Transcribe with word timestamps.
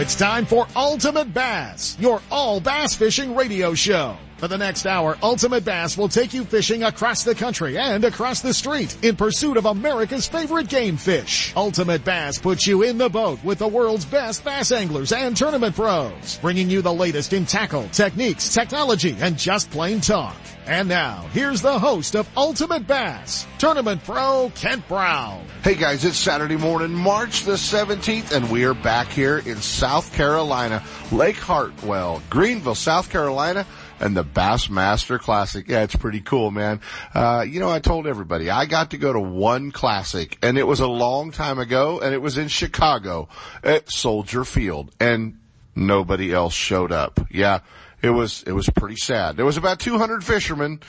It's 0.00 0.14
time 0.14 0.46
for 0.46 0.68
Ultimate 0.76 1.34
Bass, 1.34 1.96
your 1.98 2.22
all 2.30 2.60
bass 2.60 2.94
fishing 2.94 3.34
radio 3.34 3.74
show. 3.74 4.16
For 4.38 4.46
the 4.46 4.56
next 4.56 4.86
hour, 4.86 5.18
Ultimate 5.20 5.64
Bass 5.64 5.98
will 5.98 6.08
take 6.08 6.32
you 6.32 6.44
fishing 6.44 6.84
across 6.84 7.24
the 7.24 7.34
country 7.34 7.76
and 7.76 8.04
across 8.04 8.40
the 8.40 8.54
street 8.54 8.96
in 9.02 9.16
pursuit 9.16 9.56
of 9.56 9.66
America's 9.66 10.28
favorite 10.28 10.68
game 10.68 10.96
fish. 10.96 11.52
Ultimate 11.56 12.04
Bass 12.04 12.38
puts 12.38 12.64
you 12.64 12.84
in 12.84 12.98
the 12.98 13.08
boat 13.08 13.42
with 13.42 13.58
the 13.58 13.66
world's 13.66 14.04
best 14.04 14.44
bass 14.44 14.70
anglers 14.70 15.10
and 15.10 15.36
tournament 15.36 15.74
pros, 15.74 16.38
bringing 16.40 16.70
you 16.70 16.82
the 16.82 16.94
latest 16.94 17.32
in 17.32 17.46
tackle, 17.46 17.88
techniques, 17.88 18.54
technology, 18.54 19.16
and 19.18 19.36
just 19.36 19.72
plain 19.72 20.00
talk. 20.00 20.36
And 20.66 20.88
now, 20.88 21.26
here's 21.32 21.62
the 21.62 21.78
host 21.78 22.14
of 22.14 22.28
Ultimate 22.36 22.86
Bass, 22.86 23.44
Tournament 23.58 24.04
Pro 24.04 24.52
Kent 24.54 24.86
Brown. 24.86 25.42
Hey 25.64 25.74
guys, 25.74 26.04
it's 26.04 26.18
Saturday 26.18 26.58
morning, 26.58 26.94
March 26.94 27.42
the 27.44 27.52
17th, 27.52 28.30
and 28.32 28.50
we 28.50 28.64
are 28.66 28.74
back 28.74 29.08
here 29.08 29.38
in 29.38 29.56
South 29.56 30.12
Carolina, 30.12 30.84
Lake 31.10 31.38
Hartwell, 31.38 32.22
Greenville, 32.28 32.74
South 32.74 33.10
Carolina 33.10 33.66
and 34.00 34.16
the 34.16 34.24
Bassmaster 34.24 35.18
Classic. 35.18 35.68
Yeah, 35.68 35.82
it's 35.82 35.96
pretty 35.96 36.20
cool, 36.20 36.50
man. 36.50 36.80
Uh, 37.14 37.44
you 37.48 37.60
know, 37.60 37.70
I 37.70 37.80
told 37.80 38.06
everybody 38.06 38.50
I 38.50 38.66
got 38.66 38.90
to 38.90 38.98
go 38.98 39.12
to 39.12 39.20
one 39.20 39.70
classic 39.70 40.38
and 40.42 40.58
it 40.58 40.66
was 40.66 40.80
a 40.80 40.86
long 40.86 41.30
time 41.30 41.58
ago 41.58 42.00
and 42.00 42.14
it 42.14 42.22
was 42.22 42.38
in 42.38 42.48
Chicago 42.48 43.28
at 43.62 43.90
Soldier 43.90 44.44
Field 44.44 44.94
and 45.00 45.38
nobody 45.74 46.32
else 46.32 46.54
showed 46.54 46.92
up. 46.92 47.20
Yeah 47.30 47.60
it 48.00 48.10
was 48.10 48.44
it 48.44 48.52
was 48.52 48.68
pretty 48.68 48.96
sad. 48.96 49.36
There 49.36 49.44
was 49.44 49.56
about 49.56 49.80
200 49.80 50.22
fishermen 50.22 50.80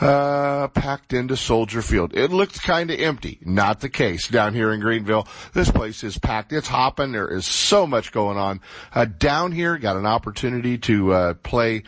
uh, 0.00 0.68
packed 0.68 1.12
into 1.12 1.36
Soldier 1.36 1.82
Field. 1.82 2.16
It 2.16 2.30
looked 2.30 2.62
kind 2.62 2.90
of 2.90 2.98
empty. 2.98 3.38
Not 3.42 3.80
the 3.80 3.90
case 3.90 4.28
down 4.28 4.54
here 4.54 4.72
in 4.72 4.80
Greenville. 4.80 5.28
This 5.52 5.70
place 5.70 6.02
is 6.02 6.18
packed. 6.18 6.52
It's 6.52 6.68
hopping. 6.68 7.12
There 7.12 7.28
is 7.28 7.46
so 7.46 7.86
much 7.86 8.12
going 8.12 8.38
on. 8.38 8.60
Uh, 8.94 9.04
down 9.04 9.52
here, 9.52 9.76
got 9.76 9.96
an 9.96 10.06
opportunity 10.06 10.78
to 10.78 11.12
uh, 11.12 11.34
play 11.34 11.82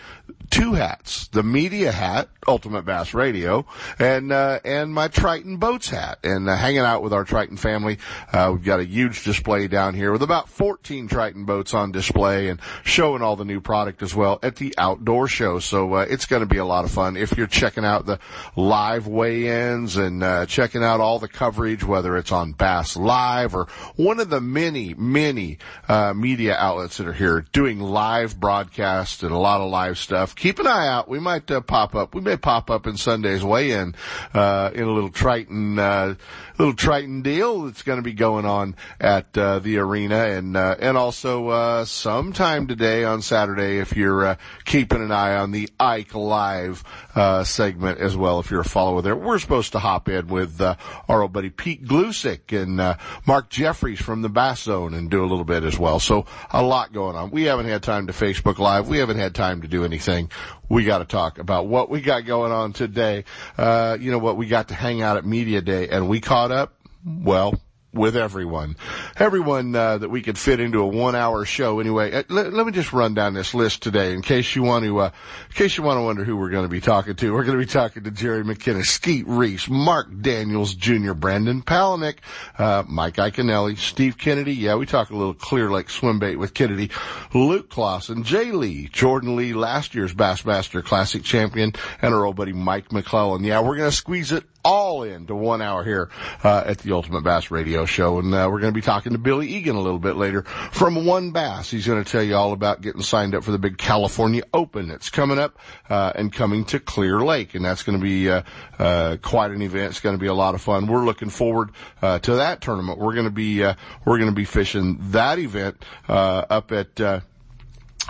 two 0.51 0.75
hats: 0.75 1.29
the 1.29 1.43
media 1.43 1.93
hat, 1.93 2.29
Ultimate 2.47 2.85
Bass 2.85 3.15
Radio, 3.15 3.67
and 3.99 4.33
uh, 4.33 4.61
and 4.65 4.93
my 4.93 5.09
Triton 5.09 5.57
Boats 5.57 5.91
hat. 5.91 6.19
And 6.23 6.49
uh, 6.49 6.57
hanging 6.57 6.81
out 6.81 7.03
with 7.03 7.13
our 7.13 7.25
Triton 7.25 7.57
family, 7.57 7.99
uh, 8.33 8.51
we've 8.53 8.65
got 8.65 8.81
a 8.81 8.85
huge 8.85 9.25
display 9.25 9.67
down 9.69 9.95
here 9.95 10.13
with 10.13 10.23
about 10.23 10.49
14 10.49 11.09
Triton 11.09 11.45
boats 11.45 11.75
on 11.75 11.93
display 11.93 12.49
and 12.49 12.61
showing 12.85 13.23
all 13.23 13.37
the 13.37 13.45
new 13.45 13.61
product 13.61 14.03
as 14.03 14.15
well 14.15 14.39
at 14.43 14.57
the 14.57 14.75
outdoor 14.79 15.29
show. 15.29 15.59
So 15.59 15.95
uh, 15.95 16.07
it's 16.09 16.27
going 16.27 16.41
to 16.41 16.47
be 16.47 16.59
a 16.59 16.65
lot 16.65 16.85
of 16.85 16.91
fun. 16.91 17.17
If 17.17 17.37
you're 17.37 17.47
checking 17.47 17.85
out 17.85 18.07
the 18.07 18.19
live 18.55 19.07
weigh-ins 19.07 19.97
and 19.97 20.23
uh, 20.23 20.47
checking 20.47 20.85
out 20.85 21.01
all 21.01 21.19
the 21.19 21.29
coverage, 21.29 21.85
whether 21.85 22.17
it's 22.17 22.33
on 22.33 22.53
Bass 22.53 22.97
Live 22.97 23.55
or 23.55 23.67
one 23.97 24.21
of 24.21 24.31
the 24.31 24.41
many, 24.41 24.95
many 24.95 25.59
uh, 25.89 26.15
media 26.15 26.57
outlets 26.57 26.99
that 26.99 27.09
are 27.09 27.13
here 27.13 27.45
doing 27.53 27.81
live 27.81 28.39
broadcasts 28.39 29.23
and 29.23 29.33
a 29.33 29.39
lot 29.39 29.61
of 29.61 29.71
live 29.71 29.99
stuff, 29.99 30.36
keep 30.37 30.59
an 30.59 30.67
eye 30.67 30.87
out. 30.87 31.09
We 31.09 31.19
might 31.19 31.51
uh, 31.51 31.61
pop 31.61 31.95
up. 31.95 32.15
We 32.15 32.21
may 32.21 32.37
pop 32.37 32.71
up 32.71 32.87
in 32.87 32.97
Sunday's 32.97 33.43
weigh-in 33.43 33.95
uh, 34.35 34.71
in 34.75 34.83
a 34.85 34.93
little 34.93 35.11
Triton 35.11 35.79
uh, 35.79 36.15
little 36.59 36.75
Triton 36.75 37.23
deal 37.23 37.63
that's 37.63 37.83
going 37.83 37.99
to 37.99 38.03
be 38.03 38.13
going 38.13 38.45
on 38.45 38.77
at 39.01 39.37
uh, 39.37 39.59
the 39.59 39.79
arena, 39.79 40.25
and 40.27 40.57
uh, 40.57 40.77
and 40.79 40.97
also 40.97 41.49
uh, 41.49 41.85
sometime 41.85 42.67
today 42.67 43.05
on 43.05 43.23
Saturday 43.23 43.79
if 43.79 43.97
you're 43.97 44.27
uh, 44.27 44.37
keeping 44.65 45.03
an 45.03 45.13
eye 45.13 45.37
on 45.37 45.51
the 45.51 45.69
Ike 45.79 46.15
Live 46.15 46.85
uh, 47.15 47.45
segment 47.45 47.99
as 47.99 48.17
well. 48.17 48.41
If 48.41 48.51
you're 48.51 48.61
a 48.61 48.65
follower 48.65 49.03
there, 49.03 49.17
we're 49.17 49.39
supposed 49.39 49.73
to 49.73 49.79
hop 49.79 50.09
in 50.09 50.29
with 50.29 50.61
uh, 50.61 50.77
our 51.09 51.23
old 51.23 51.33
buddy 51.33 51.51
Pete 51.51 51.85
Gluszek 51.85 52.53
and 52.53 52.97
Mark 53.27 53.51
Jeffries 53.51 54.01
from 54.01 54.23
the 54.23 54.29
Bass 54.29 54.63
Zone 54.63 54.95
and 54.95 55.11
do 55.11 55.23
a 55.23 55.27
little 55.27 55.45
bit 55.45 55.65
as 55.65 55.79
well. 55.79 55.99
So 55.99 56.27
a 56.51 56.63
lot 56.63 56.93
going 56.93 57.17
on. 57.17 57.31
We 57.31 57.45
haven't 57.45 57.67
had 57.67 57.83
time 57.83 58.07
to 58.07 58.13
Facebook 58.13 58.59
Live. 58.59 58.89
We 58.89 58.99
haven't 58.99 59.19
had 59.19 59.35
time 59.35 59.63
to 59.63 59.69
do 59.69 59.85
anything. 59.85 60.31
We 60.69 60.85
got 60.85 60.99
to 60.99 61.05
talk 61.05 61.39
about 61.39 61.67
what 61.67 61.91
we 61.91 62.01
got 62.01 62.25
going 62.25 62.53
on 62.53 62.73
today. 62.73 63.25
Uh, 63.57 63.97
you 64.01 64.11
know 64.11 64.19
what? 64.19 64.37
We 64.37 64.47
got 64.47 64.69
to 64.69 64.75
hang 64.75 65.03
out 65.03 65.17
at 65.17 65.25
Media 65.25 65.61
Day 65.61 65.89
and 65.89 66.09
we 66.09 66.21
caught 66.21 66.51
up. 66.51 66.75
Well, 67.05 67.55
with 67.97 68.17
everyone, 68.17 68.77
everyone 69.17 69.75
uh, 69.75 69.99
that 69.99 70.09
we 70.09 70.23
could 70.23 70.39
fit 70.39 70.61
into 70.61 70.81
a 70.81 70.87
one-hour 70.87 71.45
show. 71.45 71.81
Anyway, 71.81 72.13
uh, 72.13 72.23
let, 72.29 72.53
let, 72.53 72.67
me 72.67 72.73
just 72.73 72.93
run 72.93 73.15
down 73.15 73.35
this 73.35 73.55
list 73.55 73.83
today 73.83 74.13
in 74.13 74.23
case 74.23 74.55
you 74.55 74.63
want 74.63 74.85
to, 74.85 74.99
uh, 74.99 75.11
in 75.49 75.55
case 75.55 75.77
you 75.77 75.83
want 75.83 75.99
to 75.99 76.03
wonder 76.03 76.25
who 76.25 76.37
we're 76.37 76.51
going 76.51 76.65
to 76.65 76.69
be 76.69 76.81
talking 76.81 77.15
to. 77.17 77.33
We're 77.33 77.45
going 77.45 77.59
to 77.59 77.65
be 77.65 77.71
talking 77.71 78.05
to 78.05 78.11
Jerry 78.11 78.45
McKinnis, 78.45 78.87
Skeet 78.87 79.27
Reese, 79.27 79.69
Mark 79.69 80.09
Daniels 80.21 80.75
Jr., 80.75 81.15
Brandon 81.15 81.63
Palaniuk, 81.63 82.19
uh, 82.59 82.85
Mike 82.87 83.17
Iaconelli, 83.17 83.77
Steve 83.79 84.19
Kennedy. 84.19 84.55
Yeah, 84.55 84.77
we 84.77 84.87
talk 84.87 85.11
a 85.11 85.17
little 85.17 85.35
Clear 85.35 85.71
Lake 85.71 85.91
swim 85.91 86.19
bait 86.19 86.37
with 86.37 86.55
Kennedy, 86.55 86.91
Luke 87.35 87.71
Clausen, 87.71 88.23
Jay 88.23 88.53
Lee, 88.53 88.89
Jordan 88.93 89.37
Lee, 89.37 89.55
last 89.55 89.95
year's 89.95 90.15
Bassmaster 90.15 90.85
Classic 90.85 91.23
champion, 91.23 91.73
and 92.03 92.15
our 92.15 92.25
old 92.25 92.37
buddy 92.37 92.53
Mike 92.53 92.93
McClellan. 92.93 93.45
Yeah, 93.45 93.61
we're 93.61 93.77
going 93.77 93.91
to 93.91 93.97
squeeze 93.97 94.33
it 94.33 94.45
all 94.67 95.05
into 95.05 95.33
one 95.33 95.63
hour 95.63 95.85
here 95.85 96.11
uh, 96.43 96.65
at 96.67 96.79
the 96.79 96.91
Ultimate 96.91 97.23
Bass 97.23 97.53
Radio 97.53 97.87
Show, 97.87 98.19
and 98.19 98.35
uh, 98.35 98.49
we're 98.51 98.59
going 98.59 98.73
to 98.73 98.77
be 98.77 98.83
talking 98.83 99.13
to 99.13 99.19
Billy 99.19 99.47
Egan 99.47 99.77
a 99.77 99.81
little 99.81 100.01
bit 100.01 100.17
later 100.17 100.43
from 100.43 101.07
One 101.07 101.31
Bass. 101.31 101.71
He's 101.71 101.87
going 101.87 102.03
to 102.03 102.11
tell 102.11 102.23
you 102.23 102.35
all 102.35 102.53
about 102.53 102.81
getting 102.81 103.01
signed 103.01 103.37
up 103.37 103.45
for 103.45 103.53
the 103.53 103.61
big 103.61 103.79
California 103.79 104.43
Open 104.53 104.89
that's 104.89 105.09
coming 105.09 105.39
up 105.39 105.57
uh, 105.89 106.13
and 106.17 106.33
coming 106.33 106.65
to 106.65 106.81
Clear 106.81 107.21
Lake, 107.21 107.55
and 107.55 107.65
that's 107.65 107.85
going 107.85 107.97
to 107.97 108.03
be 108.03 108.29
uh, 108.29 108.43
uh, 108.81 109.19
quite 109.23 109.53
an 109.53 109.63
event. 109.63 109.91
It's 109.91 110.01
going 110.01 110.17
to 110.17 110.21
be 110.21 110.27
a 110.27 110.35
lot 110.35 110.57
of 110.57 110.61
fun. 110.61 110.89
We're 110.89 111.05
looking 111.05 111.31
forward 111.31 111.71
uh, 112.03 112.19
to 112.19 112.35
that 112.35 112.61
tournament. 112.61 112.99
We're 112.99 113.15
going 113.15 113.27
to 113.27 113.31
be 113.31 113.61
we're 113.61 114.19
going 114.19 114.31
to 114.31 114.33
be 114.33 114.45
fishing 114.45 114.99
that 115.13 115.39
event 115.39 115.85
up 116.09 116.73
at 116.73 117.01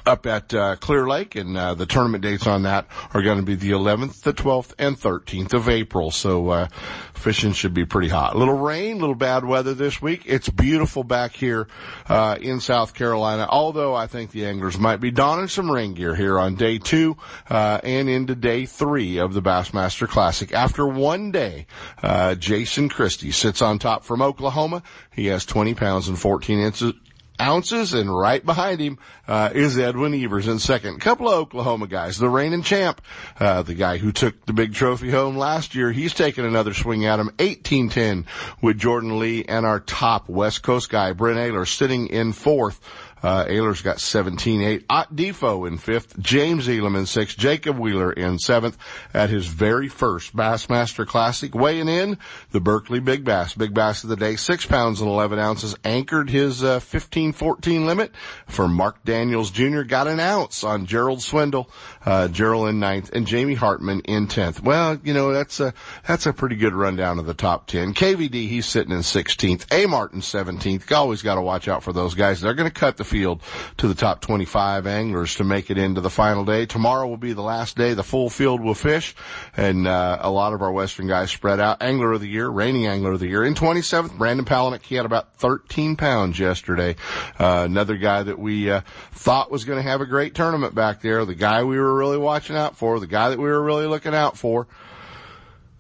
up 0.05 0.27
at 0.27 0.53
uh, 0.53 0.77
Clear 0.77 1.09
Lake, 1.09 1.37
and 1.37 1.57
uh, 1.57 1.75
the 1.75 1.87
tournament 1.87 2.23
dates 2.23 2.47
on 2.47 2.63
that 2.65 2.87
are 3.15 3.23
going 3.23 3.39
to 3.39 3.45
be 3.45 3.55
the 3.55 3.71
11th, 3.71 4.23
the 4.23 4.33
12th, 4.33 4.75
and 4.79 4.99
13th 4.99 5.55
of 5.55 5.69
April. 5.69 6.11
So 6.11 6.51
uh, 6.51 6.69
fishing 7.15 7.53
should 7.53 7.75
be 7.75 7.85
pretty 7.87 8.09
hot. 8.09 8.35
A 8.35 8.39
little 8.39 8.59
rain, 8.59 8.97
a 8.97 9.01
little 9.01 9.15
bad 9.15 9.45
weather 9.45 9.75
this 9.75 10.01
week. 10.03 10.23
It's 10.27 10.49
beautiful 10.49 11.05
back 11.05 11.33
here 11.33 11.69
uh, 12.09 12.37
in 12.41 12.61
South 12.61 12.95
Carolina. 12.95 13.47
Although 13.49 13.95
I 13.95 14.07
think 14.07 14.31
the 14.31 14.47
anglers 14.47 14.79
might 14.79 15.01
be 15.01 15.11
donning 15.11 15.49
some 15.49 15.71
rain 15.71 15.95
gear 15.95 16.15
here 16.15 16.39
on 16.39 16.55
day 16.55 16.79
two 16.79 17.17
uh, 17.49 17.81
and 17.83 18.09
into 18.09 18.35
day 18.35 18.67
three 18.67 19.19
of 19.19 19.35
the 19.35 19.43
Bassmaster 19.43 20.09
Classic. 20.09 20.53
After 20.53 20.87
one 20.87 21.31
day, 21.31 21.67
uh, 22.03 22.35
Jason 22.35 22.89
Christie 22.89 23.33
sits 23.33 23.63
on 23.63 23.79
top 23.79 24.05
from 24.05 24.23
Oklahoma. 24.23 24.83
He 25.13 25.27
has 25.27 25.45
20 25.45 25.75
pounds 25.75 26.09
and 26.09 26.19
14 26.19 26.59
inches 26.59 26.93
ounces, 27.41 27.93
and 27.93 28.15
right 28.15 28.45
behind 28.45 28.81
him 28.81 28.99
uh, 29.29 29.51
is 29.55 29.79
Edwin 29.79 30.15
Evers 30.15 30.49
in 30.49 30.59
second. 30.59 31.01
Couple 31.01 31.29
of 31.29 31.35
Oklahoma 31.35 31.87
guys, 31.87 32.19
the 32.19 32.29
reigning 32.29 32.63
champ, 32.63 33.01
uh, 33.39 33.63
the 33.63 33.75
guy 33.75 33.99
who 33.99 34.13
took 34.13 34.47
the 34.47 34.53
big 34.53 34.75
trophy 34.75 35.11
home 35.11 35.37
last 35.37 35.75
year. 35.75 35.93
He's 35.93 36.15
taking 36.15 36.45
another 36.45 36.75
swing 36.75 37.05
at 37.07 37.21
him, 37.21 37.31
18-10 37.39 38.27
with 38.61 38.79
Jordan 38.79 39.19
Lee 39.19 39.45
and 39.45 39.67
our 39.67 39.81
top 39.81 40.29
West 40.29 40.63
Coast 40.63 40.91
guy, 40.91 41.13
Brent 41.13 41.39
Ehrler, 41.39 41.67
sitting 41.67 42.09
in 42.09 42.33
fourth. 42.33 42.81
Uh, 43.23 43.45
Ehrler's 43.47 43.83
got 43.83 43.97
17-8. 43.97 44.85
Ott 44.91 45.15
DeFoe 45.15 45.67
in 45.67 45.79
fifth. 45.79 46.19
James 46.21 46.69
Elam 46.69 46.97
in 46.97 47.07
sixth. 47.07 47.37
Jacob 47.37 47.79
Wheeler 47.79 48.13
in 48.13 48.39
seventh 48.39 48.77
at 49.15 49.31
his 49.31 49.47
very 49.47 49.89
first 49.89 50.37
Bassmaster 50.37 51.07
Classic. 51.07 51.55
Weighing 51.55 51.89
in, 51.89 52.19
the 52.51 52.61
Berkley 52.61 53.01
Big 53.01 53.25
Bass. 53.25 53.55
Big 53.55 53.73
Bass 53.73 54.05
of 54.05 54.11
the 54.11 54.17
day, 54.17 54.37
six 54.37 54.67
pounds 54.67 55.01
and 55.01 55.09
11 55.09 55.39
ounces. 55.39 55.75
Anchored 55.85 56.29
his, 56.29 56.63
uh, 56.63 56.79
15-14 56.79 57.87
limit 57.87 58.13
for 58.47 58.69
Mark 58.69 59.03
Daniels 59.05 59.51
Jr. 59.51 59.83
Got 59.83 60.09
an 60.09 60.21
ounce 60.21 60.63
on 60.63 60.87
Gerald 60.87 61.23
Swindle, 61.23 61.71
uh, 62.05 62.29
Gerald 62.29 62.69
in 62.69 62.79
ninth 62.79 63.11
and 63.13 63.27
Jamie 63.27 63.55
Hartman 63.55 64.01
in 64.01 64.27
10th. 64.27 64.61
Well, 64.61 64.99
you 65.03 65.15
know, 65.15 65.33
that's 65.33 65.59
a, 65.61 65.73
that's 66.07 66.27
a 66.27 66.33
pretty 66.33 66.57
good 66.57 66.75
rundown 66.75 67.19
of 67.19 67.27
the 67.27 67.35
top 67.35 67.67
10. 67.67 67.95
KVD, 67.95 68.49
he's 68.49 68.67
sitting 68.67 68.93
in 68.93 69.01
16th. 69.01 69.73
A 69.73 69.87
Martin 69.87 70.21
17th. 70.21 70.91
You 70.91 70.97
always 70.97 71.23
got 71.23 71.37
to 71.37 71.43
watch 71.43 71.67
out 71.67 71.83
for 71.83 71.93
those 71.93 72.15
guys. 72.15 72.41
They're 72.41 72.55
going 72.55 72.71
to 72.71 72.75
cut 72.75 72.97
the 72.97 73.05
field 73.17 73.41
to 73.79 73.89
the 73.89 73.95
top 73.95 74.21
25 74.21 74.87
anglers 74.87 75.37
to 75.37 75.45
make 75.45 75.71
it 75.71 75.79
into 75.79 76.03
the 76.03 76.11
final 76.11 76.45
day. 76.45 76.67
Tomorrow 76.67 77.09
will 77.09 77.17
be 77.17 77.33
the 77.33 77.41
last 77.41 77.75
day. 77.75 77.95
The 77.95 78.03
full 78.03 78.29
field 78.29 78.61
will 78.61 78.75
fish 78.75 79.15
and, 79.57 79.89
uh, 79.89 80.19
a 80.21 80.31
lot 80.31 80.53
of 80.53 80.61
our 80.61 80.71
Western 80.71 81.07
guys 81.07 81.31
spread 81.31 81.59
out. 81.59 81.81
Angler 81.81 82.13
of 82.13 82.21
the 82.21 82.29
year, 82.29 82.47
reigning 82.47 82.87
angler 82.87 83.13
of 83.13 83.21
the 83.21 83.27
year 83.27 83.43
in 83.43 83.55
27th, 83.55 84.19
Brandon 84.19 84.45
Palaniuk. 84.45 84.83
He 84.83 84.97
had 84.97 85.07
about 85.07 85.35
13 85.37 85.97
pounds 85.97 86.39
yesterday. 86.39 86.97
Uh, 87.41 87.63
another 87.65 87.97
guy 87.97 88.23
that 88.23 88.39
we, 88.39 88.71
uh, 88.71 88.83
thought 89.13 89.51
was 89.51 89.65
going 89.65 89.83
to 89.83 89.91
have 89.91 90.03
a 90.03 90.07
great 90.07 90.35
tournament 90.35 90.75
back 90.75 91.01
there. 91.01 91.25
The 91.25 91.35
guy 91.35 91.65
we 91.65 91.79
were 91.79 91.95
really 91.95 92.19
watching 92.19 92.55
out 92.55 92.77
for, 92.77 93.01
the 93.01 93.07
guy 93.07 93.31
that 93.31 93.39
we 93.39 93.47
were 93.47 93.63
really 93.63 93.87
looking 93.87 94.15
out 94.15 94.37
for, 94.37 94.67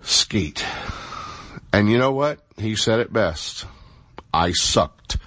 Skeet. 0.00 0.64
And 1.70 1.90
you 1.90 1.98
know 1.98 2.12
what? 2.12 2.38
He 2.56 2.76
said 2.76 3.00
it 3.00 3.12
best. 3.12 3.66
I 4.32 4.52
sucked. 4.52 5.18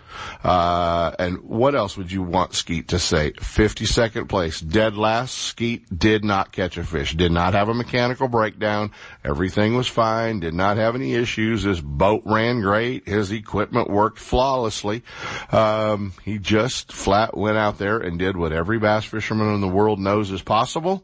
Uh, 0.44 1.12
and 1.20 1.42
what 1.44 1.76
else 1.76 1.98
would 1.98 2.12
you 2.12 2.24
want 2.24 2.54
Skeet 2.54 2.88
to 2.90 3.00
say? 3.00 3.32
52nd 3.32 4.30
place, 4.30 4.60
dead 4.60 4.98
last. 4.98 5.38
Skeet 5.38 5.98
did 5.98 6.24
not 6.24 6.52
catch 6.52 6.78
a 6.78 6.84
fish, 6.84 7.16
did 7.16 7.32
not 7.32 7.54
have 7.54 7.70
a 7.70 7.74
mechanical 7.74 8.28
breakdown. 8.28 8.92
Everything 9.24 9.76
was 9.76 9.88
fine, 9.88 10.40
did 10.40 10.54
not 10.54 10.78
have 10.78 10.96
any 10.96 11.16
issues. 11.16 11.64
His 11.64 11.82
boat 11.82 12.24
ran 12.26 12.62
great. 12.62 13.08
His 13.08 13.32
equipment 13.32 13.90
worked 13.90 14.20
flawlessly. 14.20 15.04
Um, 15.52 16.14
he 16.24 16.40
just 16.40 16.92
flat 16.92 17.36
went 17.36 17.58
out 17.58 17.78
there 17.78 18.00
and 18.00 18.18
did 18.20 18.38
what 18.38 18.54
every 18.54 18.80
bass 18.80 19.06
fisherman 19.06 19.54
in 19.54 19.62
the 19.62 19.68
world 19.68 20.00
knows 20.00 20.32
is 20.32 20.42
possible 20.42 21.04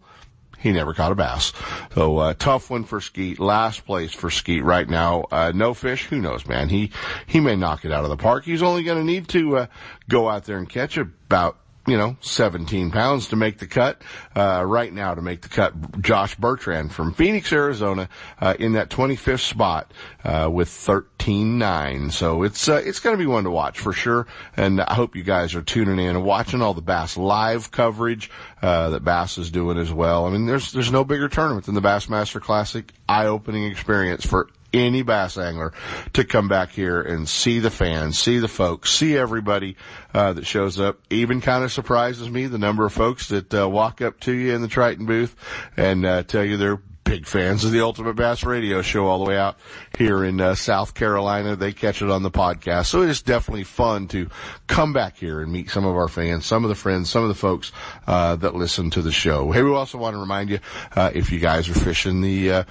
he 0.65 0.71
never 0.71 0.95
caught 0.95 1.12
a 1.12 1.15
bass. 1.15 1.53
So 1.94 2.17
uh, 2.17 2.33
tough 2.33 2.71
one 2.71 2.85
for 2.85 3.00
Skeet. 3.00 3.39
Last 3.39 3.85
place 3.85 4.13
for 4.15 4.31
Skeet 4.31 4.63
right 4.63 4.89
now. 4.89 5.25
Uh, 5.31 5.51
no 5.53 5.75
fish. 5.75 6.06
Who 6.07 6.19
knows, 6.19 6.47
man? 6.47 6.69
He 6.69 6.89
he 7.27 7.39
may 7.39 7.56
knock 7.56 7.85
it 7.85 7.91
out 7.91 8.03
of 8.03 8.09
the 8.09 8.17
park. 8.17 8.45
He's 8.45 8.63
only 8.63 8.81
going 8.81 8.97
to 8.97 9.03
need 9.03 9.27
to 9.29 9.57
uh, 9.57 9.67
go 10.09 10.27
out 10.27 10.45
there 10.45 10.57
and 10.57 10.67
catch 10.67 10.97
about 10.97 11.59
you 11.87 11.97
know, 11.97 12.17
17 12.21 12.91
pounds 12.91 13.27
to 13.27 13.35
make 13.35 13.59
the 13.59 13.67
cut. 13.67 14.01
Uh, 14.35 14.63
right 14.65 14.91
now 14.91 15.13
to 15.13 15.21
make 15.21 15.41
the 15.41 15.49
cut, 15.49 16.01
Josh 16.01 16.35
Bertrand 16.35 16.91
from 16.91 17.13
Phoenix, 17.13 17.53
Arizona, 17.53 18.09
uh, 18.41 18.55
in 18.59 18.73
that 18.73 18.89
25th 18.89 19.41
spot, 19.41 19.91
uh, 20.23 20.49
with 20.51 20.69
13-9. 20.69 22.11
So 22.11 22.43
it's, 22.43 22.67
uh, 22.67 22.81
it's 22.83 22.99
gonna 22.99 23.17
be 23.17 23.27
one 23.27 23.43
to 23.43 23.51
watch 23.51 23.79
for 23.79 23.93
sure. 23.93 24.27
And 24.57 24.81
I 24.81 24.95
hope 24.95 25.15
you 25.15 25.23
guys 25.23 25.53
are 25.55 25.61
tuning 25.61 25.99
in 25.99 26.15
and 26.15 26.25
watching 26.25 26.61
all 26.61 26.73
the 26.73 26.81
Bass 26.81 27.17
live 27.17 27.71
coverage, 27.71 28.31
uh, 28.61 28.89
that 28.89 29.03
Bass 29.03 29.38
is 29.38 29.51
doing 29.51 29.77
as 29.77 29.93
well. 29.93 30.25
I 30.25 30.31
mean, 30.31 30.45
there's, 30.45 30.71
there's 30.71 30.91
no 30.91 31.03
bigger 31.03 31.29
tournament 31.29 31.65
than 31.65 31.75
the 31.75 31.81
Bassmaster 31.81 32.41
Classic. 32.41 32.91
Eye-opening 33.07 33.65
experience 33.65 34.25
for 34.25 34.49
any 34.75 35.01
bass 35.01 35.38
angler 35.38 35.74
to 36.13 36.24
come 36.24 36.48
back 36.48 36.72
here 36.72 37.01
and 37.01 37.27
see 37.27 37.60
the 37.60 37.72
fans, 37.72 38.19
see 38.19 38.39
the 38.39 38.48
folks, 38.48 38.92
see 38.92 39.18
everybody 39.18 39.77
uh, 40.13 40.33
that 40.33 40.45
shows 40.45 40.80
up. 40.80 41.00
Even 41.10 41.42
kind 41.42 41.63
of 41.63 41.72
surprises 41.72 42.30
me 42.30 42.48
the 42.48 42.57
number 42.57 42.86
of 42.86 42.94
folks 42.94 43.30
that 43.30 43.54
uh, 43.54 43.68
walk 43.68 44.01
up 44.01 44.19
to 44.22 44.31
you 44.31 44.54
in 44.54 44.62
the 44.62 44.68
Triton 44.68 45.06
booth 45.06 45.36
and 45.77 46.06
uh, 46.06 46.24
tell 46.24 46.44
you 46.44 46.57
they're 46.57 46.81
big 47.05 47.27
fans 47.27 47.63
of 47.63 47.71
the 47.71 47.81
Ultimate 47.81 48.15
Bass 48.15 48.43
Radio 48.43 48.81
Show 48.81 49.05
all 49.05 49.19
the 49.19 49.29
way 49.29 49.37
out 49.37 49.57
here 49.97 50.25
in 50.25 50.41
uh, 50.41 50.55
South 50.55 50.95
Carolina. 50.95 51.55
They 51.55 51.71
catch 51.71 52.01
it 52.01 52.09
on 52.09 52.23
the 52.23 52.31
podcast. 52.31 52.87
So 52.87 53.03
it 53.03 53.09
is 53.09 53.21
definitely 53.21 53.63
fun 53.63 54.07
to 54.09 54.27
come 54.67 54.91
back 54.91 55.17
here 55.17 55.39
and 55.39 55.51
meet 55.51 55.69
some 55.69 55.85
of 55.85 55.95
our 55.95 56.07
fans, 56.07 56.45
some 56.45 56.65
of 56.65 56.69
the 56.69 56.75
friends, 56.75 57.09
some 57.09 57.21
of 57.21 57.29
the 57.29 57.35
folks 57.35 57.71
uh, 58.07 58.35
that 58.37 58.55
listen 58.55 58.89
to 58.89 59.01
the 59.03 59.11
show. 59.11 59.51
Hey, 59.51 59.61
we 59.61 59.71
also 59.71 59.99
want 59.99 60.15
to 60.15 60.19
remind 60.19 60.49
you, 60.49 60.59
uh, 60.95 61.11
if 61.13 61.31
you 61.31 61.39
guys 61.39 61.69
are 61.69 61.75
fishing 61.75 62.21
the 62.21 62.51
uh, 62.51 62.63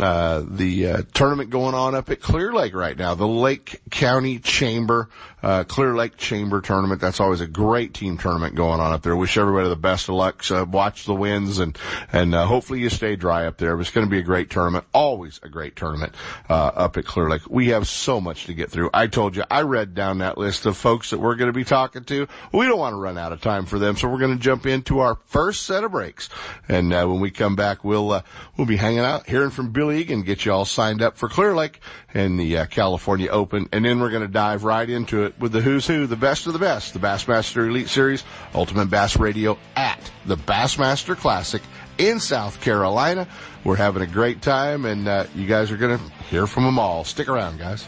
uh, 0.00 0.44
the 0.46 0.86
uh, 0.86 1.02
tournament 1.14 1.50
going 1.50 1.74
on 1.74 1.94
up 1.94 2.10
at 2.10 2.20
Clear 2.20 2.52
Lake 2.52 2.74
right 2.74 2.96
now, 2.96 3.14
the 3.14 3.28
Lake 3.28 3.80
County 3.90 4.38
Chamber, 4.40 5.08
uh, 5.42 5.64
Clear 5.64 5.94
Lake 5.94 6.16
Chamber 6.16 6.60
tournament. 6.60 7.00
That's 7.00 7.20
always 7.20 7.40
a 7.40 7.46
great 7.46 7.94
team 7.94 8.18
tournament 8.18 8.54
going 8.54 8.80
on 8.80 8.92
up 8.92 9.02
there. 9.02 9.16
Wish 9.16 9.36
everybody 9.36 9.68
the 9.68 9.76
best 9.76 10.08
of 10.08 10.14
luck. 10.14 10.42
So 10.42 10.64
watch 10.64 11.04
the 11.04 11.14
winds 11.14 11.58
and, 11.58 11.76
and, 12.12 12.34
uh, 12.34 12.46
hopefully 12.46 12.80
you 12.80 12.90
stay 12.90 13.16
dry 13.16 13.46
up 13.46 13.58
there. 13.58 13.78
It's 13.80 13.90
going 13.90 14.06
to 14.06 14.10
be 14.10 14.18
a 14.18 14.22
great 14.22 14.50
tournament. 14.50 14.84
Always 14.92 15.40
a 15.42 15.48
great 15.48 15.76
tournament, 15.76 16.14
uh, 16.48 16.72
up 16.74 16.96
at 16.96 17.04
Clear 17.04 17.30
Lake. 17.30 17.42
We 17.48 17.68
have 17.68 17.86
so 17.86 18.20
much 18.20 18.46
to 18.46 18.54
get 18.54 18.70
through. 18.70 18.90
I 18.92 19.06
told 19.06 19.36
you, 19.36 19.44
I 19.50 19.62
read 19.62 19.94
down 19.94 20.18
that 20.18 20.38
list 20.38 20.66
of 20.66 20.76
folks 20.76 21.10
that 21.10 21.18
we're 21.18 21.36
going 21.36 21.48
to 21.48 21.52
be 21.52 21.64
talking 21.64 22.04
to. 22.04 22.26
We 22.52 22.66
don't 22.66 22.78
want 22.78 22.94
to 22.94 23.00
run 23.00 23.18
out 23.18 23.32
of 23.32 23.40
time 23.40 23.66
for 23.66 23.78
them. 23.78 23.96
So 23.96 24.08
we're 24.08 24.18
going 24.18 24.36
to 24.36 24.42
jump 24.42 24.66
into 24.66 25.00
our 25.00 25.16
first 25.26 25.62
set 25.62 25.84
of 25.84 25.92
breaks. 25.92 26.28
And, 26.68 26.92
uh, 26.92 27.06
when 27.06 27.20
we 27.20 27.30
come 27.30 27.56
back, 27.56 27.84
we'll, 27.84 28.12
uh, 28.12 28.22
we'll 28.56 28.66
be 28.66 28.76
hanging 28.76 29.00
out, 29.00 29.28
hearing 29.28 29.50
from 29.50 29.70
Billy 29.70 30.00
Egan, 30.00 30.22
get 30.22 30.44
you 30.44 30.52
all 30.52 30.64
signed 30.64 31.02
up 31.02 31.16
for 31.16 31.28
Clear 31.28 31.54
Lake 31.54 31.80
and 32.14 32.38
the 32.38 32.58
uh, 32.58 32.66
California 32.66 33.28
Open. 33.28 33.68
And 33.72 33.84
then 33.84 34.00
we're 34.00 34.10
going 34.10 34.22
to 34.22 34.28
dive 34.28 34.64
right 34.64 34.88
into 34.88 35.24
it 35.24 35.27
with 35.38 35.52
the 35.52 35.60
who's 35.60 35.86
who, 35.86 36.06
the 36.06 36.16
best 36.16 36.46
of 36.46 36.52
the 36.52 36.58
best, 36.58 36.92
the 36.92 36.98
Bassmaster 36.98 37.68
Elite 37.68 37.88
Series, 37.88 38.24
Ultimate 38.54 38.90
Bass 38.90 39.16
Radio 39.18 39.58
at 39.76 40.10
the 40.26 40.36
Bassmaster 40.36 41.16
Classic 41.16 41.62
in 41.98 42.20
South 42.20 42.60
Carolina. 42.60 43.26
We're 43.64 43.76
having 43.76 44.02
a 44.02 44.06
great 44.06 44.42
time 44.42 44.84
and 44.84 45.08
uh, 45.08 45.24
you 45.34 45.46
guys 45.46 45.70
are 45.70 45.76
going 45.76 45.98
to 45.98 46.04
hear 46.30 46.46
from 46.46 46.64
them 46.64 46.78
all. 46.78 47.04
Stick 47.04 47.28
around, 47.28 47.58
guys. 47.58 47.86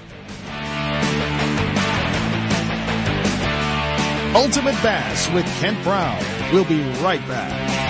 Ultimate 4.35 4.81
Bass 4.83 5.29
with 5.31 5.45
Kent 5.61 5.83
Brown. 5.83 6.23
We'll 6.53 6.65
be 6.65 6.83
right 7.03 7.21
back 7.27 7.90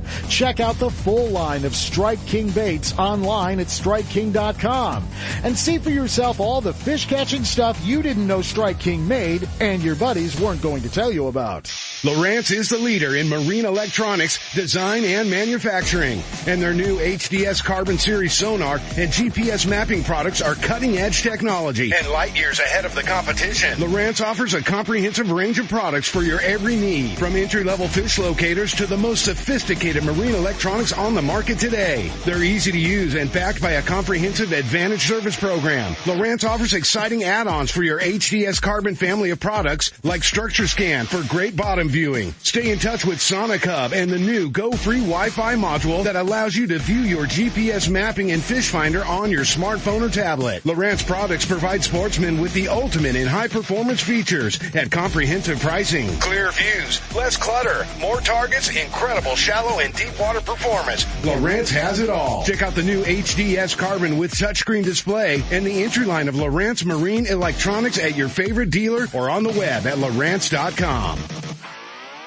Check 0.29 0.59
out 0.59 0.75
the 0.75 0.89
full 0.89 1.29
line 1.29 1.65
of 1.65 1.75
Strike 1.75 2.25
King 2.25 2.49
baits 2.49 2.97
online 2.97 3.59
at 3.59 3.67
StrikeKing.com 3.67 5.07
and 5.43 5.57
see 5.57 5.77
for 5.77 5.89
yourself 5.89 6.39
all 6.39 6.61
the 6.61 6.73
fish 6.73 7.07
catching 7.07 7.43
stuff 7.43 7.79
you 7.85 8.01
didn't 8.01 8.27
know 8.27 8.41
Strike 8.41 8.79
King 8.79 9.07
made 9.07 9.47
and 9.59 9.83
your 9.83 9.95
buddies 9.95 10.39
weren't 10.39 10.61
going 10.61 10.81
to 10.83 10.89
tell 10.89 11.11
you 11.11 11.27
about. 11.27 11.65
Lowrance 12.03 12.51
is 12.51 12.69
the 12.69 12.79
leader 12.79 13.15
in 13.15 13.29
marine 13.29 13.65
electronics, 13.65 14.53
design, 14.55 15.03
and 15.03 15.29
manufacturing. 15.29 16.23
And 16.47 16.59
their 16.59 16.73
new 16.73 16.97
HDS 16.97 17.63
Carbon 17.63 17.97
Series 17.99 18.33
sonar 18.33 18.77
and 18.97 19.11
GPS 19.11 19.67
mapping 19.67 20.03
products 20.03 20.41
are 20.41 20.55
cutting 20.55 20.97
edge 20.97 21.21
technology 21.21 21.91
and 21.93 22.07
light 22.09 22.35
years 22.35 22.59
ahead 22.59 22.85
of 22.85 22.95
the 22.95 23.03
competition. 23.03 23.77
Lowrance 23.77 24.25
offers 24.25 24.55
a 24.55 24.63
comprehensive 24.63 25.29
range 25.29 25.59
of 25.59 25.69
products 25.69 26.07
for 26.07 26.23
your 26.23 26.41
every 26.41 26.75
need, 26.75 27.19
from 27.19 27.35
entry 27.35 27.63
level 27.63 27.87
fish 27.87 28.17
locators 28.17 28.73
to 28.73 28.87
the 28.87 28.97
most 28.97 29.25
sophisticated 29.25 29.90
marine 29.99 30.35
electronics 30.35 30.93
on 30.93 31.15
the 31.15 31.21
market 31.21 31.59
today. 31.59 32.11
They're 32.23 32.43
easy 32.43 32.71
to 32.71 32.79
use 32.79 33.15
and 33.15 33.31
backed 33.33 33.61
by 33.61 33.71
a 33.71 33.81
comprehensive 33.81 34.51
advantage 34.53 35.07
service 35.07 35.35
program. 35.35 35.93
Lowrance 36.05 36.47
offers 36.47 36.73
exciting 36.73 37.23
add-ons 37.23 37.71
for 37.71 37.83
your 37.83 37.99
HDS 37.99 38.61
Carbon 38.61 38.95
family 38.95 39.31
of 39.31 39.39
products 39.39 39.91
like 40.03 40.23
Structure 40.23 40.67
Scan 40.67 41.05
for 41.05 41.27
great 41.27 41.55
bottom 41.55 41.89
viewing. 41.89 42.33
Stay 42.43 42.71
in 42.71 42.79
touch 42.79 43.03
with 43.03 43.19
Sonic 43.19 43.65
Hub 43.65 43.91
and 43.91 44.09
the 44.09 44.19
new 44.19 44.49
Go 44.49 44.71
Free 44.71 44.99
Wi-Fi 44.99 45.55
module 45.55 46.03
that 46.05 46.15
allows 46.15 46.55
you 46.55 46.67
to 46.67 46.79
view 46.79 47.01
your 47.01 47.25
GPS 47.25 47.89
mapping 47.89 48.31
and 48.31 48.41
fish 48.41 48.69
finder 48.69 49.03
on 49.03 49.31
your 49.31 49.43
smartphone 49.43 50.01
or 50.01 50.09
tablet. 50.09 50.63
Lowrance 50.63 51.05
products 51.05 51.45
provide 51.45 51.83
sportsmen 51.83 52.39
with 52.39 52.53
the 52.53 52.67
ultimate 52.67 53.15
in 53.15 53.27
high 53.27 53.47
performance 53.47 54.01
features 54.01 54.59
at 54.75 54.91
comprehensive 54.91 55.59
pricing. 55.59 56.07
Clear 56.19 56.51
views, 56.51 57.01
less 57.15 57.35
clutter, 57.35 57.85
more 57.99 58.21
targets, 58.21 58.69
incredible 58.69 59.35
shallow 59.35 59.79
and 59.81 59.93
deep 59.95 60.19
water 60.19 60.41
performance. 60.41 61.05
Lowrance 61.23 61.69
has 61.69 61.99
it 61.99 62.09
all. 62.09 62.43
Check 62.43 62.61
out 62.61 62.75
the 62.75 62.83
new 62.83 63.03
HDS 63.03 63.77
Carbon 63.77 64.17
with 64.17 64.31
touchscreen 64.31 64.83
display 64.83 65.43
and 65.51 65.65
the 65.65 65.83
entry 65.83 66.05
line 66.05 66.27
of 66.27 66.35
Lowrance 66.35 66.85
Marine 66.85 67.25
Electronics 67.25 67.97
at 67.97 68.15
your 68.15 68.29
favorite 68.29 68.69
dealer 68.69 69.07
or 69.13 69.29
on 69.29 69.43
the 69.43 69.49
web 69.49 69.87
at 69.87 69.97
Lowrance.com. 69.97 71.19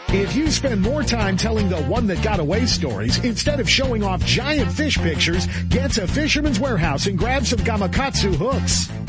If 0.08 0.37
you 0.37 0.50
spend 0.50 0.80
more 0.80 1.02
time 1.02 1.37
telling 1.37 1.68
the 1.68 1.82
one 1.84 2.06
that 2.06 2.23
got 2.23 2.38
away 2.38 2.66
stories 2.66 3.18
instead 3.25 3.58
of 3.58 3.68
showing 3.68 4.04
off 4.04 4.25
giant 4.25 4.70
fish 4.70 4.96
pictures, 4.96 5.46
get 5.68 5.92
to 5.92 6.06
Fisherman's 6.06 6.61
Warehouse 6.61 7.06
and 7.06 7.18
grab 7.18 7.44
some 7.44 7.58
Gamakatsu 7.61 8.34
hooks. 8.37 8.88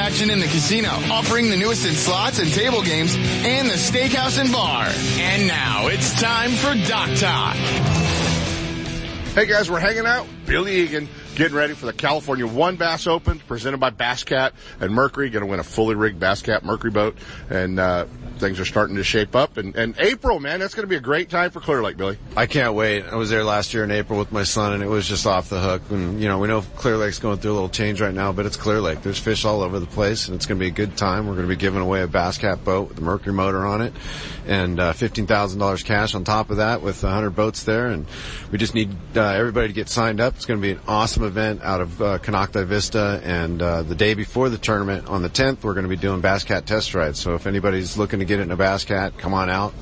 action 0.00 0.30
in 0.30 0.40
the 0.40 0.46
casino, 0.46 0.88
offering 1.12 1.50
the 1.50 1.56
newest 1.58 1.86
in 1.86 1.92
slots 1.92 2.38
and 2.38 2.50
table 2.52 2.82
games 2.82 3.14
and 3.14 3.68
the 3.68 3.74
steakhouse 3.74 4.40
and 4.40 4.50
bar. 4.50 4.86
And 5.18 5.46
now 5.46 5.88
it's 5.88 6.18
time 6.18 6.52
for 6.52 6.74
Dock 6.88 7.10
Talk. 7.18 7.54
Hey 9.34 9.44
guys, 9.44 9.70
we're 9.70 9.78
hanging 9.78 10.06
out. 10.06 10.26
Billy 10.46 10.80
Egan 10.80 11.06
getting 11.34 11.56
ready 11.56 11.74
for 11.74 11.84
the 11.84 11.92
California 11.92 12.46
One 12.46 12.76
Bass 12.76 13.06
Open 13.06 13.40
presented 13.40 13.78
by 13.78 13.90
Bass 13.90 14.24
Cat 14.24 14.54
and 14.80 14.90
Mercury. 14.92 15.28
Going 15.28 15.44
to 15.44 15.50
win 15.50 15.60
a 15.60 15.64
fully 15.64 15.94
rigged 15.94 16.18
Bass 16.18 16.40
Cat 16.40 16.64
Mercury 16.64 16.90
boat, 16.90 17.18
and 17.50 17.78
uh, 17.78 18.06
things 18.40 18.58
are 18.58 18.64
starting 18.64 18.96
to 18.96 19.04
shape 19.04 19.36
up. 19.36 19.56
And, 19.56 19.76
and 19.76 19.94
April, 19.98 20.40
man, 20.40 20.58
that's 20.58 20.74
going 20.74 20.84
to 20.84 20.88
be 20.88 20.96
a 20.96 21.00
great 21.00 21.30
time 21.30 21.50
for 21.50 21.60
Clear 21.60 21.82
Lake, 21.82 21.96
Billy. 21.96 22.18
I 22.36 22.46
can't 22.46 22.74
wait. 22.74 23.04
I 23.04 23.14
was 23.14 23.30
there 23.30 23.44
last 23.44 23.74
year 23.74 23.84
in 23.84 23.90
April 23.90 24.18
with 24.18 24.32
my 24.32 24.42
son, 24.42 24.72
and 24.72 24.82
it 24.82 24.88
was 24.88 25.06
just 25.06 25.26
off 25.26 25.50
the 25.50 25.60
hook. 25.60 25.82
And 25.90 26.20
you 26.20 26.28
know, 26.28 26.38
we 26.38 26.48
know 26.48 26.62
Clear 26.76 26.96
Lake's 26.96 27.18
going 27.18 27.38
through 27.38 27.52
a 27.52 27.54
little 27.54 27.68
change 27.68 28.00
right 28.00 28.14
now, 28.14 28.32
but 28.32 28.46
it's 28.46 28.56
Clear 28.56 28.80
Lake. 28.80 29.02
There's 29.02 29.18
fish 29.18 29.44
all 29.44 29.62
over 29.62 29.78
the 29.78 29.86
place, 29.86 30.26
and 30.26 30.34
it's 30.34 30.46
going 30.46 30.58
to 30.58 30.64
be 30.64 30.68
a 30.68 30.72
good 30.72 30.96
time. 30.96 31.26
We're 31.26 31.34
going 31.34 31.46
to 31.46 31.54
be 31.54 31.60
giving 31.60 31.80
away 31.80 32.02
a 32.02 32.08
Bass 32.08 32.38
Cat 32.38 32.64
boat 32.64 32.88
with 32.88 32.98
a 32.98 33.02
Mercury 33.02 33.34
motor 33.34 33.64
on 33.66 33.82
it, 33.82 33.92
and 34.46 34.80
uh, 34.80 34.92
fifteen 34.92 35.26
thousand 35.26 35.60
dollars 35.60 35.82
cash 35.82 36.14
on 36.14 36.24
top 36.24 36.50
of 36.50 36.56
that 36.56 36.82
with 36.82 37.04
a 37.04 37.10
hundred 37.10 37.30
boats 37.30 37.62
there. 37.64 37.88
And 37.88 38.06
we 38.50 38.58
just 38.58 38.74
need 38.74 38.90
uh, 39.14 39.22
everybody 39.22 39.68
to 39.68 39.74
get 39.74 39.88
signed 39.88 40.20
up. 40.20 40.34
It's 40.36 40.46
going 40.46 40.60
to 40.60 40.66
be 40.66 40.72
an 40.72 40.80
awesome 40.88 41.24
event 41.24 41.60
out 41.62 41.80
of 41.80 42.02
uh, 42.02 42.18
Konocti 42.18 42.64
Vista, 42.66 43.20
and 43.22 43.60
uh, 43.60 43.82
the 43.82 43.94
day 43.94 44.14
before 44.14 44.48
the 44.48 44.58
tournament 44.58 45.08
on 45.08 45.22
the 45.22 45.28
10th, 45.28 45.62
we're 45.62 45.74
going 45.74 45.84
to 45.84 45.90
be 45.90 45.96
doing 45.96 46.20
Bass 46.20 46.44
Cat 46.44 46.66
test 46.66 46.94
rides. 46.94 47.18
So 47.18 47.34
if 47.34 47.46
anybody's 47.46 47.98
looking 47.98 48.20
to 48.20 48.24
get 48.30 48.38
it 48.38 48.44
in 48.44 48.52
a 48.52 48.56
Bass 48.56 48.84
Cat, 48.84 49.18
come 49.18 49.34
on 49.34 49.50
out, 49.50 49.74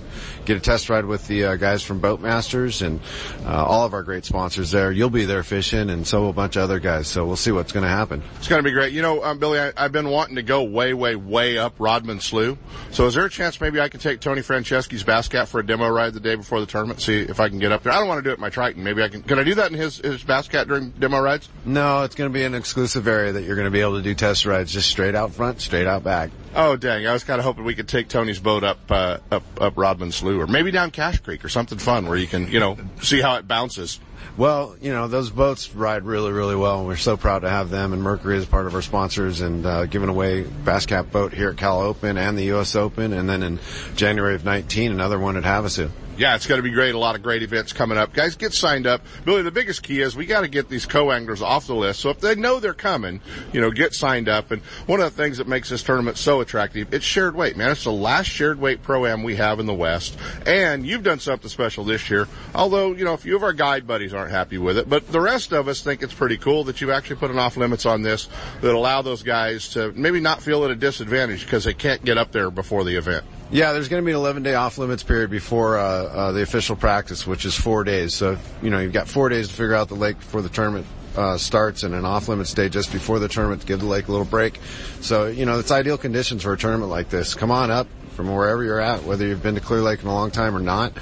get 0.48 0.56
a 0.56 0.60
test 0.60 0.88
ride 0.88 1.04
with 1.04 1.26
the 1.28 1.44
uh, 1.44 1.56
guys 1.56 1.82
from 1.82 2.00
Boatmasters 2.00 2.84
and 2.84 3.00
uh, 3.44 3.64
all 3.64 3.84
of 3.84 3.92
our 3.92 4.02
great 4.02 4.24
sponsors 4.24 4.70
there. 4.70 4.90
You'll 4.90 5.10
be 5.10 5.26
there 5.26 5.42
fishing, 5.42 5.90
and 5.90 6.06
so 6.06 6.22
will 6.22 6.30
a 6.30 6.32
bunch 6.32 6.56
of 6.56 6.62
other 6.62 6.80
guys. 6.80 7.06
So 7.06 7.26
we'll 7.26 7.36
see 7.36 7.52
what's 7.52 7.70
going 7.70 7.84
to 7.84 7.90
happen. 7.90 8.22
It's 8.38 8.48
going 8.48 8.62
to 8.62 8.68
be 8.68 8.72
great. 8.72 8.92
You 8.94 9.02
know, 9.02 9.22
um, 9.22 9.38
Billy, 9.38 9.60
I, 9.60 9.72
I've 9.76 9.92
been 9.92 10.08
wanting 10.08 10.36
to 10.36 10.42
go 10.42 10.64
way, 10.64 10.94
way, 10.94 11.16
way 11.16 11.58
up 11.58 11.74
Rodman 11.78 12.20
Slough. 12.20 12.56
So 12.90 13.06
is 13.06 13.14
there 13.14 13.26
a 13.26 13.30
chance 13.30 13.60
maybe 13.60 13.78
I 13.78 13.88
can 13.88 14.00
take 14.00 14.20
Tony 14.20 14.40
Franceschi's 14.40 15.04
Bass 15.04 15.28
Cat 15.28 15.48
for 15.48 15.60
a 15.60 15.66
demo 15.66 15.88
ride 15.88 16.14
the 16.14 16.20
day 16.20 16.34
before 16.34 16.60
the 16.60 16.66
tournament? 16.66 17.02
See 17.02 17.20
if 17.20 17.40
I 17.40 17.50
can 17.50 17.58
get 17.58 17.70
up 17.70 17.82
there. 17.82 17.92
I 17.92 17.98
don't 17.98 18.08
want 18.08 18.18
to 18.18 18.22
do 18.22 18.30
it 18.30 18.34
in 18.34 18.40
my 18.40 18.50
Triton. 18.50 18.82
Maybe 18.82 19.02
I 19.02 19.08
can. 19.08 19.22
Can 19.22 19.38
I 19.38 19.44
do 19.44 19.54
that 19.56 19.70
in 19.70 19.76
his 19.76 19.98
his 19.98 20.24
Bass 20.24 20.48
Cat 20.48 20.66
during 20.66 20.90
demo 20.90 21.20
rides? 21.20 21.48
No, 21.66 22.04
it's 22.04 22.14
going 22.14 22.30
to 22.30 22.34
be 22.34 22.44
an 22.44 22.54
exclusive 22.54 23.06
area 23.06 23.32
that 23.32 23.42
you're 23.42 23.56
going 23.56 23.66
to 23.66 23.70
be 23.70 23.82
able 23.82 23.96
to 23.96 24.02
do 24.02 24.14
test 24.14 24.46
rides 24.46 24.72
just 24.72 24.88
straight 24.88 25.14
out 25.14 25.32
front, 25.32 25.60
straight 25.60 25.86
out 25.86 26.04
back. 26.04 26.30
Oh 26.54 26.76
dang! 26.76 27.06
I 27.06 27.12
was 27.12 27.24
kind 27.24 27.38
of 27.38 27.44
hoping 27.44 27.64
we 27.64 27.74
could 27.74 27.88
take 27.88 28.08
Tony's 28.08 28.38
boat 28.38 28.64
up 28.64 28.78
uh, 28.90 29.18
up 29.30 29.42
up 29.60 29.74
Rodman 29.76 30.12
Slough, 30.12 30.37
or 30.40 30.46
maybe 30.46 30.70
down 30.70 30.90
Cache 30.90 31.20
Creek, 31.20 31.44
or 31.44 31.48
something 31.48 31.78
fun 31.78 32.06
where 32.06 32.16
you 32.16 32.26
can 32.26 32.50
you 32.50 32.60
know 32.60 32.76
see 33.00 33.20
how 33.20 33.36
it 33.36 33.46
bounces. 33.48 34.00
Well, 34.36 34.76
you 34.80 34.92
know, 34.92 35.08
those 35.08 35.30
boats 35.30 35.74
ride 35.74 36.04
really, 36.04 36.30
really 36.30 36.54
well, 36.54 36.78
and 36.78 36.86
we're 36.86 36.96
so 36.96 37.16
proud 37.16 37.40
to 37.40 37.50
have 37.50 37.70
them. 37.70 37.92
And 37.92 38.02
Mercury 38.02 38.36
is 38.36 38.46
part 38.46 38.66
of 38.66 38.74
our 38.74 38.82
sponsors 38.82 39.40
and 39.40 39.66
uh, 39.66 39.86
giving 39.86 40.08
away 40.08 40.42
Bass 40.42 40.86
Cat 40.86 41.10
boat 41.10 41.32
here 41.32 41.50
at 41.50 41.56
Cal 41.56 41.80
Open 41.80 42.16
and 42.16 42.38
the 42.38 42.44
U.S. 42.44 42.76
Open, 42.76 43.12
and 43.12 43.28
then 43.28 43.42
in 43.42 43.58
January 43.96 44.36
of 44.36 44.44
19, 44.44 44.92
another 44.92 45.18
one 45.18 45.36
at 45.36 45.42
Havasu. 45.42 45.90
Yeah, 46.18 46.34
it's 46.34 46.48
going 46.48 46.58
to 46.58 46.64
be 46.64 46.72
great. 46.72 46.96
A 46.96 46.98
lot 46.98 47.14
of 47.14 47.22
great 47.22 47.44
events 47.44 47.72
coming 47.72 47.96
up. 47.96 48.12
Guys, 48.12 48.34
get 48.34 48.52
signed 48.52 48.88
up. 48.88 49.02
Billy, 49.24 49.42
the 49.42 49.52
biggest 49.52 49.84
key 49.84 50.00
is 50.00 50.16
we 50.16 50.26
got 50.26 50.40
to 50.40 50.48
get 50.48 50.68
these 50.68 50.84
co-anglers 50.84 51.42
off 51.42 51.68
the 51.68 51.76
list. 51.76 52.00
So 52.00 52.10
if 52.10 52.18
they 52.18 52.34
know 52.34 52.58
they're 52.58 52.74
coming, 52.74 53.20
you 53.52 53.60
know, 53.60 53.70
get 53.70 53.94
signed 53.94 54.28
up. 54.28 54.50
And 54.50 54.60
one 54.86 55.00
of 55.00 55.14
the 55.14 55.22
things 55.22 55.38
that 55.38 55.46
makes 55.46 55.68
this 55.68 55.84
tournament 55.84 56.16
so 56.16 56.40
attractive, 56.40 56.92
it's 56.92 57.04
shared 57.04 57.36
weight, 57.36 57.56
man. 57.56 57.70
It's 57.70 57.84
the 57.84 57.92
last 57.92 58.26
shared 58.26 58.58
weight 58.58 58.82
pro-am 58.82 59.22
we 59.22 59.36
have 59.36 59.60
in 59.60 59.66
the 59.66 59.74
West. 59.74 60.18
And 60.44 60.84
you've 60.84 61.04
done 61.04 61.20
something 61.20 61.48
special 61.48 61.84
this 61.84 62.10
year. 62.10 62.26
Although, 62.52 62.94
you 62.94 63.04
know, 63.04 63.14
a 63.14 63.18
few 63.18 63.36
of 63.36 63.44
our 63.44 63.52
guide 63.52 63.86
buddies 63.86 64.12
aren't 64.12 64.32
happy 64.32 64.58
with 64.58 64.76
it, 64.76 64.88
but 64.88 65.06
the 65.12 65.20
rest 65.20 65.52
of 65.52 65.68
us 65.68 65.82
think 65.82 66.02
it's 66.02 66.14
pretty 66.14 66.36
cool 66.36 66.64
that 66.64 66.80
you've 66.80 66.90
actually 66.90 67.16
put 67.16 67.30
an 67.30 67.38
off 67.38 67.56
limits 67.56 67.86
on 67.86 68.02
this 68.02 68.28
that 68.60 68.74
allow 68.74 69.02
those 69.02 69.22
guys 69.22 69.68
to 69.68 69.92
maybe 69.92 70.18
not 70.18 70.42
feel 70.42 70.64
at 70.64 70.72
a 70.72 70.76
disadvantage 70.76 71.44
because 71.44 71.62
they 71.62 71.74
can't 71.74 72.04
get 72.04 72.18
up 72.18 72.32
there 72.32 72.50
before 72.50 72.82
the 72.82 72.96
event. 72.96 73.24
Yeah, 73.50 73.72
there's 73.72 73.88
going 73.88 74.02
to 74.02 74.04
be 74.04 74.12
an 74.12 74.18
11 74.18 74.42
day 74.42 74.54
off 74.54 74.76
limits 74.76 75.02
period 75.02 75.30
before 75.30 75.78
uh, 75.78 75.82
uh, 75.82 76.32
the 76.32 76.42
official 76.42 76.76
practice, 76.76 77.26
which 77.26 77.46
is 77.46 77.54
four 77.54 77.82
days. 77.82 78.14
So, 78.14 78.36
you 78.62 78.68
know, 78.68 78.78
you've 78.78 78.92
got 78.92 79.08
four 79.08 79.30
days 79.30 79.48
to 79.48 79.54
figure 79.54 79.74
out 79.74 79.88
the 79.88 79.94
lake 79.94 80.18
before 80.18 80.42
the 80.42 80.50
tournament 80.50 80.86
uh, 81.16 81.38
starts 81.38 81.82
and 81.82 81.94
an 81.94 82.04
off 82.04 82.28
limits 82.28 82.52
day 82.52 82.68
just 82.68 82.92
before 82.92 83.18
the 83.18 83.28
tournament 83.28 83.62
to 83.62 83.66
give 83.66 83.80
the 83.80 83.86
lake 83.86 84.08
a 84.08 84.10
little 84.10 84.26
break. 84.26 84.60
So, 85.00 85.26
you 85.26 85.46
know, 85.46 85.58
it's 85.58 85.70
ideal 85.70 85.96
conditions 85.96 86.42
for 86.42 86.52
a 86.52 86.58
tournament 86.58 86.90
like 86.90 87.08
this. 87.08 87.34
Come 87.34 87.50
on 87.50 87.70
up 87.70 87.88
from 88.10 88.34
wherever 88.34 88.62
you're 88.62 88.80
at, 88.80 89.04
whether 89.04 89.26
you've 89.26 89.42
been 89.42 89.54
to 89.54 89.62
Clear 89.62 89.80
Lake 89.80 90.02
in 90.02 90.08
a 90.08 90.14
long 90.14 90.30
time 90.30 90.54
or 90.54 90.60
not. 90.60 90.92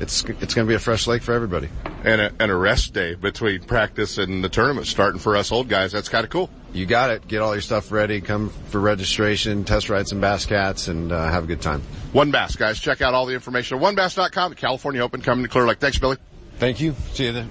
It's 0.00 0.24
it's 0.24 0.54
going 0.54 0.66
to 0.66 0.68
be 0.68 0.74
a 0.74 0.80
fresh 0.80 1.06
lake 1.06 1.22
for 1.22 1.32
everybody. 1.32 1.68
And 2.02 2.20
a, 2.20 2.32
and 2.40 2.50
a 2.50 2.56
rest 2.56 2.94
day 2.94 3.14
between 3.14 3.62
practice 3.62 4.18
and 4.18 4.42
the 4.42 4.48
tournament 4.48 4.88
starting 4.88 5.20
for 5.20 5.36
us 5.36 5.52
old 5.52 5.68
guys. 5.68 5.92
That's 5.92 6.08
kind 6.08 6.24
of 6.24 6.30
cool. 6.30 6.50
You 6.72 6.86
got 6.86 7.10
it. 7.10 7.28
Get 7.28 7.42
all 7.42 7.54
your 7.54 7.60
stuff 7.60 7.92
ready. 7.92 8.20
Come 8.20 8.48
for 8.48 8.80
registration, 8.80 9.64
test 9.64 9.90
ride 9.90 10.08
some 10.08 10.20
Bass 10.20 10.46
Cats, 10.46 10.88
and 10.88 11.12
uh, 11.12 11.28
have 11.28 11.44
a 11.44 11.46
good 11.46 11.60
time. 11.60 11.82
One 12.12 12.30
Bass, 12.30 12.56
guys. 12.56 12.78
Check 12.78 13.02
out 13.02 13.14
all 13.14 13.26
the 13.26 13.34
information 13.34 13.78
at 13.78 13.84
onebass.com. 13.84 14.50
The 14.50 14.56
California 14.56 15.02
Open 15.02 15.20
coming 15.20 15.44
to 15.44 15.48
Clear 15.50 15.66
Lake. 15.66 15.78
Thanks, 15.78 15.98
Billy. 15.98 16.16
Thank 16.58 16.80
you. 16.80 16.94
See 17.12 17.26
you 17.26 17.32
then. 17.32 17.50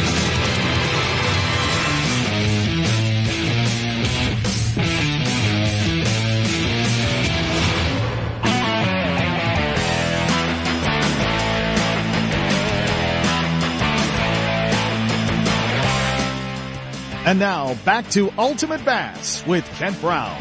And 17.31 17.39
now 17.39 17.75
back 17.85 18.09
to 18.09 18.29
Ultimate 18.37 18.83
Bass 18.83 19.47
with 19.47 19.65
Kent 19.75 20.01
Brown. 20.01 20.35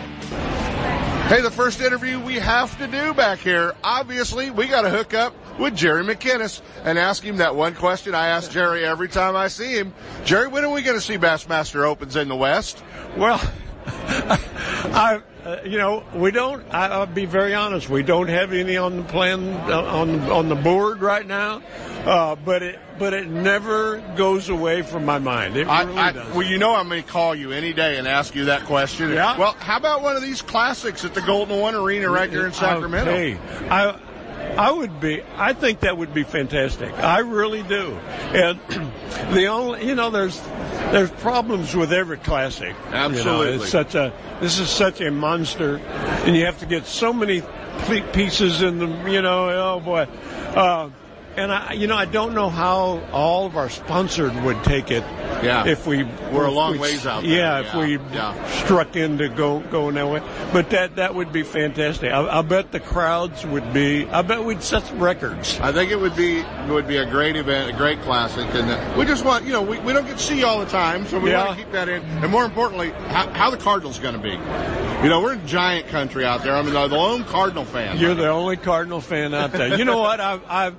Hey, 1.29 1.41
the 1.41 1.49
first 1.49 1.81
interview 1.81 2.19
we 2.19 2.35
have 2.35 2.77
to 2.79 2.89
do 2.89 3.15
back 3.15 3.39
here. 3.39 3.77
Obviously, 3.85 4.51
we 4.51 4.67
got 4.67 4.83
to 4.83 4.91
hook 4.91 5.15
up 5.15 5.33
with 5.57 5.77
Jerry 5.77 6.03
McKinnis 6.03 6.61
and 6.83 6.99
ask 6.99 7.23
him 7.23 7.37
that 7.37 7.55
one 7.55 7.77
question 7.77 8.13
I 8.13 8.31
ask 8.31 8.51
Jerry 8.51 8.85
every 8.85 9.07
time 9.07 9.37
I 9.37 9.47
see 9.47 9.73
him. 9.73 9.95
Jerry, 10.25 10.49
when 10.49 10.65
are 10.65 10.71
we 10.73 10.83
going 10.83 10.97
to 10.97 11.01
see 11.01 11.17
Bassmaster 11.17 11.85
Opens 11.85 12.17
in 12.17 12.27
the 12.27 12.35
West? 12.35 12.83
Well, 13.17 13.41
I, 13.87 15.23
uh, 15.45 15.59
you 15.65 15.79
know, 15.79 16.05
we 16.15 16.31
don't. 16.31 16.63
I, 16.73 16.89
I'll 16.89 17.07
be 17.07 17.25
very 17.25 17.55
honest. 17.55 17.89
We 17.89 18.03
don't 18.03 18.29
have 18.29 18.53
any 18.53 18.77
on 18.77 18.99
the 18.99 19.03
plan 19.05 19.55
uh, 19.71 19.83
on 19.83 20.21
on 20.31 20.49
the 20.49 20.55
board 20.55 21.01
right 21.01 21.27
now, 21.27 21.63
uh, 22.05 22.37
but 22.37 22.63
it 22.63 22.79
but 22.99 23.15
it 23.15 23.29
never 23.29 23.99
goes 24.17 24.49
away 24.49 24.83
from 24.83 25.05
my 25.05 25.19
mind. 25.19 25.57
It 25.57 25.67
I, 25.67 25.83
really 25.83 25.99
I, 25.99 26.13
does. 26.13 26.35
well, 26.35 26.47
you 26.47 26.59
know 26.59 26.75
I'm 26.75 26.89
going 26.89 27.03
to 27.03 27.09
call 27.09 27.35
you 27.35 27.53
any 27.53 27.73
day 27.73 27.97
and 27.99 28.07
ask 28.07 28.35
you 28.35 28.47
that 28.47 28.65
question. 28.65 29.11
Yeah. 29.11 29.39
Well, 29.39 29.53
how 29.59 29.77
about 29.79 30.03
one 30.03 30.17
of 30.17 30.23
these 30.23 30.43
classics 30.43 31.05
at 31.05 31.15
the 31.15 31.23
Golden 31.23 31.59
One 31.59 31.75
Arena 31.75 32.11
right 32.11 32.31
here 32.31 32.47
in 32.47 32.53
Sacramento? 32.53 33.11
Okay. 33.11 33.39
I 33.71 33.99
I 34.57 34.71
would 34.71 35.01
be. 35.01 35.23
I 35.37 35.53
think 35.53 35.81
that 35.81 35.97
would 35.97 36.13
be 36.13 36.23
fantastic. 36.23 36.93
I 36.93 37.21
really 37.21 37.63
do. 37.63 37.93
And 38.35 38.61
the 39.35 39.47
only, 39.47 39.87
you 39.87 39.95
know, 39.95 40.11
there's 40.11 40.41
there's 40.93 41.11
problems 41.11 41.75
with 41.75 41.93
every 41.93 42.19
classic. 42.19 42.75
You 42.87 42.91
know, 42.91 42.97
Absolutely. 42.97 43.57
it's 43.57 43.71
such 43.71 43.95
a. 43.95 44.13
This 44.41 44.59
is 44.59 44.69
such 44.69 45.01
a 45.01 45.11
monster, 45.11 45.77
and 45.77 46.37
you 46.37 46.47
have 46.47 46.59
to 46.61 46.67
get 46.67 46.87
so 46.87 47.13
many 47.13 47.43
pieces 48.13 48.63
in 48.63 48.79
the. 48.79 48.87
You 49.11 49.23
know, 49.23 49.51
oh 49.51 49.81
boy. 49.81 50.09
Uh, 50.55 50.91
and 51.37 51.53
I, 51.53 51.73
you 51.75 51.87
know, 51.87 51.97
I 51.97 52.05
don't 52.07 52.35
know 52.35 52.49
how 52.51 53.01
all 53.13 53.47
of 53.47 53.57
our 53.57 53.71
sponsored 53.71 54.35
would 54.45 54.63
take 54.65 54.91
it. 54.91 55.05
Yeah. 55.43 55.67
If 55.67 55.87
we 55.87 56.05
We're 56.33 56.45
a 56.47 56.51
long 56.51 56.73
we- 56.73 56.79
ways 56.79 57.07
out 57.07 57.23
there. 57.23 57.33
Yeah, 57.33 57.61
if 57.61 57.67
Yeah. 57.75 57.79
we 57.79 57.99
Yeah. 58.13 58.49
struck 58.65 58.95
in 58.97 59.19
to 59.19 59.29
go 59.29 59.61
going 59.61 59.95
that 59.95 60.09
way. 60.09 60.21
But 60.53 60.71
that 60.71 60.97
that 60.97 61.15
would 61.15 61.33
be 61.33 61.43
fantastic. 61.43 62.13
I, 62.13 62.39
I 62.41 62.43
bet 62.43 62.73
the 62.73 62.81
crowds 62.81 63.47
would 63.47 63.73
be. 63.73 64.07
I 64.11 64.23
bet 64.23 64.45
we'd 64.45 64.63
set 64.63 64.83
some 64.87 64.99
records. 64.99 65.59
I 65.63 65.73
think 65.73 65.91
it 65.93 66.01
would 66.01 66.15
be 66.17 66.41
it 66.41 66.69
would 66.69 66.87
be 66.87 66.99
a 66.99 67.07
great 67.07 67.37
event, 67.37 67.71
a 67.71 67.73
great 67.73 68.03
classic, 68.03 68.47
and 68.55 68.71
uh, 68.71 68.95
we 68.99 69.05
just 69.07 69.25
want 69.25 69.45
you 69.47 69.53
know 69.53 69.63
we, 69.63 69.79
we 69.79 69.93
don't 69.93 70.07
get 70.07 70.19
to 70.19 70.23
see 70.23 70.39
you 70.41 70.47
all 70.47 70.59
the 70.61 70.67
time, 70.67 71.07
so 71.07 71.19
we 71.19 71.31
Yeah. 71.31 71.47
want 71.47 71.59
to 71.59 71.65
keep 71.65 71.73
that 71.73 71.89
in. 71.89 72.03
And 72.03 72.31
more 72.31 72.45
importantly, 72.45 72.91
how, 73.09 73.31
how 73.31 73.51
the 73.51 73.57
Cardinals 73.57 73.99
going 73.99 74.15
to 74.15 74.21
be? 74.21 74.31
You 75.03 75.09
know, 75.09 75.23
we're 75.23 75.33
in 75.33 75.47
giant 75.47 75.89
country 75.89 76.27
out 76.27 76.43
there. 76.43 76.55
I 76.55 76.61
mean, 76.63 76.75
the 76.75 76.87
the 76.89 76.97
lone 76.97 77.25
Cardinal 77.25 77.65
fan. 77.65 77.97
You're 77.99 78.15
the 78.15 78.29
only 78.29 78.57
Cardinal 78.59 79.01
fan 79.01 79.33
out 79.33 79.53
there. 79.53 79.79
You 79.79 79.85
know 79.87 79.99
what? 79.99 80.21
I've, 80.21 80.43
I've 80.49 80.75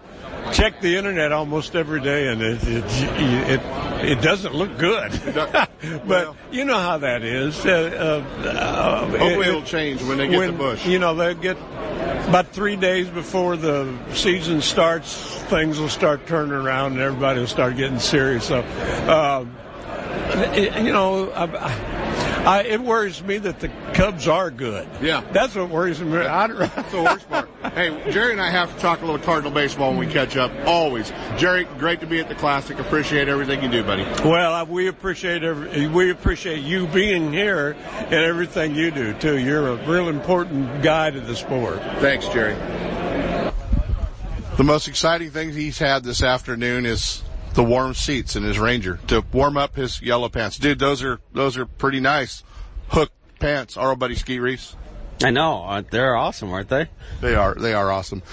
checked 0.53 0.81
the 0.81 0.97
internet 0.97 1.31
almost 1.31 1.75
every 1.75 2.01
day, 2.01 2.27
and 2.27 2.41
it 2.41 2.59
it 2.63 2.83
it, 3.50 3.61
it 4.17 4.21
doesn't 4.21 4.53
look 4.53 4.77
good. 4.77 5.11
but 5.33 6.05
Well. 6.05 6.35
you 6.51 6.65
know 6.65 6.77
how 6.79 6.97
that 7.00 7.23
is. 7.23 7.65
Uh, 7.65 8.23
uh, 8.43 8.47
uh, 8.47 9.00
Hopefully, 9.05 9.45
it- 9.45 9.47
it'll 9.50 9.61
change 9.63 10.01
when 10.03 10.17
they 10.17 10.27
get 10.27 10.38
when, 10.38 10.51
the 10.51 10.57
Bush. 10.57 10.85
You 10.85 11.00
know, 11.00 11.13
they'll 11.15 11.33
get 11.35 11.57
about 12.27 12.47
three 12.50 12.75
days 12.75 13.07
before 13.09 13.57
the 13.57 13.93
season 14.13 14.61
starts, 14.61 15.15
things 15.50 15.79
will 15.79 15.89
start 15.89 16.25
turning 16.27 16.53
around 16.53 16.93
and 16.93 17.01
everybody 17.01 17.39
will 17.39 17.47
start 17.47 17.75
getting 17.77 18.00
serious. 18.00 18.45
So, 18.45 18.59
um, 19.07 19.55
it- 20.55 20.83
you 20.85 20.93
know, 20.93 21.29
I, 21.31 21.45
I, 22.45 22.63
it 22.63 22.81
worries 22.81 23.21
me 23.23 23.38
that 23.39 23.59
the 23.59 23.69
Cubs 23.93 24.27
are 24.27 24.50
good. 24.51 24.88
Yeah. 25.01 25.21
That's 25.31 25.55
what 25.55 25.69
worries 25.69 26.00
me. 26.01 26.11
That's 26.17 26.91
the 26.91 27.01
worst 27.03 27.29
part. 27.29 27.50
Hey, 27.74 28.12
Jerry 28.12 28.34
and 28.34 28.42
I 28.42 28.51
have 28.51 28.74
to 28.75 28.82
talk 28.82 29.01
a 29.01 29.06
little 29.06 29.18
Cardinal 29.18 29.50
baseball 29.50 29.92
when 29.92 30.00
we 30.00 30.08
catch 30.08 30.36
up. 30.36 30.51
Always, 30.66 31.10
Jerry. 31.38 31.63
Great 31.78 32.01
to 32.01 32.06
be 32.06 32.20
at 32.20 32.28
the 32.28 32.36
Classic. 32.36 32.78
Appreciate 32.78 33.30
everything 33.30 33.63
you 33.63 33.70
do, 33.70 33.82
buddy. 33.82 34.04
Well, 34.28 34.66
we 34.66 34.88
appreciate 34.88 35.42
every, 35.42 35.88
we 35.88 36.12
appreciate 36.12 36.63
you 36.63 36.86
being 36.88 37.32
here 37.32 37.78
and 37.96 38.13
everything 38.13 38.75
you 38.75 38.92
do 38.92 39.13
too. 39.13 39.38
You're 39.38 39.70
a 39.70 39.88
real 39.88 40.10
important 40.10 40.84
guy 40.84 41.12
to 41.12 41.22
the 41.22 41.34
sport. 41.34 41.80
Thanks, 42.00 42.28
Jerry. 42.28 42.56
The 44.58 44.66
most 44.66 44.90
exciting 44.90 45.32
thing 45.32 45.54
he's 45.54 45.80
had 45.80 46.04
this 46.04 46.22
afternoon 46.22 46.86
is 46.86 47.24
the 47.54 47.63
warm 47.63 47.94
seats 47.94 48.36
in 48.36 48.44
his 48.44 48.60
Ranger 48.60 49.00
to 49.08 49.24
warm 49.32 49.56
up 49.56 49.78
his 49.78 50.01
yellow 50.01 50.28
pants. 50.28 50.58
Dude, 50.58 50.78
those 50.78 51.01
are 51.04 51.22
those 51.32 51.56
are 51.56 51.66
pretty 51.66 52.01
nice. 52.01 52.44
Hook 52.90 53.13
pants, 53.40 53.78
our 53.78 53.92
old 53.92 54.00
buddy 54.00 54.16
Skeet 54.16 54.42
Reese. 54.42 54.75
I 55.24 55.32
know. 55.32 55.63
Uh, 55.63 55.84
They're 55.90 56.16
awesome, 56.16 56.51
aren't 56.51 56.70
they? 56.70 56.88
They 57.22 57.36
are 57.36 57.56
they 57.56 57.74
are 57.74 57.92
awesome. 57.92 58.24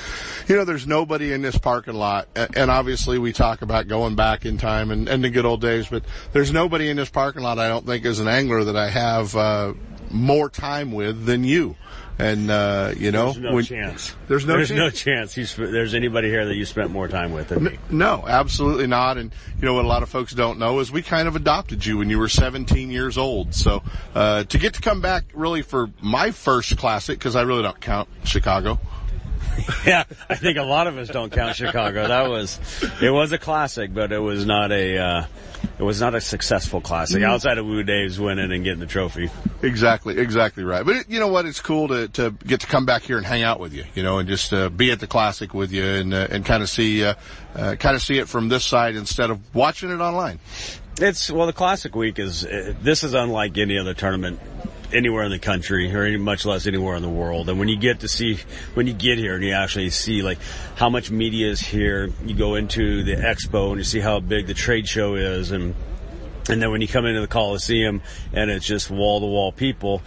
You 0.47 0.57
know, 0.57 0.65
there's 0.65 0.87
nobody 0.87 1.33
in 1.33 1.43
this 1.43 1.59
parking 1.59 1.95
lot, 1.95 2.29
and 2.35 2.71
obviously 2.71 3.19
we 3.19 3.33
talk 3.33 3.63
about 3.63 3.89
going 3.89 4.15
back 4.15 4.47
in 4.47 4.59
time 4.59 4.91
and, 4.91 5.09
and 5.09 5.23
the 5.23 5.31
good 5.31 5.45
old 5.45 5.61
days, 5.61 5.89
but 5.89 6.05
there's 6.33 6.53
nobody 6.53 6.89
in 6.89 6.97
this 6.97 7.11
parking 7.11 7.43
lot. 7.43 7.59
I 7.59 7.69
don't 7.69 7.87
think 7.87 8.05
as 8.05 8.21
an 8.21 8.29
angler 8.29 8.65
that 8.65 8.77
I 8.77 8.89
have 8.91 9.37
uh, 9.37 9.75
more 10.11 10.49
time 10.49 10.93
with 10.93 11.27
than 11.27 11.45
you. 11.45 11.77
And 12.21 12.51
uh, 12.51 12.95
you 12.97 13.13
know, 13.13 13.27
There's 13.33 13.39
no 13.39 13.53
when- 13.55 13.65
chance. 13.65 14.15
There's 14.27 14.45
no 14.45 14.55
There's 14.57 14.69
chance. 14.71 14.79
no 14.79 14.91
chance. 14.91 15.37
You 15.37 15.45
sp- 15.47 15.71
there's 15.71 15.95
anybody 15.95 16.29
here 16.29 16.45
that 16.47 16.55
you 16.57 16.65
spent 16.65 16.91
more 16.91 17.07
time 17.07 17.33
with 17.33 17.49
than 17.49 17.63
me. 17.63 17.79
No, 17.91 18.25
absolutely 18.27 18.89
not. 18.89 19.19
And 19.19 19.33
you 19.61 19.67
know 19.67 19.75
what 19.75 19.85
a 19.85 19.89
lot 19.89 20.03
of 20.03 20.09
folks 20.09 20.33
don't 20.33 20.59
know 20.59 20.81
is 20.81 20.91
we 20.91 21.03
kind 21.03 21.29
of 21.29 21.37
adopted 21.37 21.87
you 21.87 21.99
when 21.99 22.11
you 22.11 22.19
were 22.19 22.29
17 22.29 22.91
years 22.91 23.17
old. 23.17 23.55
So 23.55 23.85
uh, 24.17 24.43
to 24.45 24.59
get 24.59 24.75
to 24.75 24.81
come 24.81 25.01
back 25.01 25.27
really 25.33 25.63
for 25.63 25.91
my 26.03 26.33
first 26.33 26.77
classic 26.77 27.19
because 27.21 27.37
I 27.37 27.43
really 27.43 27.63
don't 27.63 27.81
count 27.81 28.09
Chicago. 28.25 28.81
yeah, 29.87 30.05
I 30.29 30.35
think 30.35 30.59
a 30.59 30.63
lot 30.63 30.87
of 30.87 30.99
us 30.99 31.09
don't 31.09 31.33
count 31.33 31.57
Chicago. 31.57 32.09
That 32.09 32.29
was, 32.29 32.59
it 33.01 33.11
was 33.11 33.33
a 33.33 33.39
classic, 33.39 33.93
but 33.93 34.13
it 34.13 34.19
was 34.19 34.47
not 34.47 34.73
a, 34.73 34.99
uh, 34.99 35.27
it 35.79 35.83
was 35.83 36.01
not 36.01 36.15
a 36.15 36.21
successful 36.21 36.81
classic 36.81 37.23
outside 37.23 37.59
of 37.59 37.67
Woo 37.67 37.85
Daves 37.85 38.19
winning 38.19 38.53
and 38.53 38.65
getting 38.65 38.81
the 38.81 38.87
trophy. 38.87 39.31
Exactly, 39.63 40.19
exactly 40.19 40.65
right. 40.65 40.85
But 40.85 40.97
it, 40.97 41.09
you 41.09 41.21
know 41.21 41.29
what? 41.29 41.47
It's 41.47 41.61
cool 41.61 41.89
to, 41.89 42.09
to 42.09 42.31
get 42.31 42.61
to 42.61 42.67
come 42.67 42.85
back 42.85 43.03
here 43.03 43.17
and 43.17 43.27
hang 43.27 43.43
out 43.43 43.61
with 43.61 43.73
you, 43.73 43.85
you 43.95 44.03
know, 44.03 44.19
and 44.19 44.29
just 44.29 44.53
uh, 44.53 44.69
be 44.69 44.91
at 44.91 45.01
the 45.01 45.07
classic 45.07 45.55
with 45.55 45.73
you 45.73 45.85
and 45.85 46.15
uh, 46.15 46.29
and 46.31 46.45
kind 46.45 46.63
of 46.63 46.69
see 46.69 47.05
uh, 47.05 47.15
uh, 47.55 47.77
kind 47.77 47.95
of 47.95 48.03
see 48.03 48.19
it 48.19 48.29
from 48.29 48.49
this 48.49 48.65
side 48.65 48.97
instead 48.97 49.31
of 49.31 49.55
watching 49.55 49.91
it 49.91 50.01
online. 50.01 50.41
It's 51.01 51.31
well, 51.31 51.47
the 51.47 51.53
Classic 51.53 51.95
Week 51.95 52.19
is 52.19 52.45
uh, 52.45 52.75
this 52.83 53.05
is 53.05 53.15
unlike 53.15 53.57
any 53.57 53.79
other 53.79 53.95
tournament 53.95 54.41
anywhere 54.93 55.25
in 55.25 55.31
the 55.31 55.39
country, 55.39 55.95
or 55.95 56.05
any, 56.05 56.17
much 56.17 56.45
less 56.45 56.67
anywhere 56.67 56.97
in 56.97 57.03
the 57.03 57.09
world. 57.09 57.49
And 57.49 57.59
when 57.59 57.69
you 57.69 57.77
get 57.77 58.01
to 58.01 58.09
see, 58.09 58.39
when 58.75 58.87
you 58.87 58.93
get 58.93 59.19
here 59.19 59.35
and 59.35 59.45
you 59.45 59.53
actually 59.53 59.91
see 59.91 60.23
like 60.23 60.39
how 60.77 60.89
much 60.89 61.11
media 61.11 61.51
is 61.51 61.61
here, 61.61 62.11
you 62.25 62.35
go 62.35 62.55
into 62.55 63.03
the 63.05 63.17
expo 63.17 63.71
and 63.71 63.79
you 63.79 63.85
see 63.85 64.01
how 64.01 64.21
big 64.21 64.47
the 64.47 64.55
trade 64.55 64.89
show 64.89 65.15
is, 65.15 65.51
and 65.51 65.75
and 66.49 66.63
then 66.63 66.71
when 66.71 66.81
you 66.81 66.89
come 66.89 67.05
into 67.05 67.21
the 67.21 67.29
Coliseum 67.29 68.03
and 68.33 68.51
it's 68.51 68.67
just 68.67 68.91
wall 68.91 69.21
to 69.21 69.27
wall 69.27 69.53
people. 69.53 70.03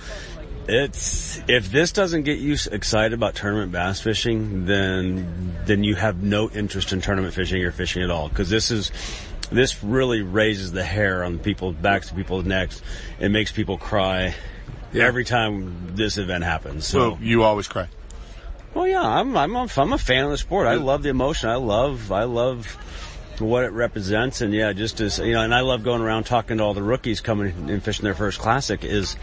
It's 0.68 1.42
if 1.48 1.72
this 1.72 1.92
doesn't 1.92 2.24
get 2.24 2.38
you 2.38 2.56
excited 2.72 3.14
about 3.14 3.36
tournament 3.36 3.72
bass 3.72 4.00
fishing, 4.00 4.66
then 4.66 5.56
then 5.66 5.84
you 5.84 5.96
have 5.96 6.22
no 6.22 6.50
interest 6.50 6.94
in 6.94 7.02
tournament 7.02 7.34
fishing 7.34 7.64
or 7.64 7.72
fishing 7.72 8.04
at 8.04 8.12
all. 8.12 8.30
Because 8.30 8.50
this 8.50 8.70
is 8.70 8.92
this 9.52 9.84
really 9.84 10.22
raises 10.22 10.72
the 10.72 10.84
hair 10.84 11.24
on 11.24 11.40
people's 11.40 11.76
backs 11.76 12.12
people's 12.12 12.46
necks. 12.46 12.82
It 13.20 13.30
makes 13.30 13.52
people 13.52 13.78
cry 13.78 14.36
every 14.94 15.24
time 15.26 15.96
this 15.96 16.18
event 16.18 16.44
happens. 16.44 16.86
So, 16.88 17.12
So 17.12 17.18
you 17.22 17.44
always 17.44 17.68
cry. 17.68 17.88
well, 18.74 18.88
yeah, 18.88 19.02
I'm 19.02 19.36
I'm 19.38 19.56
a, 19.56 19.68
I'm 19.78 19.94
a 19.94 19.98
fan 19.98 20.26
of 20.26 20.32
the 20.32 20.38
sport. 20.38 20.68
I 20.68 20.76
love 20.76 21.04
the 21.04 21.10
emotion. 21.10 21.50
I 21.50 21.56
love 21.56 22.12
I 22.12 22.24
love 22.24 22.66
what 23.40 23.64
it 23.64 23.72
represents, 23.72 24.42
and 24.42 24.54
yeah, 24.54 24.72
just 24.74 25.02
as 25.02 25.18
you 25.20 25.34
know, 25.34 25.42
and 25.42 25.54
I 25.54 25.62
love 25.62 25.84
going 25.84 26.02
around 26.02 26.26
talking 26.26 26.58
to 26.58 26.64
all 26.64 26.74
the 26.74 26.84
rookies 26.84 27.22
coming 27.22 27.70
and 27.70 27.84
fishing 27.84 28.04
their 28.04 28.14
first 28.16 28.40
classic. 28.40 28.84
Is 28.84 29.16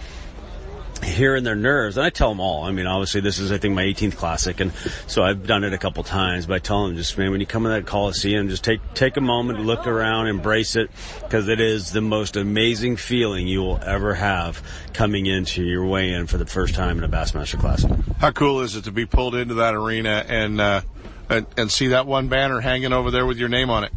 hearing 1.02 1.44
their 1.44 1.56
nerves, 1.56 1.96
and 1.96 2.06
I 2.06 2.10
tell 2.10 2.28
them 2.30 2.40
all. 2.40 2.64
I 2.64 2.72
mean, 2.72 2.86
obviously, 2.86 3.20
this 3.20 3.38
is 3.38 3.52
I 3.52 3.58
think 3.58 3.74
my 3.74 3.84
18th 3.84 4.16
classic, 4.16 4.60
and 4.60 4.72
so 5.06 5.22
I've 5.22 5.46
done 5.46 5.64
it 5.64 5.72
a 5.72 5.78
couple 5.78 6.02
times. 6.04 6.46
But 6.46 6.54
I 6.54 6.58
tell 6.58 6.86
them 6.86 6.96
just, 6.96 7.16
man, 7.18 7.30
when 7.30 7.40
you 7.40 7.46
come 7.46 7.66
in 7.66 7.72
that 7.72 7.86
Coliseum, 7.86 8.48
just 8.48 8.64
take 8.64 8.80
take 8.94 9.16
a 9.16 9.20
moment, 9.20 9.60
look 9.60 9.86
around, 9.86 10.28
embrace 10.28 10.76
it, 10.76 10.90
because 11.22 11.48
it 11.48 11.60
is 11.60 11.92
the 11.92 12.00
most 12.00 12.36
amazing 12.36 12.96
feeling 12.96 13.46
you 13.46 13.60
will 13.60 13.80
ever 13.82 14.14
have 14.14 14.62
coming 14.92 15.26
into 15.26 15.62
your 15.62 15.86
weigh 15.86 16.12
in 16.12 16.26
for 16.26 16.38
the 16.38 16.46
first 16.46 16.74
time 16.74 16.98
in 16.98 17.04
a 17.04 17.08
Bassmaster 17.08 17.58
Classic. 17.58 17.90
How 18.18 18.30
cool 18.30 18.60
is 18.60 18.76
it 18.76 18.84
to 18.84 18.92
be 18.92 19.06
pulled 19.06 19.34
into 19.34 19.54
that 19.54 19.74
arena 19.74 20.24
and 20.28 20.60
uh, 20.60 20.80
and, 21.28 21.46
and 21.56 21.70
see 21.70 21.88
that 21.88 22.06
one 22.06 22.28
banner 22.28 22.60
hanging 22.60 22.92
over 22.92 23.10
there 23.10 23.26
with 23.26 23.38
your 23.38 23.48
name 23.48 23.70
on 23.70 23.84
it? 23.84 23.92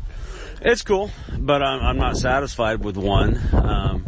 It's 0.64 0.84
cool, 0.84 1.10
but 1.40 1.64
I'm, 1.64 1.82
I'm 1.82 1.98
not 1.98 2.18
satisfied 2.18 2.84
with 2.84 2.96
one. 2.96 3.42
Um, 3.52 4.06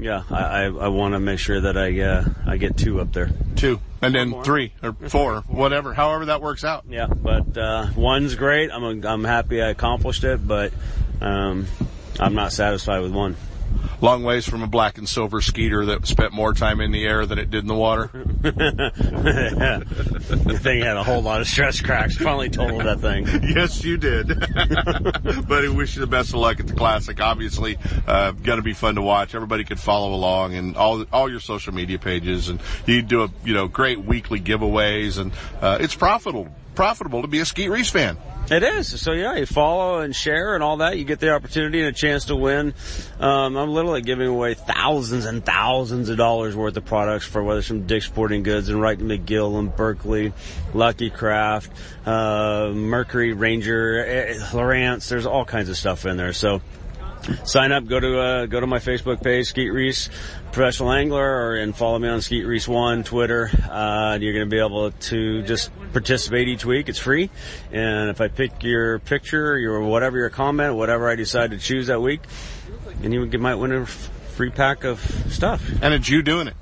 yeah, 0.00 0.22
I, 0.30 0.42
I, 0.42 0.64
I 0.64 0.88
want 0.88 1.14
to 1.14 1.20
make 1.20 1.38
sure 1.38 1.60
that 1.60 1.76
I 1.76 2.00
uh, 2.00 2.24
I 2.46 2.56
get 2.56 2.76
two 2.76 3.00
up 3.00 3.12
there. 3.12 3.30
Two, 3.56 3.80
and 4.00 4.14
then 4.14 4.42
three 4.42 4.72
or 4.82 4.92
four, 5.08 5.40
whatever, 5.46 5.94
however 5.94 6.26
that 6.26 6.40
works 6.40 6.64
out. 6.64 6.84
Yeah, 6.88 7.06
but 7.06 7.56
uh, 7.56 7.88
one's 7.94 8.34
great. 8.34 8.70
I'm 8.70 9.04
I'm 9.04 9.24
happy 9.24 9.62
I 9.62 9.68
accomplished 9.68 10.24
it, 10.24 10.46
but 10.46 10.72
um, 11.20 11.66
I'm 12.18 12.34
not 12.34 12.52
satisfied 12.52 13.00
with 13.00 13.12
one. 13.12 13.36
Long 14.00 14.22
ways 14.22 14.48
from 14.48 14.62
a 14.62 14.66
black 14.66 14.96
and 14.98 15.08
silver 15.08 15.40
skeeter 15.40 15.86
that 15.86 16.06
spent 16.06 16.32
more 16.32 16.54
time 16.54 16.80
in 16.80 16.90
the 16.90 17.04
air 17.04 17.26
than 17.26 17.38
it 17.38 17.50
did 17.50 17.60
in 17.62 17.66
the 17.66 17.74
water. 17.74 18.10
the 18.12 18.58
thing 20.62 20.82
had 20.82 20.96
a 20.96 21.02
whole 21.02 21.20
lot 21.22 21.42
of 21.42 21.46
stress 21.46 21.80
cracks. 21.82 22.16
Finally 22.16 22.48
totaled 22.48 22.82
that 22.82 23.00
thing. 23.00 23.26
yes, 23.54 23.84
you 23.84 23.98
did. 23.98 24.28
but 25.48 25.64
I 25.64 25.68
wish 25.68 25.96
you 25.96 26.00
the 26.00 26.06
best 26.06 26.30
of 26.30 26.36
luck 26.36 26.60
at 26.60 26.66
the 26.66 26.74
classic. 26.74 27.20
Obviously, 27.20 27.76
uh, 28.06 28.30
going 28.32 28.56
to 28.56 28.62
be 28.62 28.72
fun 28.72 28.94
to 28.94 29.02
watch. 29.02 29.34
Everybody 29.34 29.64
can 29.64 29.76
follow 29.76 30.14
along 30.14 30.54
and 30.54 30.76
all 30.76 31.04
all 31.12 31.30
your 31.30 31.40
social 31.40 31.74
media 31.74 31.98
pages, 31.98 32.48
and 32.48 32.60
you 32.86 33.02
do 33.02 33.24
a 33.24 33.30
you 33.44 33.52
know 33.52 33.68
great 33.68 34.02
weekly 34.02 34.40
giveaways, 34.40 35.18
and 35.18 35.32
uh, 35.60 35.76
it's 35.80 35.94
profitable 35.94 36.48
profitable 36.74 37.20
to 37.20 37.28
be 37.28 37.40
a 37.40 37.44
Skeet 37.44 37.68
Reese 37.68 37.90
fan. 37.90 38.16
It 38.50 38.64
is. 38.64 39.00
So 39.00 39.12
yeah, 39.12 39.36
you 39.36 39.46
follow 39.46 40.00
and 40.00 40.14
share 40.14 40.54
and 40.54 40.62
all 40.62 40.78
that. 40.78 40.98
You 40.98 41.04
get 41.04 41.20
the 41.20 41.32
opportunity 41.32 41.80
and 41.80 41.88
a 41.88 41.92
chance 41.92 42.24
to 42.26 42.36
win. 42.36 42.74
Um, 43.20 43.56
I'm 43.56 43.70
literally 43.70 44.02
giving 44.02 44.26
away 44.26 44.54
thousands 44.54 45.24
and 45.24 45.44
thousands 45.44 46.08
of 46.08 46.16
dollars 46.16 46.56
worth 46.56 46.76
of 46.76 46.84
products 46.84 47.24
for 47.24 47.44
whether 47.44 47.60
it's 47.60 47.68
from 47.68 47.86
Dick's 47.86 48.06
Sporting 48.06 48.42
Goods 48.42 48.68
and 48.68 48.80
Wright 48.80 48.98
McGill 48.98 49.56
and 49.56 49.74
Berkley, 49.74 50.32
Lucky 50.74 51.10
Craft, 51.10 51.70
uh, 52.04 52.72
Mercury 52.74 53.34
Ranger, 53.34 54.04
eh, 54.04 54.34
Lowrance. 54.50 55.08
There's 55.08 55.26
all 55.26 55.44
kinds 55.44 55.68
of 55.68 55.76
stuff 55.76 56.04
in 56.04 56.16
there. 56.16 56.32
So 56.32 56.60
sign 57.44 57.70
up, 57.70 57.86
go 57.86 58.00
to 58.00 58.18
uh, 58.18 58.46
go 58.46 58.58
to 58.58 58.66
my 58.66 58.78
Facebook 58.78 59.22
page, 59.22 59.46
Skeet 59.46 59.70
Reese 59.70 60.08
Professional 60.52 60.90
Angler, 60.90 61.24
or 61.24 61.56
and 61.56 61.76
follow 61.76 62.00
me 62.00 62.08
on 62.08 62.20
Skeet 62.20 62.44
Reese 62.44 62.66
One 62.66 63.04
Twitter. 63.04 63.48
Uh, 63.70 64.18
you're 64.20 64.32
going 64.32 64.46
to 64.46 64.50
be 64.50 64.58
able 64.58 64.90
to 64.90 65.42
just 65.42 65.70
participate 65.92 66.48
each 66.48 66.64
week. 66.64 66.88
It's 66.88 66.98
free, 66.98 67.30
and 67.72 68.10
if 68.10 68.20
I 68.20 68.28
pick 68.28 68.62
your 68.62 68.98
picture, 69.00 69.58
your 69.58 69.82
whatever 69.82 70.18
your 70.18 70.30
comment, 70.30 70.74
whatever 70.74 71.08
I 71.08 71.16
decide 71.16 71.50
to 71.52 71.58
choose 71.58 71.88
that 71.88 72.00
week, 72.00 72.20
and 73.02 73.12
you 73.12 73.26
might 73.38 73.56
win 73.56 73.72
a 73.72 73.86
free 73.86 74.50
pack 74.50 74.84
of 74.84 75.00
stuff. 75.30 75.62
And 75.82 75.94
it's 75.94 76.08
you 76.08 76.22
doing 76.22 76.48
it. 76.48 76.54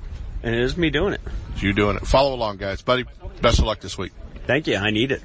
And 0.43 0.55
it 0.55 0.61
is 0.61 0.77
me 0.77 0.89
doing 0.89 1.13
it. 1.13 1.21
It's 1.53 1.63
you 1.63 1.73
doing 1.73 1.97
it. 1.97 2.07
Follow 2.07 2.33
along, 2.33 2.57
guys, 2.57 2.81
buddy. 2.81 3.05
Best 3.41 3.59
of 3.59 3.65
luck 3.65 3.79
this 3.79 3.97
week. 3.97 4.11
Thank 4.47 4.67
you. 4.67 4.77
I 4.77 4.89
need 4.89 5.11
it. 5.11 5.21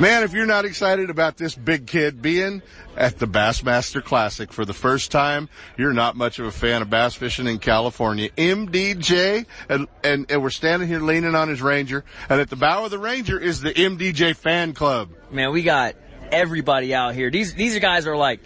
Man, 0.00 0.22
if 0.22 0.32
you're 0.32 0.46
not 0.46 0.64
excited 0.64 1.10
about 1.10 1.38
this 1.38 1.56
big 1.56 1.88
kid 1.88 2.22
being 2.22 2.62
at 2.96 3.18
the 3.18 3.26
Bassmaster 3.26 4.02
Classic 4.02 4.52
for 4.52 4.64
the 4.64 4.72
first 4.72 5.10
time, 5.10 5.48
you're 5.76 5.92
not 5.92 6.14
much 6.14 6.38
of 6.38 6.46
a 6.46 6.52
fan 6.52 6.82
of 6.82 6.90
bass 6.90 7.16
fishing 7.16 7.48
in 7.48 7.58
California. 7.58 8.28
MDJ, 8.36 9.44
and, 9.68 9.88
and, 10.04 10.30
and 10.30 10.40
we're 10.40 10.50
standing 10.50 10.86
here 10.86 11.00
leaning 11.00 11.34
on 11.34 11.48
his 11.48 11.60
Ranger, 11.60 12.04
and 12.28 12.40
at 12.40 12.48
the 12.48 12.54
bow 12.54 12.84
of 12.84 12.92
the 12.92 12.98
Ranger 12.98 13.40
is 13.40 13.60
the 13.60 13.72
MDJ 13.72 14.36
fan 14.36 14.72
club. 14.72 15.08
Man, 15.32 15.50
we 15.50 15.64
got 15.64 15.96
everybody 16.30 16.94
out 16.94 17.16
here. 17.16 17.28
These, 17.28 17.54
these 17.54 17.76
guys 17.80 18.06
are 18.06 18.16
like, 18.16 18.38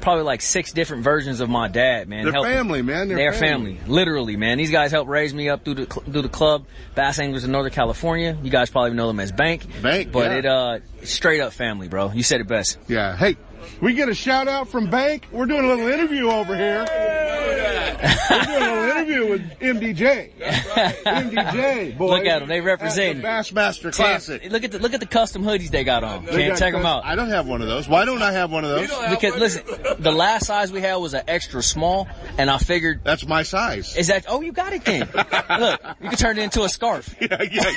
probably 0.00 0.24
like 0.24 0.40
six 0.40 0.72
different 0.72 1.04
versions 1.04 1.40
of 1.40 1.48
my 1.48 1.68
dad, 1.68 2.08
man. 2.08 2.24
They're 2.24 2.32
Help- 2.32 2.46
family, 2.46 2.82
man. 2.82 3.08
They're, 3.08 3.16
They're 3.16 3.32
family. 3.32 3.80
literally, 3.86 4.36
man. 4.36 4.58
These 4.58 4.70
guys 4.70 4.90
helped 4.90 5.10
raise 5.10 5.32
me 5.34 5.48
up 5.48 5.64
through 5.64 5.74
the 5.74 5.86
through 5.86 6.22
the 6.22 6.28
club, 6.28 6.66
Bass 6.94 7.18
Anglers 7.18 7.44
in 7.44 7.52
Northern 7.52 7.72
California. 7.72 8.36
You 8.42 8.50
guys 8.50 8.70
probably 8.70 8.94
know 8.94 9.06
them 9.08 9.20
as 9.20 9.32
Bank. 9.32 9.66
Bank, 9.82 10.12
but 10.12 10.30
yeah. 10.30 10.36
it 10.38 10.46
uh 10.46 10.78
straight 11.04 11.40
up 11.40 11.52
family, 11.52 11.88
bro. 11.88 12.10
You 12.12 12.22
said 12.22 12.40
it 12.40 12.48
best. 12.48 12.78
Yeah. 12.88 13.16
Hey, 13.16 13.36
we 13.80 13.94
get 13.94 14.08
a 14.08 14.14
shout 14.14 14.48
out 14.48 14.68
from 14.68 14.90
Bank. 14.90 15.26
We're 15.32 15.46
doing 15.46 15.64
a 15.64 15.68
little 15.68 15.88
interview 15.88 16.30
over 16.30 16.56
here. 16.56 16.86
We're 16.88 18.44
doing 18.44 18.62
a 18.62 18.70
little 18.72 18.84
interview 18.90 19.30
with 19.30 19.58
MDJ. 19.58 20.32
MDJ, 20.38 21.98
boy. 21.98 22.16
Look 22.16 22.26
at 22.26 22.40
them. 22.40 22.48
They 22.48 22.60
represent. 22.60 23.24
At 23.24 23.44
the 23.44 23.52
Bassmaster 23.54 23.94
Classic. 23.94 24.50
Look 24.50 24.64
at 24.64 24.72
the 24.72 24.78
look 24.78 24.94
at 24.94 25.00
the 25.00 25.06
custom 25.06 25.42
hoodies 25.42 25.70
they 25.70 25.84
got 25.84 26.04
on. 26.04 26.24
They 26.24 26.32
Can't 26.32 26.48
got 26.50 26.58
check 26.58 26.72
them 26.74 26.86
out. 26.86 27.04
I 27.04 27.14
don't 27.14 27.30
have 27.30 27.46
one 27.46 27.62
of 27.62 27.68
those. 27.68 27.88
Why 27.88 28.04
don't 28.04 28.22
I 28.22 28.32
have 28.32 28.52
one 28.52 28.64
of 28.64 28.70
those? 28.70 28.90
Because 29.10 29.36
listen, 29.36 29.62
the 29.98 30.12
last 30.12 30.46
size 30.46 30.72
we 30.72 30.80
had 30.80 30.96
was 30.96 31.14
an 31.14 31.22
extra 31.28 31.62
small, 31.62 32.08
and 32.36 32.50
I 32.50 32.58
figured 32.58 33.00
That's 33.04 33.26
my 33.26 33.42
size. 33.42 33.96
is 33.96 34.08
that 34.08 34.26
oh 34.28 34.40
you 34.40 34.52
got 34.52 34.72
it 34.72 34.84
then. 34.84 35.08
Look, 35.14 35.80
you 36.00 36.08
can 36.10 36.18
turn 36.18 36.38
it 36.38 36.42
into 36.42 36.62
a 36.62 36.68
scarf. 36.68 37.14
yeah, 37.20 37.42
yeah. 37.50 37.72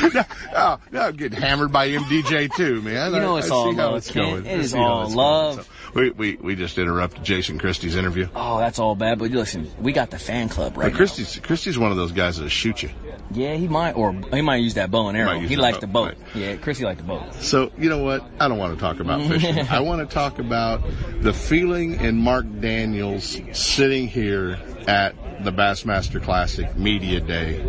no, 0.12 0.24
oh, 0.54 0.78
I'm 0.92 1.16
getting 1.16 1.40
hammered 1.40 1.72
by 1.72 1.88
MDJ 1.88 2.54
too, 2.54 2.80
man. 2.82 3.12
You 3.12 3.20
know 3.20 3.36
I- 3.36 3.40
it's 3.40 3.50
I 3.50 3.54
all 3.54 3.70
see 3.70 3.76
how 3.76 3.94
it's 3.94 4.10
going. 4.10 4.46
It 4.50 4.60
is 4.60 4.74
all 4.74 5.08
love. 5.10 5.64
So, 5.64 5.64
we, 5.94 6.10
we, 6.10 6.36
we 6.36 6.54
just 6.54 6.78
interrupted 6.78 7.24
Jason 7.24 7.58
Christie's 7.58 7.96
interview. 7.96 8.28
Oh, 8.34 8.58
that's 8.58 8.78
all 8.78 8.94
bad. 8.94 9.18
But 9.18 9.30
listen, 9.30 9.70
we 9.80 9.92
got 9.92 10.10
the 10.10 10.18
fan 10.18 10.48
club 10.48 10.76
right 10.76 10.90
But 10.90 10.96
Christie's, 10.96 11.38
Christie's 11.40 11.78
one 11.78 11.90
of 11.90 11.96
those 11.96 12.12
guys 12.12 12.36
that'll 12.36 12.48
shoot 12.48 12.82
you. 12.82 12.90
Yeah, 13.32 13.54
he 13.54 13.68
might, 13.68 13.92
or 13.92 14.12
he 14.12 14.40
might 14.42 14.56
use 14.56 14.74
that 14.74 14.90
bow 14.90 15.08
and 15.08 15.16
arrow. 15.16 15.34
use 15.34 15.48
He 15.48 15.56
likes 15.56 15.78
the 15.78 15.86
boat. 15.86 16.16
right. 16.16 16.36
Yeah, 16.36 16.56
Christie 16.56 16.84
liked 16.84 16.98
the 16.98 17.06
boat. 17.06 17.34
So, 17.34 17.70
you 17.78 17.88
know 17.88 18.02
what? 18.02 18.24
I 18.40 18.48
don't 18.48 18.58
want 18.58 18.74
to 18.74 18.80
talk 18.80 19.00
about 19.00 19.22
fishing. 19.22 19.58
I 19.70 19.80
want 19.80 20.08
to 20.08 20.12
talk 20.12 20.38
about 20.38 20.82
the 21.20 21.32
feeling 21.32 21.94
in 22.00 22.16
Mark 22.16 22.46
Daniels 22.60 23.38
sitting 23.52 24.08
here 24.08 24.58
at 24.86 25.14
the 25.44 25.52
Bassmaster 25.52 26.22
Classic 26.22 26.76
Media 26.76 27.20
Day, 27.20 27.60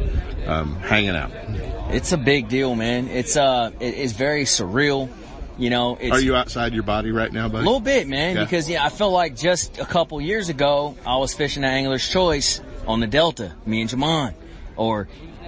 um, 0.45 0.75
hanging 0.77 1.15
out. 1.15 1.31
It's 1.93 2.11
a 2.11 2.17
big 2.17 2.47
deal, 2.47 2.75
man. 2.75 3.07
It's 3.07 3.35
uh, 3.35 3.71
it, 3.79 3.93
it's 3.95 4.13
very 4.13 4.45
surreal. 4.45 5.09
You 5.57 5.69
know, 5.69 5.97
it's 5.99 6.11
Are 6.11 6.19
you 6.19 6.35
outside 6.35 6.73
your 6.73 6.83
body 6.83 7.11
right 7.11 7.31
now, 7.31 7.47
buddy? 7.47 7.63
a 7.63 7.65
little 7.65 7.79
bit, 7.79 8.07
man, 8.07 8.35
Yeah. 8.35 8.43
because 8.43 8.69
yeah, 8.69 8.85
I 8.85 8.89
feel 8.89 9.11
like 9.11 9.35
just 9.35 9.77
a 9.79 9.85
couple 9.85 10.19
years 10.21 10.49
ago, 10.49 10.95
I 11.05 11.17
was 11.17 11.33
fishing 11.33 11.63
at 11.63 11.73
Angler's 11.73 12.07
Choice 12.07 12.61
on 12.87 12.99
the 12.99 13.07
Delta, 13.07 13.53
me 13.65 13.81
and 13.81 13.89
Jamon, 13.89 14.33
or 14.75 15.07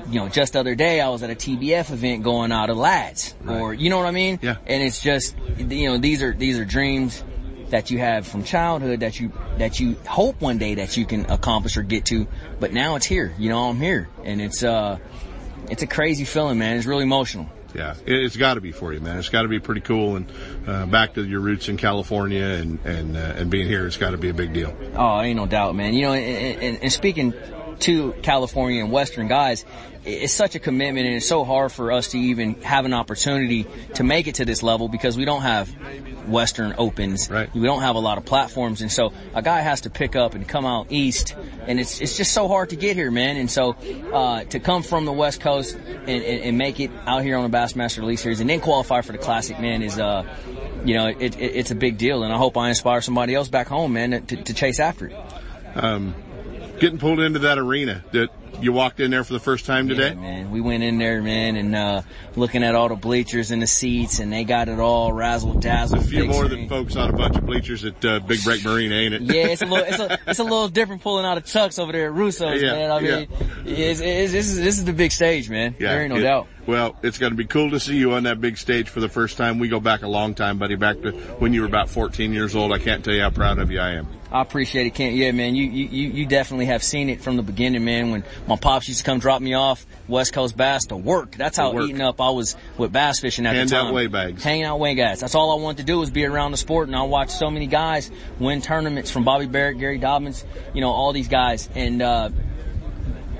you 0.09 0.19
know, 0.19 0.27
just 0.27 0.53
the 0.53 0.59
other 0.59 0.75
day 0.75 0.99
I 0.99 1.07
was 1.09 1.23
at 1.23 1.29
a 1.29 1.35
TBF 1.35 1.89
event 1.91 2.23
going 2.23 2.51
out 2.51 2.69
of 2.69 2.77
lads, 2.77 3.33
or 3.47 3.73
you 3.73 3.89
know 3.89 3.97
what 3.97 4.05
I 4.05 4.11
mean? 4.11 4.37
Yeah. 4.41 4.57
And 4.67 4.83
it's 4.83 5.01
just, 5.01 5.35
you 5.57 5.89
know, 5.89 5.97
these 5.97 6.21
are 6.21 6.33
these 6.33 6.59
are 6.59 6.65
dreams 6.65 7.23
that 7.69 7.89
you 7.89 7.97
have 7.99 8.27
from 8.27 8.43
childhood 8.43 8.99
that 8.99 9.19
you 9.19 9.31
that 9.57 9.79
you 9.79 9.95
hope 10.05 10.39
one 10.41 10.57
day 10.57 10.75
that 10.75 10.95
you 10.97 11.05
can 11.05 11.25
accomplish 11.31 11.77
or 11.77 11.81
get 11.81 12.05
to, 12.07 12.27
but 12.59 12.73
now 12.73 12.95
it's 12.95 13.05
here. 13.05 13.33
You 13.39 13.49
know, 13.49 13.69
I'm 13.69 13.77
here, 13.79 14.09
and 14.25 14.41
it's 14.41 14.61
uh, 14.61 14.99
it's 15.71 15.81
a 15.81 15.87
crazy 15.87 16.25
feeling, 16.25 16.59
man. 16.59 16.75
It's 16.77 16.85
really 16.85 17.03
emotional. 17.03 17.49
Yeah, 17.73 17.95
it, 18.05 18.13
it's 18.13 18.37
got 18.37 18.55
to 18.55 18.61
be 18.61 18.71
for 18.71 18.93
you, 18.93 18.99
man. 18.99 19.17
It's 19.17 19.29
got 19.29 19.43
to 19.43 19.47
be 19.47 19.59
pretty 19.59 19.81
cool, 19.81 20.15
and 20.15 20.31
uh, 20.67 20.85
back 20.85 21.15
to 21.15 21.23
your 21.23 21.39
roots 21.39 21.69
in 21.69 21.77
California 21.77 22.43
and 22.43 22.79
and 22.85 23.17
uh, 23.17 23.33
and 23.37 23.49
being 23.49 23.67
here, 23.67 23.85
it's 23.87 23.97
got 23.97 24.11
to 24.11 24.17
be 24.17 24.29
a 24.29 24.33
big 24.33 24.53
deal. 24.53 24.75
Oh, 24.95 25.21
ain't 25.21 25.37
no 25.37 25.45
doubt, 25.45 25.75
man. 25.75 25.93
You 25.93 26.03
know, 26.03 26.13
and, 26.13 26.61
and, 26.61 26.83
and 26.83 26.91
speaking 26.91 27.33
to 27.79 28.13
California 28.21 28.83
and 28.83 28.91
Western 28.91 29.27
guys, 29.27 29.65
it's 30.05 30.33
such 30.33 30.55
a 30.55 30.59
commitment 30.59 31.05
and 31.05 31.15
it's 31.15 31.27
so 31.27 31.45
hard 31.45 31.71
for 31.71 31.91
us 31.91 32.09
to 32.09 32.19
even 32.19 32.61
have 32.61 32.85
an 32.85 32.93
opportunity 32.93 33.65
to 33.95 34.03
make 34.03 34.27
it 34.27 34.35
to 34.35 34.45
this 34.45 34.61
level 34.61 34.89
because 34.89 35.17
we 35.17 35.23
don't 35.23 35.43
have 35.43 35.69
Western 36.27 36.75
opens. 36.77 37.29
Right. 37.29 37.53
We 37.53 37.63
don't 37.63 37.81
have 37.81 37.95
a 37.95 37.99
lot 37.99 38.17
of 38.17 38.25
platforms. 38.25 38.81
And 38.81 38.91
so 38.91 39.13
a 39.33 39.41
guy 39.41 39.61
has 39.61 39.81
to 39.81 39.89
pick 39.89 40.15
up 40.15 40.33
and 40.35 40.47
come 40.47 40.65
out 40.65 40.87
east 40.89 41.35
and 41.67 41.79
it's, 41.79 42.01
it's 42.01 42.17
just 42.17 42.33
so 42.33 42.47
hard 42.47 42.71
to 42.71 42.75
get 42.75 42.97
here, 42.97 43.11
man. 43.11 43.37
And 43.37 43.49
so, 43.49 43.75
uh, 44.13 44.43
to 44.45 44.59
come 44.59 44.83
from 44.83 45.05
the 45.05 45.13
West 45.13 45.39
Coast 45.39 45.75
and, 45.75 46.09
and, 46.09 46.43
and 46.43 46.57
make 46.57 46.79
it 46.79 46.91
out 47.05 47.23
here 47.23 47.37
on 47.37 47.49
the 47.49 47.57
Bassmaster 47.57 47.99
Elite 47.99 48.19
Series 48.19 48.41
and 48.41 48.49
then 48.49 48.59
qualify 48.59 49.01
for 49.01 49.13
the 49.13 49.17
Classic, 49.17 49.59
man, 49.59 49.81
is, 49.81 49.97
uh, 49.97 50.23
you 50.83 50.95
know, 50.95 51.07
it, 51.07 51.21
it, 51.21 51.39
it's 51.39 51.71
a 51.71 51.75
big 51.75 51.97
deal. 51.97 52.23
And 52.23 52.33
I 52.33 52.37
hope 52.37 52.57
I 52.57 52.69
inspire 52.69 52.99
somebody 52.99 53.35
else 53.35 53.47
back 53.47 53.67
home, 53.67 53.93
man, 53.93 54.25
to, 54.25 54.35
to 54.35 54.53
chase 54.53 54.79
after 54.79 55.07
it. 55.07 55.15
Um, 55.75 56.13
getting 56.83 56.99
pulled 56.99 57.21
into 57.21 57.39
that 57.39 57.57
arena 57.57 58.03
that 58.11 58.29
you 58.61 58.71
walked 58.71 58.99
in 58.99 59.11
there 59.11 59.23
for 59.23 59.33
the 59.33 59.39
first 59.39 59.65
time 59.65 59.87
today. 59.87 60.09
Yeah, 60.09 60.13
man. 60.15 60.51
We 60.51 60.61
went 60.61 60.83
in 60.83 60.97
there, 60.97 61.21
man, 61.21 61.55
and 61.55 61.75
uh, 61.75 62.01
looking 62.35 62.63
at 62.63 62.75
all 62.75 62.89
the 62.89 62.95
bleachers 62.95 63.51
and 63.51 63.61
the 63.61 63.67
seats, 63.67 64.19
and 64.19 64.31
they 64.31 64.43
got 64.43 64.69
it 64.69 64.79
all 64.79 65.11
razzle 65.11 65.53
dazzle. 65.55 65.99
a 65.99 66.01
few 66.01 66.25
more 66.25 66.45
screen. 66.45 66.61
than 66.61 66.69
folks 66.69 66.95
on 66.95 67.09
a 67.09 67.13
bunch 67.13 67.37
of 67.37 67.45
bleachers 67.45 67.83
at 67.85 68.03
uh, 68.05 68.19
Big 68.19 68.43
Break 68.43 68.63
Marine, 68.63 68.91
ain't 68.91 69.13
it? 69.13 69.21
Yeah, 69.23 69.47
it's 69.47 69.61
a 69.61 69.65
little, 69.65 69.85
it's 69.85 69.99
a, 69.99 70.17
it's 70.27 70.39
a 70.39 70.43
little 70.43 70.69
different 70.69 71.01
pulling 71.01 71.25
out 71.25 71.37
of 71.37 71.45
Chuck's 71.45 71.79
over 71.79 71.91
there 71.91 72.07
at 72.07 72.13
Russo's, 72.13 72.61
Yeah, 72.61 72.73
man. 72.73 72.91
I 72.91 72.99
mean, 72.99 73.27
it's, 73.65 73.99
it's, 73.99 74.31
this 74.31 74.47
is 74.47 74.57
this 74.57 74.77
is 74.77 74.85
the 74.85 74.93
big 74.93 75.11
stage, 75.11 75.49
man. 75.49 75.75
there 75.79 76.01
ain't 76.01 76.13
no 76.13 76.19
it- 76.19 76.23
doubt. 76.23 76.47
Well, 76.65 76.95
it's 77.03 77.17
going 77.17 77.33
to 77.33 77.35
be 77.35 77.43
cool 77.43 77.71
to 77.71 77.79
see 77.81 77.97
you 77.97 78.13
on 78.13 78.23
that 78.23 78.39
big 78.39 78.57
stage 78.57 78.87
for 78.87 79.01
the 79.01 79.09
first 79.09 79.35
time. 79.35 79.59
We 79.59 79.67
go 79.67 79.81
back 79.81 80.01
a 80.03 80.07
long 80.07 80.33
time, 80.33 80.59
buddy, 80.59 80.75
back 80.75 81.01
to 81.01 81.11
when 81.11 81.51
you 81.51 81.59
were 81.59 81.67
about 81.67 81.89
14 81.89 82.31
years 82.31 82.55
old. 82.55 82.71
I 82.71 82.77
can't 82.77 83.03
tell 83.03 83.13
you 83.13 83.19
how 83.21 83.31
proud 83.31 83.59
of 83.59 83.69
you 83.69 83.81
I 83.81 83.95
am. 83.95 84.07
I 84.31 84.41
appreciate 84.41 84.87
it, 84.87 84.93
Kent. 84.95 85.13
Yeah, 85.15 85.31
man, 85.31 85.55
you, 85.55 85.65
you 85.65 86.09
you 86.09 86.25
definitely 86.25 86.67
have 86.67 86.81
seen 86.81 87.09
it 87.09 87.21
from 87.21 87.35
the 87.35 87.43
beginning, 87.43 87.83
man. 87.83 88.11
When 88.11 88.23
my 88.47 88.55
pops 88.55 88.87
used 88.87 88.99
to 88.99 89.05
come 89.05 89.19
drop 89.19 89.41
me 89.41 89.53
off 89.53 89.85
West 90.07 90.33
Coast 90.33 90.57
Bass 90.57 90.85
to 90.87 90.95
work, 90.97 91.35
that's 91.35 91.57
how 91.57 91.71
work. 91.73 91.89
eaten 91.89 92.01
up 92.01 92.19
I 92.19 92.29
was 92.29 92.55
with 92.77 92.91
bass 92.91 93.19
fishing 93.19 93.45
at 93.45 93.55
Hand 93.55 93.69
the 93.69 93.77
out 93.77 93.83
time. 93.85 93.93
weigh 93.93 94.07
bags. 94.07 94.43
Hanging 94.43 94.65
out 94.65 94.79
weigh 94.79 94.95
bags. 94.95 95.19
That's 95.21 95.35
all 95.35 95.57
I 95.57 95.61
wanted 95.61 95.77
to 95.77 95.83
do 95.83 95.99
was 95.99 96.09
be 96.09 96.25
around 96.25 96.51
the 96.51 96.57
sport, 96.57 96.87
and 96.87 96.95
I 96.95 97.03
watched 97.03 97.31
so 97.31 97.49
many 97.49 97.67
guys 97.67 98.11
win 98.39 98.61
tournaments 98.61 99.11
from 99.11 99.23
Bobby 99.23 99.45
Barrack, 99.47 99.77
Gary 99.77 99.99
Dobyns, 99.99 100.43
you 100.73 100.81
know, 100.81 100.89
all 100.91 101.13
these 101.13 101.27
guys, 101.29 101.69
and 101.75 102.01
uh, 102.01 102.29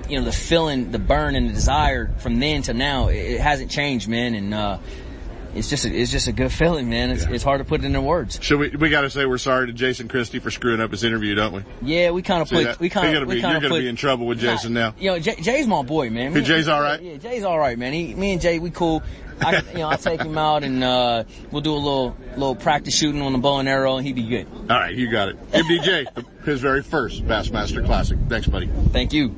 you 0.10 0.20
know, 0.20 0.26
the 0.26 0.32
feeling, 0.32 0.92
the 0.92 1.00
burn, 1.00 1.36
and 1.36 1.50
the 1.50 1.54
desire 1.54 2.14
from 2.20 2.40
then 2.40 2.62
to 2.64 2.74
now, 2.74 3.08
it, 3.08 3.16
it 3.16 3.42
hasn't 3.42 3.72
changed, 3.72 4.08
man, 4.08 4.36
and. 4.36 4.54
uh 4.54 4.78
it's 5.56 5.70
just 5.70 5.86
a, 5.86 5.94
it's 5.94 6.12
just 6.12 6.28
a 6.28 6.32
good 6.32 6.52
feeling, 6.52 6.90
man. 6.90 7.10
It's, 7.12 7.24
it's 7.26 7.44
hard 7.44 7.60
to 7.60 7.66
put 7.66 7.82
it 7.82 7.86
into 7.86 8.02
words. 8.02 8.40
Should 8.42 8.60
we? 8.60 8.70
We 8.70 8.90
got 8.90 9.02
to 9.02 9.10
say 9.10 9.26
we're 9.26 9.38
sorry 9.38 9.68
to 9.68 9.74
Jason 9.74 10.08
Christie 10.08 10.40
for 10.40 10.50
screwing 10.52 10.82
up 10.82 10.92
his 10.92 11.04
interview, 11.04 11.36
don't 11.36 11.54
we? 11.54 11.64
Yeah, 11.82 12.12
we 12.12 12.22
kind 12.22 12.42
of 12.42 12.50
put 12.50 12.64
that? 12.64 12.80
we 12.80 12.90
kind 12.90 13.12
You're 13.12 13.22
of 13.24 13.28
gonna 13.28 13.30
we 13.30 13.36
be- 13.36 13.42
kind 13.42 13.52
you're 13.52 13.58
of 13.58 13.62
gonna 13.64 13.76
put 13.76 13.82
be 13.82 13.88
in 13.90 13.96
trouble 13.96 14.26
with 14.26 14.40
Jason 14.40 14.74
now. 14.74 14.96
You 15.00 15.12
know, 15.12 15.20
Jay, 15.20 15.36
Jay's 15.36 15.68
my 15.68 15.84
boy, 15.84 16.10
man. 16.10 16.34
Me- 16.34 16.42
Jay's 16.42 16.68
all 16.68 16.82
right? 16.82 17.02
Yeah, 17.02 17.18
Jay's 17.18 17.44
all 17.44 17.60
right, 17.60 17.78
man. 17.78 17.94
He, 17.94 18.14
me 18.16 18.34
and 18.34 18.42
Jay, 18.42 18.60
we 18.60 18.72
cool. 18.72 19.04
I, 19.42 19.62
you 19.72 19.80
know, 19.80 19.90
I 19.90 19.96
take 19.98 20.22
him 20.22 20.38
out 20.38 20.64
and 20.64 20.84
uh, 20.84 21.24
we'll 21.52 21.62
do 21.62 21.74
a 21.74 21.76
little 21.76 22.16
little 22.32 22.56
practice 22.56 22.96
shooting 22.96 23.22
on 23.22 23.34
the 23.34 23.40
bow 23.40 23.60
and 23.60 23.68
arrow, 23.70 23.98
and 23.98 24.06
he'd 24.06 24.16
be 24.16 24.24
good. 24.28 24.48
All 24.70 24.78
right, 24.78 24.94
you 24.96 25.10
got 25.10 25.30
it. 25.30 25.52
MDJ, 25.52 26.46
his 26.46 26.62
very 26.62 26.82
first 26.84 27.26
Bassmaster 27.26 27.86
Classic. 27.86 28.18
Thanks, 28.30 28.48
buddy. 28.48 28.68
Thank 28.92 29.14
you. 29.14 29.36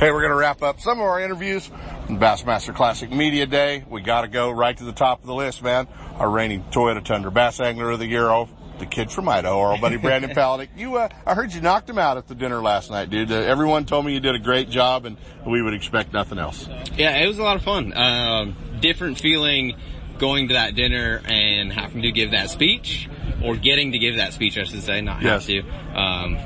Hey, 0.00 0.10
we're 0.12 0.20
going 0.22 0.30
to 0.30 0.36
wrap 0.36 0.62
up 0.62 0.80
some 0.80 0.98
of 0.98 1.04
our 1.04 1.20
interviews. 1.20 1.70
on 2.08 2.18
Bassmaster 2.18 2.74
Classic 2.74 3.10
Media 3.10 3.44
Day. 3.44 3.84
We 3.86 4.00
got 4.00 4.22
to 4.22 4.28
go 4.28 4.50
right 4.50 4.74
to 4.74 4.84
the 4.84 4.94
top 4.94 5.20
of 5.20 5.26
the 5.26 5.34
list, 5.34 5.62
man. 5.62 5.88
Our 6.16 6.30
reigning 6.30 6.64
Toyota 6.70 7.04
Tundra 7.04 7.30
Bass 7.30 7.60
Angler 7.60 7.90
of 7.90 7.98
the 7.98 8.06
Year, 8.06 8.30
oh, 8.30 8.48
the 8.78 8.86
kid 8.86 9.10
from 9.10 9.28
Idaho, 9.28 9.58
our 9.60 9.72
old 9.72 9.82
buddy 9.82 9.96
Brandon 9.98 10.30
Palaniuk. 10.30 10.68
You, 10.74 10.96
uh, 10.96 11.10
I 11.26 11.34
heard 11.34 11.52
you 11.52 11.60
knocked 11.60 11.90
him 11.90 11.98
out 11.98 12.16
at 12.16 12.28
the 12.28 12.34
dinner 12.34 12.62
last 12.62 12.90
night, 12.90 13.10
dude. 13.10 13.30
Uh, 13.30 13.34
everyone 13.34 13.84
told 13.84 14.06
me 14.06 14.14
you 14.14 14.20
did 14.20 14.34
a 14.34 14.38
great 14.38 14.70
job, 14.70 15.04
and 15.04 15.18
we 15.46 15.60
would 15.60 15.74
expect 15.74 16.14
nothing 16.14 16.38
else. 16.38 16.66
Yeah, 16.96 17.18
it 17.18 17.26
was 17.26 17.38
a 17.38 17.42
lot 17.42 17.56
of 17.56 17.62
fun. 17.62 17.92
Um, 17.94 18.56
different 18.80 19.20
feeling 19.20 19.76
going 20.16 20.48
to 20.48 20.54
that 20.54 20.74
dinner 20.74 21.20
and 21.26 21.70
having 21.70 22.00
to 22.02 22.10
give 22.10 22.30
that 22.30 22.48
speech, 22.48 23.06
or 23.44 23.54
getting 23.54 23.92
to 23.92 23.98
give 23.98 24.16
that 24.16 24.32
speech, 24.32 24.56
I 24.56 24.62
should 24.64 24.82
say, 24.82 25.02
not 25.02 25.20
Yes. 25.20 25.46
have 25.46 25.62
to. 25.62 26.00
Um, 26.00 26.38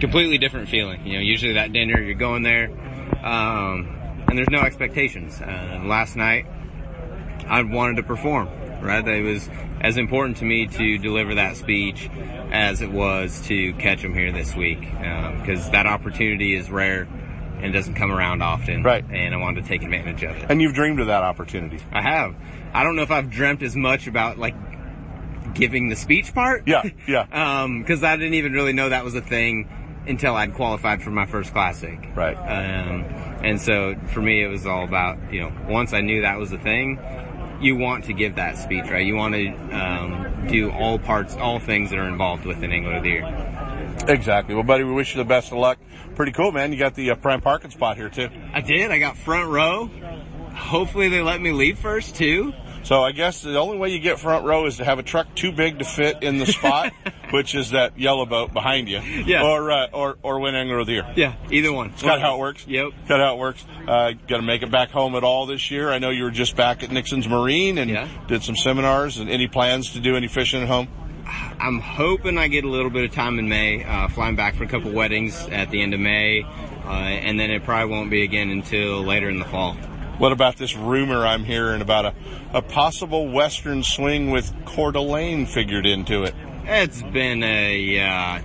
completely 0.00 0.38
different 0.38 0.68
feeling. 0.68 1.06
You 1.06 1.14
know, 1.14 1.20
usually 1.20 1.52
that 1.52 1.72
dinner, 1.72 2.00
you're 2.00 2.14
going 2.16 2.42
there, 2.42 2.68
um, 3.22 3.96
and 4.28 4.38
there's 4.38 4.50
no 4.50 4.60
expectations. 4.60 5.40
Uh, 5.40 5.82
last 5.84 6.16
night, 6.16 6.46
I 7.46 7.62
wanted 7.62 7.96
to 7.96 8.02
perform, 8.02 8.48
right? 8.80 9.06
It 9.06 9.22
was 9.22 9.48
as 9.80 9.96
important 9.96 10.38
to 10.38 10.44
me 10.44 10.66
to 10.66 10.98
deliver 10.98 11.36
that 11.36 11.56
speech 11.56 12.10
as 12.50 12.80
it 12.80 12.90
was 12.90 13.40
to 13.46 13.72
catch 13.74 14.02
them 14.02 14.14
here 14.14 14.32
this 14.32 14.54
week, 14.54 14.80
because 14.80 15.70
that 15.70 15.86
opportunity 15.86 16.54
is 16.54 16.70
rare 16.70 17.06
and 17.60 17.72
doesn't 17.72 17.94
come 17.94 18.12
around 18.12 18.42
often. 18.42 18.82
Right. 18.82 19.04
And 19.08 19.34
I 19.34 19.38
wanted 19.38 19.62
to 19.62 19.68
take 19.68 19.82
advantage 19.82 20.22
of 20.24 20.36
it. 20.36 20.46
And 20.48 20.60
you've 20.60 20.74
dreamed 20.74 21.00
of 21.00 21.06
that 21.06 21.22
opportunity. 21.22 21.80
I 21.92 22.02
have. 22.02 22.34
I 22.72 22.84
don't 22.84 22.96
know 22.96 23.02
if 23.02 23.10
I've 23.10 23.30
dreamt 23.30 23.62
as 23.62 23.74
much 23.74 24.06
about 24.06 24.38
like 24.38 24.54
giving 25.54 25.88
the 25.88 25.96
speech 25.96 26.34
part. 26.34 26.64
Yeah, 26.66 26.82
yeah. 27.08 27.26
Um, 27.62 27.84
cause 27.84 28.04
I 28.04 28.16
didn't 28.16 28.34
even 28.34 28.52
really 28.52 28.72
know 28.72 28.90
that 28.90 29.04
was 29.04 29.14
a 29.14 29.20
thing 29.20 29.68
until 30.06 30.34
I'd 30.34 30.54
qualified 30.54 31.02
for 31.02 31.10
my 31.10 31.26
first 31.26 31.52
classic. 31.52 31.98
Right. 32.14 32.36
Um, 32.36 33.04
and 33.44 33.60
so 33.60 33.94
for 34.12 34.20
me, 34.20 34.42
it 34.42 34.48
was 34.48 34.66
all 34.66 34.84
about, 34.84 35.18
you 35.32 35.40
know, 35.40 35.52
once 35.68 35.92
I 35.92 36.00
knew 36.00 36.22
that 36.22 36.38
was 36.38 36.52
a 36.52 36.58
thing, 36.58 36.98
you 37.60 37.76
want 37.76 38.04
to 38.04 38.12
give 38.12 38.36
that 38.36 38.58
speech, 38.58 38.84
right? 38.90 39.04
You 39.04 39.16
want 39.16 39.34
to, 39.34 39.48
um, 39.72 40.46
do 40.46 40.70
all 40.70 40.98
parts, 40.98 41.36
all 41.36 41.58
things 41.58 41.90
that 41.90 41.98
are 41.98 42.08
involved 42.08 42.44
with 42.44 42.62
an 42.62 42.72
Angler 42.72 42.96
of 42.96 43.02
the 43.02 43.08
Year. 43.08 43.96
Exactly. 44.08 44.54
Well, 44.54 44.64
buddy, 44.64 44.84
we 44.84 44.92
wish 44.92 45.14
you 45.14 45.22
the 45.22 45.28
best 45.28 45.52
of 45.52 45.58
luck. 45.58 45.78
Pretty 46.14 46.32
cool, 46.32 46.52
man. 46.52 46.72
You 46.72 46.78
got 46.78 46.94
the 46.94 47.10
uh, 47.10 47.14
prime 47.16 47.40
parking 47.40 47.70
spot 47.70 47.96
here 47.96 48.08
too. 48.08 48.28
I 48.52 48.60
did. 48.60 48.90
I 48.90 48.98
got 48.98 49.16
front 49.16 49.50
row. 49.50 49.90
Hopefully 50.54 51.08
they 51.08 51.20
let 51.20 51.40
me 51.40 51.52
leave 51.52 51.78
first 51.78 52.16
too. 52.16 52.52
So 52.82 53.02
I 53.02 53.10
guess 53.10 53.42
the 53.42 53.58
only 53.58 53.78
way 53.78 53.88
you 53.88 53.98
get 53.98 54.20
front 54.20 54.44
row 54.44 54.64
is 54.66 54.76
to 54.76 54.84
have 54.84 55.00
a 55.00 55.02
truck 55.02 55.34
too 55.34 55.50
big 55.50 55.80
to 55.80 55.84
fit 55.84 56.22
in 56.22 56.38
the 56.38 56.46
spot, 56.46 56.92
which 57.30 57.54
is 57.54 57.70
that 57.70 57.98
yellow 57.98 58.26
boat 58.26 58.52
behind 58.52 58.88
you. 58.88 59.00
Yeah. 59.00 59.42
Or 59.44 59.70
uh, 59.70 59.86
or 59.92 60.16
or 60.22 60.40
win 60.40 60.54
Angler 60.54 60.78
of 60.78 60.86
the 60.86 60.92
Year. 60.94 61.12
Yeah, 61.16 61.34
either 61.50 61.72
one. 61.72 61.90
It's 61.90 62.02
kind 62.02 62.14
of 62.16 62.20
how 62.22 62.36
it 62.36 62.38
works. 62.38 62.66
Yep. 62.66 62.90
Kind 63.08 63.20
of 63.22 63.26
how 63.28 63.34
it 63.34 63.38
works. 63.38 63.64
Uh, 63.86 64.12
got 64.28 64.36
to 64.36 64.42
make 64.42 64.62
it 64.62 64.70
back 64.70 64.90
home 64.90 65.14
at 65.14 65.24
all 65.24 65.46
this 65.46 65.70
year. 65.70 65.90
I 65.90 65.98
know 65.98 66.10
you 66.10 66.24
were 66.24 66.30
just 66.30 66.56
back 66.56 66.82
at 66.82 66.90
Nixon's 66.90 67.28
Marine 67.28 67.78
and 67.78 67.90
Yeah. 67.90 68.08
did 68.28 68.42
some 68.42 68.56
seminars. 68.56 69.18
And 69.18 69.28
any 69.30 69.46
plans 69.48 69.92
to 69.92 70.00
do 70.00 70.16
any 70.16 70.28
fishing 70.28 70.62
at 70.62 70.68
home? 70.68 70.88
I'm 71.58 71.80
hoping 71.80 72.38
I 72.38 72.46
get 72.48 72.64
a 72.64 72.68
little 72.68 72.90
bit 72.90 73.04
of 73.04 73.12
time 73.12 73.38
in 73.40 73.48
May, 73.48 73.82
uh, 73.82 74.06
flying 74.08 74.36
back 74.36 74.54
for 74.54 74.62
a 74.64 74.68
couple 74.68 74.92
weddings 74.92 75.48
at 75.48 75.70
the 75.70 75.82
end 75.82 75.92
of 75.92 75.98
May, 75.98 76.42
uh, 76.42 76.88
and 76.90 77.40
then 77.40 77.50
it 77.50 77.64
probably 77.64 77.90
won't 77.90 78.10
be 78.10 78.22
again 78.22 78.48
until 78.50 79.02
later 79.02 79.28
in 79.28 79.40
the 79.40 79.44
fall. 79.44 79.72
What 80.18 80.30
about 80.30 80.56
this 80.56 80.76
rumor 80.76 81.26
I'm 81.26 81.44
hearing 81.44 81.80
about 81.82 82.04
a, 82.06 82.14
a 82.54 82.62
possible 82.62 83.28
Western 83.28 83.82
swing 83.82 84.30
with 84.30 84.52
Coeur 84.66 84.92
d'Alene 84.92 85.46
figured 85.46 85.84
into 85.84 86.22
it? 86.22 86.34
It's 86.68 87.02
been 87.02 87.42
a 87.42 88.00
uh, 88.00 88.40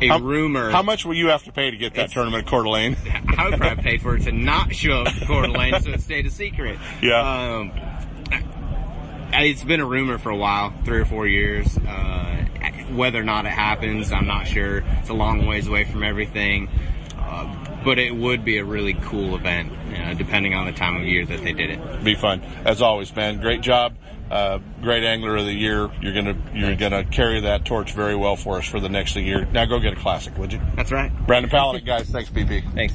a 0.00 0.08
How- 0.08 0.18
rumor. 0.18 0.70
How 0.70 0.82
much 0.82 1.04
will 1.04 1.14
you 1.14 1.28
have 1.28 1.44
to 1.44 1.52
pay 1.52 1.70
to 1.70 1.76
get 1.76 1.94
that 1.94 2.00
It's- 2.04 2.12
tournament 2.14 2.44
at 2.46 2.50
Coeur 2.50 2.62
d'Alene? 2.64 2.96
I 3.36 3.48
would 3.50 3.58
probably 3.60 3.82
pay 3.82 3.98
for 3.98 4.16
it 4.16 4.22
to 4.24 4.32
not 4.32 4.74
show 4.74 5.02
up 5.02 5.14
to 5.14 5.26
Coeur 5.26 5.46
d'Alene 5.46 5.80
so 5.82 5.90
it 5.90 6.00
stayed 6.00 6.26
a 6.26 6.30
secret. 6.30 6.78
Yeah. 7.02 7.20
Um, 7.20 7.72
it's 9.34 9.62
been 9.64 9.80
a 9.80 9.86
rumor 9.86 10.18
for 10.18 10.30
a 10.30 10.36
while, 10.36 10.72
three 10.84 11.00
or 11.00 11.04
four 11.04 11.26
years. 11.26 11.76
Uh, 11.78 12.44
whether 12.92 13.20
or 13.20 13.24
not 13.24 13.46
it 13.46 13.50
happens, 13.52 14.12
I'm 14.12 14.26
not 14.26 14.46
sure. 14.46 14.78
It's 15.00 15.08
a 15.08 15.14
long 15.14 15.46
ways 15.46 15.66
away 15.68 15.84
from 15.84 16.02
everything. 16.02 16.68
Uh, 17.18 17.54
but 17.84 17.98
it 17.98 18.14
would 18.14 18.44
be 18.44 18.58
a 18.58 18.64
really 18.64 18.92
cool 18.94 19.34
event, 19.34 19.72
uh, 19.96 20.12
depending 20.14 20.54
on 20.54 20.66
the 20.66 20.72
time 20.72 20.96
of 20.96 21.02
year 21.04 21.24
that 21.24 21.42
they 21.42 21.52
did 21.52 21.70
it. 21.70 22.04
Be 22.04 22.14
fun. 22.14 22.42
As 22.64 22.82
always, 22.82 23.14
man. 23.16 23.40
Great 23.40 23.60
job. 23.62 23.94
Uh, 24.30 24.58
great 24.80 25.04
angler 25.04 25.36
of 25.36 25.44
the 25.44 25.52
year. 25.52 25.90
You're 26.00 26.14
gonna 26.14 26.36
you're 26.54 26.76
gonna 26.76 27.04
carry 27.04 27.40
that 27.40 27.64
torch 27.64 27.92
very 27.92 28.16
well 28.16 28.36
for 28.36 28.58
us 28.58 28.66
for 28.66 28.80
the 28.80 28.88
next 28.88 29.14
year. 29.16 29.46
Now 29.52 29.66
go 29.66 29.78
get 29.78 29.92
a 29.92 29.96
classic, 29.96 30.38
would 30.38 30.52
you? 30.52 30.60
That's 30.74 30.90
right. 30.90 31.10
Brandon 31.26 31.50
Palaniuk, 31.50 31.84
guys. 31.84 32.08
Thanks, 32.08 32.30
BP. 32.30 32.72
Thanks. 32.74 32.94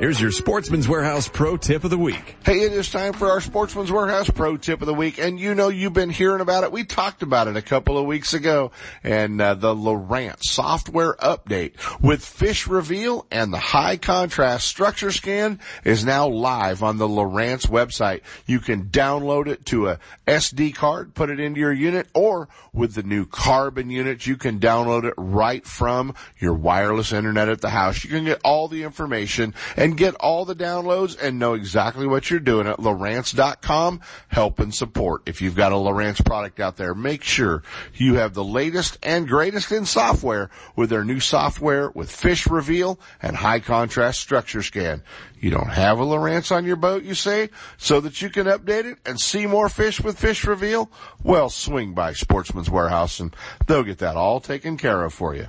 here's 0.00 0.18
your 0.18 0.30
Sportsman's 0.30 0.88
Warehouse 0.88 1.28
Pro 1.28 1.58
Tip 1.58 1.84
of 1.84 1.90
the 1.90 1.98
Week. 1.98 2.36
Hey, 2.42 2.62
it 2.62 2.72
is 2.72 2.90
time 2.90 3.12
for 3.12 3.30
our 3.30 3.40
Sportsman's 3.42 3.92
Warehouse 3.92 4.30
Pro 4.30 4.56
Tip 4.56 4.80
of 4.80 4.86
the 4.86 4.94
Week, 4.94 5.18
and 5.18 5.38
you 5.38 5.54
know 5.54 5.68
you've 5.68 5.92
been 5.92 6.08
hearing 6.08 6.40
about 6.40 6.64
it. 6.64 6.72
We 6.72 6.84
talked 6.84 7.22
about 7.22 7.48
it 7.48 7.56
a 7.56 7.62
couple 7.62 7.98
of 7.98 8.06
weeks 8.06 8.32
ago, 8.32 8.72
and 9.04 9.38
uh, 9.42 9.52
the 9.52 9.74
Lowrance 9.74 10.44
software 10.44 11.14
update 11.16 11.74
with 12.00 12.24
Fish 12.24 12.66
Reveal 12.66 13.26
and 13.30 13.52
the 13.52 13.58
high 13.58 13.98
contrast 13.98 14.66
structure 14.66 15.12
scan 15.12 15.60
is 15.84 16.02
now 16.02 16.26
live 16.26 16.82
on 16.82 16.96
the 16.96 17.06
Lowrance 17.06 17.66
website. 17.66 18.22
You 18.46 18.58
can 18.58 18.84
download 18.84 19.48
it 19.48 19.66
to 19.66 19.88
a 19.88 19.98
SD 20.26 20.74
card, 20.74 21.14
put 21.14 21.28
it 21.28 21.38
into 21.38 21.60
your 21.60 21.74
unit, 21.74 22.08
or 22.14 22.48
with 22.72 22.94
the 22.94 23.02
new 23.02 23.26
Carbon 23.26 23.90
units, 23.90 24.26
you 24.26 24.36
can 24.36 24.60
download 24.60 25.04
it 25.04 25.14
right 25.16 25.66
from 25.66 26.14
your 26.38 26.54
wireless 26.54 27.12
internet 27.12 27.48
at 27.48 27.60
the 27.60 27.70
house. 27.70 28.04
You 28.04 28.10
can 28.10 28.24
get 28.24 28.40
all 28.44 28.68
the 28.68 28.84
information 28.84 29.54
and 29.76 29.89
get 29.92 30.14
all 30.16 30.44
the 30.44 30.54
downloads 30.54 31.16
and 31.20 31.38
know 31.38 31.54
exactly 31.54 32.06
what 32.06 32.30
you're 32.30 32.40
doing 32.40 32.66
at 32.66 32.78
Lowrance.com. 32.78 34.00
Help 34.28 34.58
and 34.58 34.74
support. 34.74 35.22
If 35.26 35.40
you've 35.40 35.56
got 35.56 35.72
a 35.72 35.76
Lowrance 35.76 36.24
product 36.24 36.60
out 36.60 36.76
there, 36.76 36.94
make 36.94 37.22
sure 37.22 37.62
you 37.94 38.14
have 38.14 38.34
the 38.34 38.44
latest 38.44 38.98
and 39.02 39.28
greatest 39.28 39.72
in 39.72 39.86
software 39.86 40.50
with 40.76 40.90
their 40.90 41.04
new 41.04 41.20
software 41.20 41.90
with 41.90 42.10
Fish 42.10 42.46
Reveal 42.46 42.98
and 43.22 43.36
high 43.36 43.60
contrast 43.60 44.20
structure 44.20 44.62
scan. 44.62 45.02
You 45.38 45.50
don't 45.50 45.70
have 45.70 45.98
a 45.98 46.04
Lowrance 46.04 46.54
on 46.54 46.66
your 46.66 46.76
boat, 46.76 47.02
you 47.02 47.14
say, 47.14 47.48
so 47.78 48.00
that 48.00 48.20
you 48.20 48.28
can 48.28 48.46
update 48.46 48.84
it 48.84 48.98
and 49.06 49.18
see 49.18 49.46
more 49.46 49.70
fish 49.70 50.00
with 50.00 50.18
Fish 50.18 50.44
Reveal? 50.44 50.90
Well, 51.22 51.48
swing 51.48 51.94
by 51.94 52.12
Sportsman's 52.12 52.68
Warehouse 52.68 53.20
and 53.20 53.34
they'll 53.66 53.82
get 53.82 53.98
that 53.98 54.16
all 54.16 54.40
taken 54.40 54.76
care 54.76 55.02
of 55.04 55.14
for 55.14 55.34
you. 55.34 55.48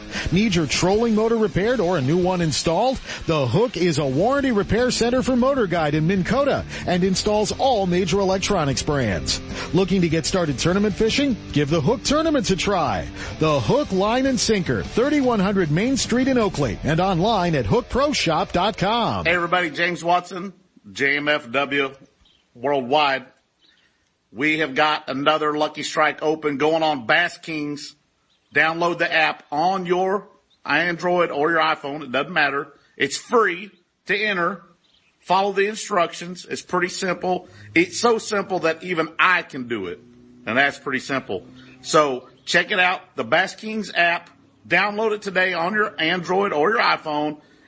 Need 0.31 0.55
your 0.55 0.67
trolling 0.67 1.15
motor 1.15 1.37
repaired 1.37 1.79
or 1.79 1.97
a 1.97 2.01
new 2.01 2.17
one 2.17 2.41
installed? 2.41 2.99
The 3.27 3.47
Hook 3.47 3.77
is 3.77 3.97
a 3.97 4.05
warranty 4.05 4.51
repair 4.51 4.91
center 4.91 5.21
for 5.23 5.35
Motor 5.35 5.67
Guide 5.67 5.95
in 5.95 6.07
Minn 6.07 6.23
Kota 6.23 6.65
and 6.87 7.03
installs 7.03 7.51
all 7.51 7.85
major 7.85 8.19
electronics 8.19 8.83
brands. 8.83 9.41
Looking 9.73 10.01
to 10.01 10.09
get 10.09 10.25
started 10.25 10.57
tournament 10.59 10.95
fishing? 10.95 11.35
Give 11.51 11.69
the 11.69 11.81
Hook 11.81 12.03
Tournaments 12.03 12.51
a 12.51 12.55
try. 12.55 13.07
The 13.39 13.59
Hook 13.59 13.91
Line 13.91 14.25
and 14.25 14.39
Sinker, 14.39 14.83
3100 14.83 15.71
Main 15.71 15.97
Street 15.97 16.27
in 16.27 16.37
Oakley 16.37 16.79
and 16.83 16.99
online 16.99 17.55
at 17.55 17.65
hookproshop.com. 17.65 19.25
Hey 19.25 19.35
everybody, 19.35 19.69
James 19.69 20.03
Watson, 20.03 20.53
JMFW 20.89 21.95
Worldwide. 22.53 23.25
We 24.31 24.59
have 24.59 24.75
got 24.75 25.09
another 25.09 25.57
Lucky 25.57 25.83
Strike 25.83 26.21
open 26.21 26.57
going 26.57 26.83
on 26.83 27.05
Bass 27.05 27.37
Kings 27.37 27.95
Download 28.53 28.97
the 28.97 29.11
app 29.11 29.43
on 29.51 29.85
your 29.85 30.27
Android 30.65 31.31
or 31.31 31.51
your 31.51 31.61
iPhone. 31.61 32.03
It 32.03 32.11
doesn't 32.11 32.33
matter. 32.33 32.73
It's 32.97 33.17
free 33.17 33.71
to 34.07 34.15
enter. 34.15 34.63
Follow 35.19 35.53
the 35.53 35.67
instructions. 35.67 36.45
It's 36.49 36.61
pretty 36.61 36.89
simple. 36.89 37.47
It's 37.73 37.99
so 37.99 38.17
simple 38.17 38.59
that 38.59 38.83
even 38.83 39.09
I 39.17 39.43
can 39.43 39.67
do 39.67 39.87
it. 39.87 39.99
And 40.45 40.57
that's 40.57 40.79
pretty 40.79 40.99
simple. 40.99 41.45
So 41.81 42.29
check 42.45 42.71
it 42.71 42.79
out. 42.79 43.01
The 43.15 43.23
Bass 43.23 43.55
Kings 43.55 43.91
app. 43.93 44.29
Download 44.67 45.13
it 45.13 45.21
today 45.21 45.53
on 45.53 45.73
your 45.73 45.99
Android 45.99 46.53
or 46.53 46.71
your 46.71 46.81
iPhone 46.81 47.41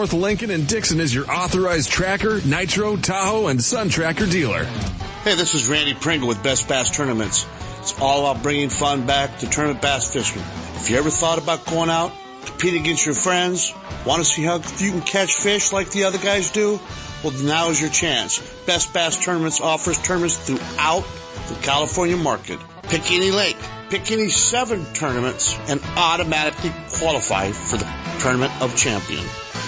North 0.00 0.14
Lincoln 0.14 0.50
and 0.50 0.66
Dixon 0.66 0.98
is 0.98 1.14
your 1.14 1.30
authorized 1.30 1.90
tracker, 1.90 2.40
Nitro, 2.46 2.96
Tahoe, 2.96 3.48
and 3.48 3.62
Sun 3.62 3.90
Tracker 3.90 4.24
dealer. 4.24 4.64
Hey, 4.64 5.34
this 5.34 5.54
is 5.54 5.68
Randy 5.68 5.92
Pringle 5.92 6.26
with 6.26 6.42
Best 6.42 6.66
Bass 6.66 6.90
Tournaments. 6.90 7.46
It's 7.80 8.00
all 8.00 8.24
about 8.24 8.42
bringing 8.42 8.70
fun 8.70 9.04
back 9.04 9.40
to 9.40 9.50
tournament 9.50 9.82
bass 9.82 10.10
fishing. 10.10 10.40
If 10.76 10.88
you 10.88 10.96
ever 10.96 11.10
thought 11.10 11.36
about 11.36 11.66
going 11.66 11.90
out, 11.90 12.12
compete 12.46 12.80
against 12.80 13.04
your 13.04 13.14
friends, 13.14 13.74
want 14.06 14.24
to 14.24 14.24
see 14.24 14.42
how 14.42 14.54
you 14.54 14.90
can 14.90 15.02
catch 15.02 15.34
fish 15.34 15.70
like 15.70 15.90
the 15.90 16.04
other 16.04 16.16
guys 16.16 16.50
do, 16.50 16.80
well, 17.22 17.34
now 17.44 17.68
is 17.68 17.78
your 17.78 17.90
chance. 17.90 18.40
Best 18.64 18.94
Bass 18.94 19.22
Tournaments 19.22 19.60
offers 19.60 20.00
tournaments 20.00 20.38
throughout 20.38 21.04
the 21.48 21.56
California 21.60 22.16
market. 22.16 22.58
Pick 22.84 23.12
any 23.12 23.32
lake, 23.32 23.58
pick 23.90 24.10
any 24.10 24.30
seven 24.30 24.82
tournaments, 24.94 25.54
and 25.68 25.78
automatically 25.98 26.72
qualify 26.90 27.52
for 27.52 27.76
the 27.76 27.86
Tournament 28.20 28.62
of 28.62 28.74
Champion. 28.74 29.26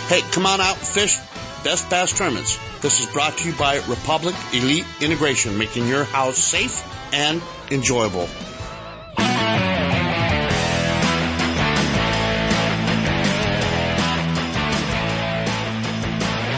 Hey, 0.08 0.20
come 0.32 0.46
on 0.46 0.60
out 0.60 0.76
fish 0.76 1.18
Best 1.64 1.88
Bass 1.88 2.16
Tournaments. 2.16 2.58
This 2.80 3.00
is 3.00 3.06
brought 3.06 3.38
to 3.38 3.48
you 3.48 3.56
by 3.56 3.76
Republic 3.88 4.34
Elite 4.52 4.84
Integration, 5.00 5.58
making 5.58 5.86
your 5.86 6.04
house 6.04 6.36
safe 6.36 6.84
and 7.14 7.40
enjoyable. 7.70 8.28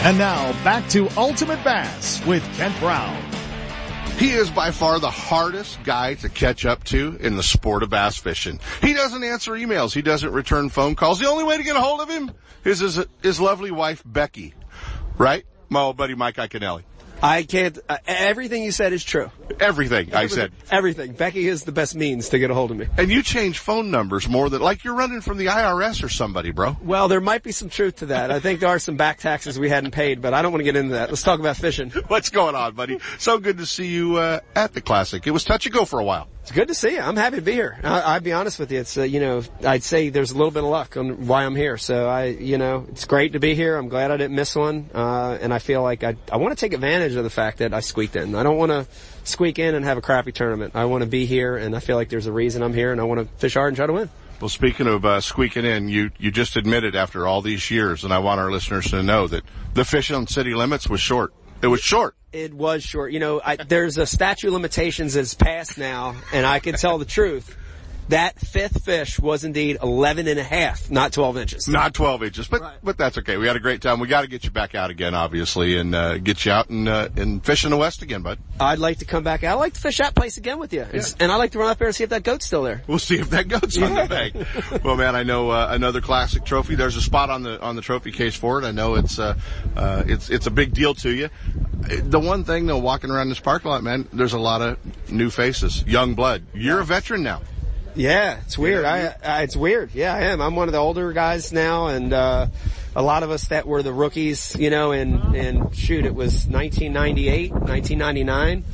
And 0.07 0.19
now 0.19 0.53
back 0.65 0.89
to 0.91 1.09
Ultimate 1.17 1.65
Bass 1.65 2.25
with 2.27 2.43
Kent 2.57 2.79
Brown. 2.79 3.24
He 4.19 4.31
is 4.31 4.49
by 4.49 4.71
far 4.71 5.01
the 5.01 5.11
hardest 5.11 5.83
guy 5.83 6.15
to 6.15 6.29
catch 6.29 6.65
up 6.65 6.85
to 6.85 7.17
in 7.21 7.37
the 7.37 7.43
sport 7.43 7.83
of 7.83 7.91
bass 7.91 8.17
fishing. 8.17 8.61
He 8.81 8.95
doesn't 8.95 9.25
answer 9.25 9.53
emails. 9.53 9.93
He 9.93 10.03
doesn't 10.03 10.31
return 10.31 10.69
phone 10.69 10.95
calls. 10.95 11.19
The 11.19 11.29
only 11.29 11.43
way 11.45 11.57
to 11.57 11.65
get 11.65 11.77
a 11.77 11.81
hold 11.81 12.01
of 12.01 12.09
him 12.09 12.31
is 12.65 12.79
his, 12.79 13.05
his 13.23 13.41
lovely 13.41 13.73
wife, 13.73 14.03
Becky. 14.07 14.55
Right? 15.19 15.45
My 15.69 15.81
old 15.81 15.97
buddy 15.97 16.15
Mike 16.15 16.37
Iaconelli. 16.37 16.85
I 17.25 17.43
can't. 17.43 17.79
Uh, 17.89 17.97
everything 18.07 18.63
you 18.65 18.71
said 18.71 18.93
is 18.93 19.03
true. 19.03 19.31
Everything, 19.59 20.13
everything, 20.13 20.15
I 20.15 20.27
said. 20.27 20.53
Everything. 20.71 21.13
Becky 21.13 21.49
is 21.49 21.65
the 21.65 21.73
best 21.73 21.95
means 21.95 22.29
to 22.29 22.39
get 22.39 22.51
a 22.51 22.55
hold 22.55 22.71
of 22.71 22.77
me. 22.77 22.87
And 22.99 23.11
you 23.11 23.23
change 23.23 23.61
phone 23.61 23.91
numbers 23.91 24.29
more 24.29 24.51
than 24.51 24.61
like 24.61 24.85
you're 24.85 24.95
running 24.95 25.23
from 25.23 25.39
the 25.39 25.47
IRS 25.47 26.05
or 26.05 26.11
somebody, 26.11 26.51
bro. 26.51 26.77
Well, 26.83 27.09
there 27.09 27.23
might 27.23 27.43
be 27.43 27.53
some 27.53 27.71
truth 27.71 27.97
to 27.97 28.07
that. 28.07 28.31
I 28.31 28.41
think 28.41 28.61
there 28.61 28.69
are 28.69 28.79
some 28.79 28.97
back 28.99 29.21
taxes 29.21 29.59
we 29.59 29.71
hadn't 29.71 29.93
paid, 29.93 30.21
but 30.21 30.35
I 30.35 30.43
don't 30.43 30.53
want 30.53 30.61
to 30.61 30.65
get 30.65 30.77
into 30.77 30.93
that. 30.93 31.09
Let's 31.09 31.23
talk 31.23 31.41
about 31.41 31.57
fishing. 31.57 31.91
What's 32.09 32.29
going 32.29 32.55
on, 32.55 32.75
buddy? 32.75 32.99
So 33.17 33.39
good 33.39 33.57
to 33.57 33.65
see 33.65 33.87
you 33.87 34.17
uh, 34.17 34.41
at 34.55 34.75
the 34.75 34.83
classic. 34.83 35.27
It 35.27 35.31
was 35.31 35.45
touch 35.45 35.65
and 35.65 35.75
go 35.75 35.87
for 35.87 36.01
a 36.01 36.05
while. 36.05 36.29
It's 36.45 36.53
good 36.53 36.69
to 36.69 36.75
see 36.75 36.91
you. 36.91 37.01
I'm 37.01 37.17
happy 37.17 37.37
to 37.37 37.43
be 37.43 37.53
here. 37.53 37.79
I, 37.83 38.13
will 38.13 38.21
be 38.21 38.35
honest 38.35 38.59
with 38.59 38.71
you. 38.71 38.81
It's, 38.81 38.99
uh, 38.99 39.03
you 39.03 39.19
know, 39.19 39.43
I'd 39.65 39.83
say 39.83 40.11
there's 40.11 40.31
a 40.31 40.37
little 40.37 40.51
bit 40.51 40.63
of 40.63 40.69
luck 40.69 40.95
on 40.99 41.27
why 41.27 41.47
I'm 41.47 41.57
here. 41.57 41.79
So 41.79 42.07
I, 42.07 42.27
you 42.27 42.59
know, 42.59 42.85
it's 42.91 43.07
great 43.07 43.33
to 43.33 43.41
be 43.41 43.55
here. 43.55 43.79
I'm 43.79 43.89
glad 43.89 44.11
I 44.11 44.19
didn't 44.19 44.37
miss 44.37 44.55
one. 44.55 44.91
Uh, 44.95 45.39
and 45.41 45.55
I 45.55 45.59
feel 45.59 45.83
like 45.83 46.05
I, 46.05 46.17
I 46.31 46.37
want 46.37 46.53
to 46.53 46.61
take 46.61 46.75
advantage 46.75 47.14
of 47.17 47.25
the 47.25 47.31
fact 47.31 47.59
that 47.59 47.73
I 47.75 47.81
squeaked 47.81 48.17
in. 48.17 48.35
I 48.35 48.43
don't 48.43 48.57
want 48.57 48.71
to 48.71 48.87
squeak 49.25 49.59
in 49.59 49.75
and 49.75 49.85
have 49.85 49.99
a 49.99 50.03
crappy 50.03 50.33
tournament. 50.33 50.75
I 50.75 50.85
want 50.87 51.03
to 51.03 51.09
be 51.09 51.27
here 51.27 51.57
and 51.57 51.75
I 51.75 51.81
feel 51.81 51.97
like 51.97 52.09
there's 52.09 52.27
a 52.27 52.33
reason 52.33 52.63
I'm 52.63 52.75
here 52.75 52.93
and 52.93 53.01
I 53.01 53.05
want 53.05 53.21
to 53.21 53.27
fish 53.37 53.55
hard 53.55 53.69
and 53.69 53.77
try 53.77 53.87
to 53.87 53.93
win. 53.93 54.11
Well, 54.41 54.49
speaking 54.49 54.87
of 54.87 55.05
uh, 55.05 55.21
squeaking 55.21 55.65
in, 55.65 55.89
you 55.89 56.11
you 56.19 56.31
just 56.31 56.57
admitted 56.57 56.97
after 56.97 57.27
all 57.27 57.41
these 57.41 57.71
years, 57.71 58.05
and 58.05 58.13
I 58.13 58.19
want 58.19 58.41
our 58.41 58.51
listeners 58.51 58.91
to 58.91 59.03
know 59.03 59.29
that 59.29 59.45
the 59.75 59.85
fish 59.85 60.11
on 60.11 60.27
city 60.27 60.55
limits 60.55 60.89
was 60.89 61.01
short. 61.01 61.33
It 61.63 61.69
was 61.69 61.81
short. 61.81 62.17
It 62.33 62.53
was 62.53 62.83
short. 62.83 63.13
You 63.13 63.21
know, 63.21 63.41
I, 63.43 63.57
there's 63.57 63.97
a 63.97 64.07
statute 64.07 64.51
limitations 64.51 65.15
that's 65.15 65.35
passed 65.35 65.79
now, 65.79 66.17
and 66.33 66.45
I 66.45 66.59
can 66.59 66.75
tell 66.75 66.99
the 66.99 67.05
truth. 67.05 67.57
That 68.09 68.39
fifth 68.39 68.85
fish 68.85 69.19
was 69.19 69.45
indeed 69.45 69.79
11 69.83 70.29
and 70.29 70.39
a 70.39 70.43
half, 70.43 70.91
not 70.91 71.13
12 71.13 71.39
inches. 71.39 71.69
Not 71.69 71.95
12 71.95 72.23
inches, 72.25 72.49
but, 72.49 72.61
right. 72.61 72.77
but 72.83 72.99
that's 72.99 73.17
okay. 73.19 73.37
We 73.37 73.47
had 73.47 73.57
a 73.57 73.61
great 73.61 73.81
time. 73.81 73.99
We 73.99 74.09
got 74.09 74.23
to 74.23 74.27
get 74.27 74.45
you 74.45 74.51
back 74.51 74.75
out 74.75 74.91
again, 74.91 75.15
obviously, 75.15 75.79
and, 75.79 75.95
uh, 75.95 76.19
get 76.19 76.45
you 76.45 76.53
out 76.53 76.69
and, 76.69 76.89
uh, 76.89 77.09
and 77.17 77.45
fish 77.45 77.65
in 77.65 77.71
the 77.71 77.77
West 77.77 78.03
again, 78.03 78.23
bud. 78.23 78.39
I'd 78.61 78.79
like 78.79 78.99
to 78.99 79.05
come 79.05 79.25
back. 79.25 79.43
I'd 79.43 79.55
like 79.55 79.75
to 79.75 79.81
fish 79.81 79.99
that 79.99 80.15
place 80.15 80.37
again 80.37 80.59
with 80.59 80.73
you. 80.73 80.87
Yeah. 80.93 81.03
And 81.19 81.33
I'd 81.33 81.37
like 81.37 81.53
to 81.53 81.59
run 81.59 81.71
up 81.71 81.79
there 81.79 81.89
and 81.89 81.95
see 81.95 82.05
if 82.05 82.11
that 82.11 82.23
goat's 82.23 82.45
still 82.45 82.63
there. 82.63 82.83
We'll 82.87 82.99
see 82.99 83.19
if 83.19 83.31
that 83.31 83.49
goat's 83.49 83.77
yeah. 83.77 83.87
on 83.87 83.95
the 83.95 84.07
bank. 84.07 84.85
well, 84.85 84.97
man, 84.97 85.17
I 85.17 85.23
know, 85.23 85.51
uh, 85.51 85.69
another 85.71 86.01
classic 86.01 86.45
trophy. 86.45 86.75
There's 86.75 86.97
a 86.97 87.03
spot 87.03 87.31
on 87.31 87.43
the, 87.43 87.61
on 87.61 87.75
the 87.75 87.83
trophy 87.83 88.13
case 88.13 88.35
for 88.35 88.61
it. 88.61 88.65
I 88.65 88.71
know 88.71 88.97
it's, 88.97 89.19
uh, 89.19 89.39
uh, 89.77 90.05
it's, 90.07 90.29
it's 90.29 90.47
a 90.47 90.51
big 90.51 90.75
deal 90.75 90.95
to 90.95 91.11
you. 91.11 91.31
The 91.89 92.21
one 92.21 92.45
thing 92.45 92.67
though, 92.67 92.79
walking 92.79 93.11
around 93.11 93.29
this 93.29 93.41
parking 93.41 93.71
lot, 93.71 93.83
man, 93.83 94.09
there's 94.13 94.33
a 94.33 94.39
lot 94.39 94.63
of 94.63 94.79
new 95.11 95.31
faces, 95.31 95.85
young 95.87 96.15
blood. 96.15 96.45
You're 96.55 96.81
a 96.81 96.85
veteran 96.85 97.23
now. 97.23 97.41
Yeah, 97.95 98.39
it's 98.45 98.59
weird. 98.59 98.85
I, 98.85 99.15
I, 99.25 99.43
it's 99.43 99.57
weird. 99.57 99.95
Yeah, 99.95 100.15
I 100.15 100.23
am. 100.23 100.41
I'm 100.41 100.57
one 100.57 100.69
of 100.69 100.73
the 100.73 100.79
older 100.79 101.13
guys 101.13 101.53
now, 101.53 101.87
and 101.87 102.13
uh, 102.13 102.49
a 102.97 103.03
lot 103.03 103.23
of 103.23 103.31
us 103.31 103.47
that 103.49 103.67
were 103.67 103.83
the 103.83 103.93
rookies, 103.93 104.57
you 104.59 104.71
know, 104.71 104.93
and 104.93 105.37
and 105.37 105.75
shoot, 105.77 106.05
it 106.05 106.15
was 106.15 106.47
1998, 106.47 107.53
1999. 107.53 108.65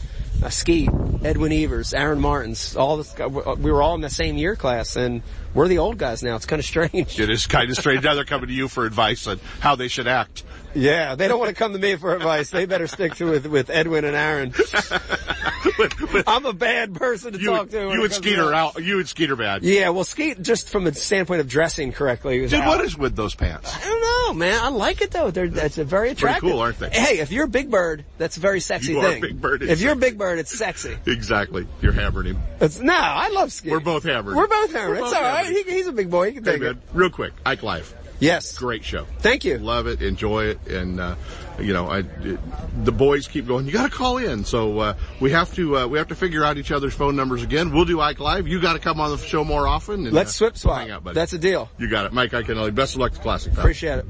uh, 0.42 0.48
Skeet, 0.48 0.88
Edwin 1.22 1.52
Evers, 1.52 1.92
Aaron 1.92 2.20
Martens, 2.20 2.76
all 2.76 2.96
this, 2.96 3.14
we 3.18 3.70
were 3.70 3.83
all 3.83 3.94
in 3.94 4.00
the 4.00 4.11
same 4.11 4.37
year 4.37 4.56
class 4.56 4.96
and 4.96 5.22
we're 5.54 5.68
the 5.68 5.78
old 5.78 5.98
guys 5.98 6.22
now. 6.22 6.36
It's 6.36 6.46
kind 6.46 6.60
of 6.60 6.66
strange. 6.66 7.18
It 7.18 7.30
is 7.30 7.46
kind 7.46 7.70
of 7.70 7.76
strange. 7.76 8.04
now 8.04 8.14
they're 8.14 8.24
coming 8.24 8.48
to 8.48 8.54
you 8.54 8.68
for 8.68 8.86
advice 8.86 9.26
on 9.26 9.40
how 9.60 9.76
they 9.76 9.88
should 9.88 10.06
act. 10.06 10.44
Yeah, 10.74 11.16
they 11.16 11.26
don't 11.26 11.38
want 11.38 11.48
to 11.48 11.54
come 11.54 11.72
to 11.72 11.78
me 11.78 11.96
for 11.96 12.14
advice. 12.14 12.50
They 12.50 12.64
better 12.64 12.86
stick 12.86 13.14
to 13.16 13.24
with 13.28 13.46
with 13.46 13.70
Edwin 13.70 14.04
and 14.04 14.14
Aaron. 14.14 14.54
I'm 16.26 16.46
a 16.46 16.52
bad 16.52 16.94
person 16.94 17.32
to 17.32 17.40
you, 17.40 17.50
talk 17.50 17.70
to. 17.70 17.90
You 17.90 18.00
would 18.00 18.12
Skeeter 18.12 18.54
out. 18.54 18.80
You 18.82 18.96
would 18.96 19.08
Skeeter 19.08 19.34
bad. 19.34 19.64
Yeah, 19.64 19.90
well, 19.90 20.04
Skeet 20.04 20.40
just 20.40 20.68
from 20.68 20.84
the 20.84 20.94
standpoint 20.94 21.40
of 21.40 21.48
dressing 21.48 21.92
correctly. 21.92 22.46
Dude, 22.46 22.55
out. 22.55 22.68
what 22.68 22.84
is 22.84 22.96
with 22.96 23.16
those 23.16 23.34
pants? 23.34 23.74
I 23.74 23.80
don't 23.80 24.01
know, 24.01 24.38
man. 24.38 24.61
I 24.62 24.68
like 24.68 25.03
it 25.03 25.11
though. 25.11 25.30
They're 25.32 25.48
that's 25.48 25.78
a 25.78 25.84
very 25.84 26.11
attractive. 26.11 26.42
Pretty 26.42 26.53
cool, 26.53 26.61
aren't 26.61 26.78
they? 26.78 26.90
Hey, 26.90 27.18
if 27.18 27.32
you're 27.32 27.46
a 27.46 27.48
Big 27.48 27.70
Bird, 27.70 28.05
that's 28.18 28.36
a 28.36 28.40
very 28.40 28.61
sexy 28.61 28.92
you 28.92 29.03
thing. 29.03 29.20
Big 29.20 29.40
Bird. 29.40 29.62
If 29.62 29.70
sexy. 29.70 29.84
you're 29.84 29.94
a 29.94 29.96
Big 29.96 30.18
Bird, 30.18 30.38
it's 30.38 30.57
sexy. 30.57 30.96
Exactly. 31.07 31.66
You're 31.80 31.92
hammering 31.92 32.28
him. 32.28 32.42
It's, 32.61 32.78
no, 32.78 32.94
I 32.94 33.28
love 33.30 33.53
Skeet. 33.53 33.72
We're 33.72 33.80
both 33.80 34.05
hammering. 34.05 34.36
We're 34.36 34.46
both 34.46 34.72
hammering. 34.72 35.01
We're 35.01 35.07
it's 35.07 35.14
both 35.14 35.16
all 35.16 35.22
right. 35.22 35.39
He, 35.47 35.62
he's 35.62 35.86
a 35.86 35.93
big 35.93 36.11
boy. 36.11 36.28
He 36.28 36.32
can 36.34 36.45
take 36.45 36.61
man, 36.61 36.72
it. 36.72 36.78
Real 36.93 37.11
quick, 37.11 37.32
Ike 37.45 37.62
Live. 37.62 37.95
Yes. 38.20 38.57
Great 38.59 38.84
show. 38.84 39.07
Thank 39.20 39.45
you. 39.45 39.59
Love 39.59 39.86
it. 39.86 40.03
Enjoy 40.03 40.45
it. 40.45 40.66
And, 40.66 41.01
uh, 41.01 41.14
you 41.59 41.72
know, 41.72 41.86
I, 41.88 42.01
it, 42.01 42.38
the 42.84 42.93
boys 42.93 43.26
keep 43.26 43.47
going, 43.47 43.64
you 43.64 43.72
gotta 43.72 43.88
call 43.88 44.18
in. 44.18 44.45
So, 44.45 44.78
uh, 44.78 44.95
we 45.20 45.30
have 45.30 45.55
to, 45.55 45.78
uh, 45.78 45.86
we 45.86 45.97
have 45.97 46.09
to 46.09 46.14
figure 46.14 46.45
out 46.45 46.59
each 46.59 46.70
other's 46.70 46.93
phone 46.93 47.16
numbers 47.16 47.43
again. 47.43 47.72
We'll 47.72 47.86
do 47.86 47.99
Ike 47.99 48.20
Live. 48.20 48.47
You 48.47 48.61
gotta 48.61 48.78
come 48.78 49.01
on 49.01 49.11
the 49.11 49.16
show 49.16 49.43
more 49.43 49.66
often. 49.66 50.05
And, 50.07 50.12
Let's 50.12 50.30
uh, 50.30 50.32
swip 50.32 50.59
swap. 50.59 50.80
hang 50.80 50.91
out, 50.91 51.03
buddy. 51.03 51.14
That's 51.14 51.32
a 51.32 51.38
deal. 51.38 51.70
You 51.78 51.88
got 51.88 52.05
it. 52.05 52.12
Mike 52.12 52.32
Iaconelli. 52.32 52.74
Best 52.74 52.95
of 52.95 53.01
luck 53.01 53.12
to 53.12 53.20
Classic. 53.20 53.53
Pal. 53.53 53.62
Appreciate 53.62 53.99
it. 54.01 54.07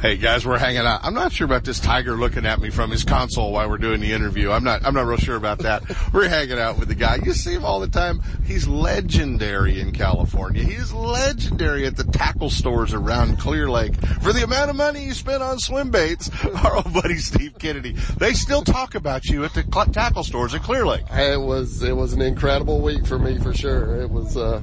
Hey 0.00 0.18
guys, 0.18 0.44
we're 0.44 0.58
hanging 0.58 0.82
out. 0.82 1.00
I'm 1.02 1.14
not 1.14 1.32
sure 1.32 1.46
about 1.46 1.64
this 1.64 1.80
tiger 1.80 2.12
looking 2.12 2.44
at 2.44 2.60
me 2.60 2.68
from 2.68 2.90
his 2.90 3.04
console 3.04 3.52
while 3.52 3.70
we're 3.70 3.78
doing 3.78 4.00
the 4.00 4.12
interview. 4.12 4.50
I'm 4.50 4.62
not, 4.62 4.84
I'm 4.84 4.92
not 4.92 5.06
real 5.06 5.16
sure 5.16 5.36
about 5.36 5.60
that. 5.60 5.82
we're 6.12 6.28
hanging 6.28 6.58
out 6.58 6.78
with 6.78 6.88
the 6.88 6.94
guy. 6.94 7.20
You 7.24 7.32
see 7.32 7.54
him 7.54 7.64
all 7.64 7.80
the 7.80 7.88
time. 7.88 8.20
He's 8.44 8.68
legendary 8.68 9.80
in 9.80 9.92
California. 9.92 10.62
He's 10.62 10.92
legendary 10.92 11.86
at 11.86 11.96
the 11.96 12.04
tackle 12.04 12.50
stores 12.50 12.92
around 12.92 13.38
Clear 13.38 13.70
Lake. 13.70 13.96
For 14.20 14.34
the 14.34 14.44
amount 14.44 14.68
of 14.68 14.76
money 14.76 15.04
you 15.04 15.14
spent 15.14 15.42
on 15.42 15.58
swim 15.58 15.90
baits, 15.90 16.28
our 16.64 16.76
old 16.76 16.92
buddy 16.92 17.16
Steve 17.16 17.58
Kennedy, 17.58 17.92
they 18.18 18.34
still 18.34 18.62
talk 18.62 18.94
about 18.94 19.24
you 19.24 19.44
at 19.44 19.54
the 19.54 19.62
tackle 19.90 20.24
stores 20.24 20.54
at 20.54 20.62
Clear 20.62 20.84
Lake. 20.86 21.04
It 21.12 21.40
was, 21.40 21.82
it 21.82 21.96
was 21.96 22.12
an 22.12 22.20
incredible 22.20 22.82
week 22.82 23.06
for 23.06 23.18
me 23.18 23.38
for 23.38 23.54
sure. 23.54 24.02
It 24.02 24.10
was, 24.10 24.36
uh, 24.36 24.60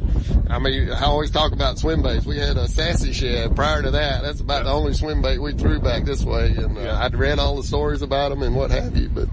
I 0.52 0.60
mean, 0.60 0.92
I 0.92 1.06
always 1.06 1.32
talk 1.32 1.52
about 1.52 1.80
swim 1.80 2.04
baits. 2.04 2.28
We 2.28 2.38
had 2.38 2.58
a 2.58 2.68
Sassy 2.68 3.12
Shad 3.12 3.56
prior 3.56 3.82
to 3.82 3.90
that. 3.90 4.22
That's 4.22 4.42
about 4.42 4.66
the 4.66 4.72
only 4.72 4.94
swim 4.94 5.21
we 5.40 5.54
threw 5.54 5.80
back 5.80 6.04
this 6.06 6.24
way, 6.24 6.48
and 6.48 6.78
uh, 6.78 6.98
I'd 7.02 7.16
read 7.16 7.40
all 7.40 7.56
the 7.56 7.64
stories 7.64 8.02
about 8.02 8.30
them 8.30 8.42
and 8.44 8.56
what 8.56 8.72
have 8.72 8.96
you. 8.98 9.10
But, 9.10 9.30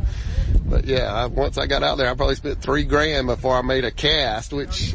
but 0.64 0.84
yeah, 0.84 1.12
I, 1.12 1.26
once 1.26 1.58
I 1.58 1.66
got 1.66 1.82
out 1.82 1.98
there, 1.98 2.08
I 2.10 2.14
probably 2.14 2.34
spent 2.36 2.60
three 2.62 2.84
grand 2.84 3.26
before 3.26 3.56
I 3.56 3.62
made 3.62 3.84
a 3.84 3.90
cast, 3.90 4.52
which, 4.52 4.92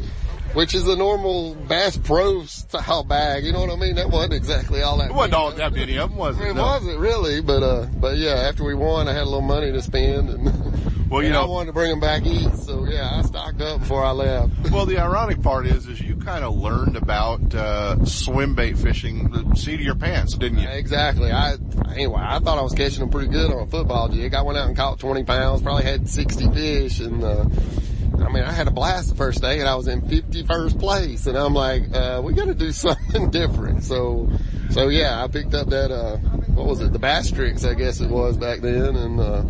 which 0.52 0.74
is 0.74 0.86
a 0.88 0.96
normal 0.96 1.54
Bass 1.54 1.96
Pro 1.96 2.44
style 2.44 3.04
bag. 3.04 3.44
You 3.44 3.52
know 3.52 3.60
what 3.60 3.70
I 3.70 3.76
mean? 3.76 3.96
That 3.96 4.10
wasn't 4.10 4.34
exactly 4.34 4.82
all 4.82 4.98
that. 4.98 5.10
It 5.10 5.14
wasn't 5.14 5.34
all 5.34 5.50
that 5.52 5.72
many 5.72 5.96
of 5.98 6.10
them, 6.10 6.18
was 6.18 6.38
it? 6.40 6.46
It 6.48 6.54
No. 6.54 6.62
wasn't 6.62 6.98
really, 6.98 7.40
but 7.40 7.62
uh, 7.62 7.86
but 8.00 8.16
yeah, 8.16 8.30
after 8.48 8.64
we 8.64 8.74
won, 8.74 9.08
I 9.08 9.12
had 9.12 9.22
a 9.22 9.24
little 9.24 9.40
money 9.42 9.72
to 9.72 9.82
spend, 9.82 10.28
and 10.30 10.46
Well, 11.14 11.22
you 11.22 11.28
and 11.28 11.36
I 11.36 11.44
wanted 11.44 11.66
to 11.66 11.72
bring 11.72 11.90
them 11.90 12.00
back 12.00 12.26
east, 12.26 12.66
so 12.66 12.86
yeah, 12.86 13.08
I 13.08 13.22
stocked 13.22 13.60
up 13.60 13.78
before 13.78 14.04
I 14.04 14.10
left. 14.10 14.52
Well, 14.72 14.84
the 14.84 14.98
ironic 14.98 15.40
part 15.40 15.64
is, 15.64 15.86
is 15.86 16.00
you 16.00 16.16
kind 16.16 16.44
of 16.44 16.56
learned 16.56 16.96
about 16.96 17.54
uh, 17.54 18.04
swim 18.04 18.56
bait 18.56 18.76
fishing 18.76 19.30
the 19.30 19.54
seat 19.54 19.74
of 19.74 19.82
your 19.82 19.94
pants, 19.94 20.36
didn't 20.36 20.58
you? 20.58 20.68
Exactly. 20.68 21.30
I 21.30 21.54
anyway, 21.92 22.20
I 22.20 22.40
thought 22.40 22.58
I 22.58 22.62
was 22.62 22.74
catching 22.74 22.98
them 22.98 23.10
pretty 23.10 23.28
good 23.28 23.52
on 23.52 23.62
a 23.62 23.66
football 23.68 24.08
jig. 24.08 24.34
I 24.34 24.42
went 24.42 24.58
out 24.58 24.66
and 24.66 24.76
caught 24.76 24.98
20 24.98 25.22
pounds, 25.22 25.62
probably 25.62 25.84
had 25.84 26.08
60 26.08 26.50
fish, 26.50 26.98
and 26.98 27.22
uh, 27.22 27.44
I 28.22 28.28
mean, 28.32 28.44
I 28.44 28.52
had 28.52 28.68
a 28.68 28.70
blast 28.70 29.10
the 29.10 29.16
first 29.16 29.40
day, 29.42 29.60
and 29.60 29.68
I 29.68 29.74
was 29.74 29.86
in 29.86 30.02
51st 30.02 30.78
place, 30.78 31.26
and 31.26 31.36
I'm 31.36 31.54
like, 31.54 31.92
uh, 31.94 32.20
we 32.24 32.32
got 32.34 32.46
to 32.46 32.54
do 32.54 32.72
something 32.86 33.30
different. 33.30 33.84
So, 33.84 34.30
so 34.70 34.88
yeah, 34.88 35.22
I 35.22 35.28
picked 35.28 35.54
up 35.54 35.68
that 35.68 35.90
uh, 35.90 36.16
what 36.54 36.66
was 36.66 36.80
it, 36.80 36.92
the 36.92 36.98
Basstrix, 36.98 37.68
I 37.68 37.74
guess 37.74 38.00
it 38.00 38.10
was 38.10 38.36
back 38.36 38.60
then, 38.60 38.96
and 38.96 39.20
uh, 39.20 39.42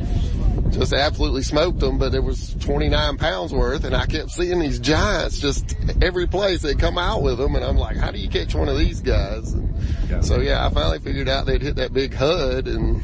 just 0.71 0.93
absolutely 0.93 1.43
smoked 1.43 1.81
them. 1.81 1.99
But 1.99 2.15
it 2.15 2.23
was 2.23 2.55
29 2.61 3.17
pounds 3.19 3.53
worth, 3.53 3.85
and 3.85 3.95
I 3.95 4.07
kept 4.07 4.31
seeing 4.31 4.59
these 4.61 4.79
giants 4.79 5.39
just 5.39 5.77
every 6.03 6.27
place 6.27 6.62
they 6.62 6.75
come 6.75 6.99
out 6.99 7.23
with 7.23 7.39
them, 7.39 7.55
and 7.55 7.65
I'm 7.65 7.77
like, 7.77 7.97
how 7.97 8.11
do 8.11 8.19
you 8.19 8.29
catch 8.29 8.55
one 8.55 8.69
of 8.69 8.79
these 8.79 9.01
guys? 9.01 9.53
And 9.53 9.75
So 10.23 10.41
yeah, 10.41 10.65
I 10.65 10.71
finally 10.71 10.99
figured 10.99 11.29
out 11.29 11.47
they'd 11.47 11.62
hit 11.62 11.77
that 11.77 11.93
big 11.93 12.15
HUD 12.15 12.69
and. 12.69 13.03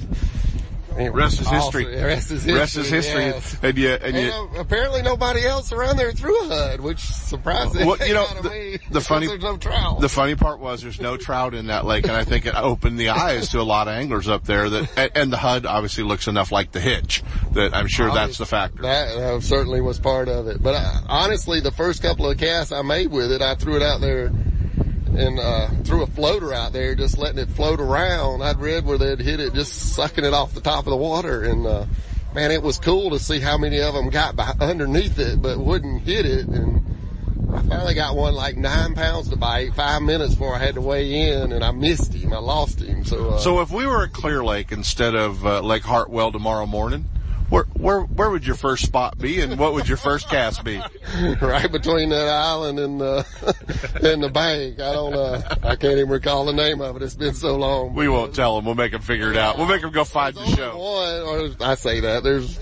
And 1.06 1.14
Rest 1.14 1.40
is 1.40 1.48
history. 1.48 1.86
Rest 1.86 2.30
is 2.30 2.42
history. 2.42 2.58
Rest 2.58 2.76
is 2.76 2.88
history. 2.88 3.22
yes. 3.22 3.56
And 3.62 3.78
you, 3.78 3.88
and 3.90 4.16
you, 4.16 4.30
uh, 4.30 4.60
apparently 4.60 5.02
nobody 5.02 5.44
else 5.44 5.72
around 5.72 5.96
there 5.96 6.12
threw 6.12 6.38
a 6.44 6.48
HUD, 6.48 6.80
which 6.80 7.00
surprised 7.00 7.74
the 7.74 7.86
Well, 7.86 7.96
you 8.06 8.14
know, 8.14 8.26
the, 8.42 8.50
me. 8.50 8.78
the 8.90 9.00
funny, 9.00 9.26
no 9.26 9.98
the 10.00 10.08
funny 10.08 10.34
part 10.34 10.60
was 10.60 10.82
there's 10.82 11.00
no 11.00 11.16
trout 11.16 11.54
in 11.54 11.66
that 11.68 11.84
lake, 11.84 12.04
and 12.04 12.16
I 12.16 12.24
think 12.24 12.46
it 12.46 12.54
opened 12.54 12.98
the 12.98 13.10
eyes 13.10 13.50
to 13.50 13.60
a 13.60 13.62
lot 13.62 13.88
of 13.88 13.94
anglers 13.94 14.28
up 14.28 14.44
there. 14.44 14.68
That 14.68 14.90
and, 14.96 15.12
and 15.14 15.32
the 15.32 15.38
HUD 15.38 15.66
obviously 15.66 16.04
looks 16.04 16.28
enough 16.28 16.52
like 16.52 16.72
the 16.72 16.80
hitch 16.80 17.22
that 17.52 17.74
I'm 17.74 17.88
sure 17.88 18.12
that's 18.12 18.38
the 18.38 18.46
factor. 18.46 18.82
That 18.82 19.08
uh, 19.08 19.40
certainly 19.40 19.80
was 19.80 19.98
part 19.98 20.28
of 20.28 20.46
it. 20.48 20.62
But 20.62 20.74
uh, 20.74 21.00
honestly, 21.08 21.60
the 21.60 21.72
first 21.72 22.02
couple 22.02 22.28
of 22.30 22.38
casts 22.38 22.72
I 22.72 22.82
made 22.82 23.10
with 23.10 23.32
it, 23.32 23.42
I 23.42 23.54
threw 23.54 23.76
it 23.76 23.82
out 23.82 24.00
there 24.00 24.30
and 25.16 25.38
uh, 25.38 25.68
threw 25.84 26.02
a 26.02 26.06
floater 26.06 26.52
out 26.52 26.72
there, 26.72 26.94
just 26.94 27.18
letting 27.18 27.38
it 27.38 27.48
float 27.50 27.80
around. 27.80 28.42
I'd 28.42 28.58
read 28.58 28.84
where 28.84 28.98
they'd 28.98 29.20
hit 29.20 29.40
it, 29.40 29.54
just 29.54 29.94
sucking 29.94 30.24
it 30.24 30.32
off 30.32 30.54
the 30.54 30.60
top 30.60 30.86
of 30.86 30.90
the 30.90 30.96
water, 30.96 31.42
and 31.42 31.66
uh, 31.66 31.86
man, 32.34 32.50
it 32.50 32.62
was 32.62 32.78
cool 32.78 33.10
to 33.10 33.18
see 33.18 33.40
how 33.40 33.58
many 33.58 33.80
of 33.80 33.94
them 33.94 34.10
got 34.10 34.36
by, 34.36 34.52
underneath 34.60 35.18
it, 35.18 35.40
but 35.42 35.58
wouldn't 35.58 36.02
hit 36.02 36.26
it. 36.26 36.46
And 36.46 36.84
I 37.52 37.62
finally 37.62 37.94
got 37.94 38.14
one 38.14 38.34
like 38.34 38.56
nine 38.56 38.94
pounds 38.94 39.28
to 39.30 39.36
bite, 39.36 39.74
five 39.74 40.02
minutes 40.02 40.34
before 40.34 40.54
I 40.54 40.58
had 40.58 40.76
to 40.76 40.80
weigh 40.80 41.32
in, 41.32 41.52
and 41.52 41.64
I 41.64 41.72
missed 41.72 42.14
him. 42.14 42.32
I 42.32 42.38
lost 42.38 42.80
him. 42.80 43.04
So, 43.04 43.30
uh, 43.30 43.38
So 43.38 43.60
if 43.60 43.70
we 43.70 43.86
were 43.86 44.04
at 44.04 44.12
Clear 44.12 44.44
Lake 44.44 44.70
instead 44.70 45.14
of 45.14 45.44
uh, 45.44 45.60
Lake 45.60 45.82
Hartwell 45.82 46.30
tomorrow 46.30 46.66
morning, 46.66 47.06
where 47.50 47.64
where 47.74 48.00
where 48.02 48.30
would 48.30 48.46
your 48.46 48.54
first 48.54 48.84
spot 48.84 49.18
be, 49.18 49.40
and 49.40 49.58
what 49.58 49.74
would 49.74 49.88
your 49.88 49.96
first 49.96 50.28
cast 50.28 50.64
be? 50.64 50.80
right 51.40 51.70
between 51.70 52.10
that 52.10 52.28
island 52.28 52.78
and 52.78 53.00
the 53.00 53.26
and 54.12 54.22
the 54.22 54.30
bank. 54.30 54.80
I 54.80 54.92
don't 54.92 55.14
uh 55.14 55.56
I 55.62 55.76
can't 55.76 55.98
even 55.98 56.08
recall 56.08 56.46
the 56.46 56.52
name 56.52 56.80
of 56.80 56.96
it. 56.96 57.02
It's 57.02 57.16
been 57.16 57.34
so 57.34 57.56
long. 57.56 57.94
We 57.94 58.08
won't 58.08 58.34
tell 58.34 58.56
them. 58.56 58.64
We'll 58.64 58.76
make 58.76 58.92
them 58.92 59.02
figure 59.02 59.30
it 59.30 59.36
out. 59.36 59.58
We'll 59.58 59.66
make 59.66 59.82
them 59.82 59.90
go 59.90 60.04
find 60.04 60.34
the 60.34 60.46
show. 60.46 60.78
One, 60.78 61.22
or 61.22 61.50
I 61.60 61.74
say 61.74 62.00
that 62.00 62.22
there's 62.22 62.58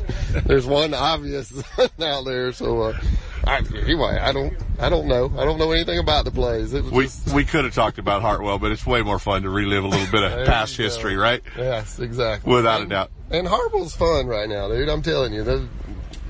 there's 0.46 0.66
one 0.66 0.94
obvious 0.94 1.52
out 1.78 2.24
there. 2.24 2.52
So 2.52 2.82
uh, 2.82 2.98
I, 3.46 3.58
anyway, 3.58 4.18
I 4.20 4.32
don't 4.32 4.54
I 4.80 4.88
don't 4.88 5.06
know. 5.06 5.32
I 5.36 5.44
don't 5.44 5.58
know 5.58 5.72
anything 5.72 5.98
about 5.98 6.24
the 6.24 6.30
was 6.30 6.72
We 6.72 7.04
just, 7.04 7.32
we 7.32 7.44
could 7.44 7.64
have 7.64 7.74
talked 7.74 7.98
about 7.98 8.22
Hartwell, 8.22 8.58
but 8.58 8.70
it's 8.70 8.86
way 8.86 9.02
more 9.02 9.18
fun 9.18 9.42
to 9.42 9.50
relive 9.50 9.84
a 9.84 9.88
little 9.88 10.10
bit 10.10 10.22
of 10.22 10.46
past 10.46 10.76
history, 10.76 11.16
right? 11.16 11.42
yes, 11.56 11.98
exactly. 11.98 12.52
Without 12.52 12.82
a 12.82 12.86
doubt. 12.86 13.10
And 13.30 13.46
Hartwell's 13.46 13.94
fun 13.94 14.26
right 14.26 14.48
now, 14.48 14.68
dude. 14.68 14.88
I'm 14.88 15.02
telling 15.02 15.32
you, 15.32 15.42
the 15.42 15.68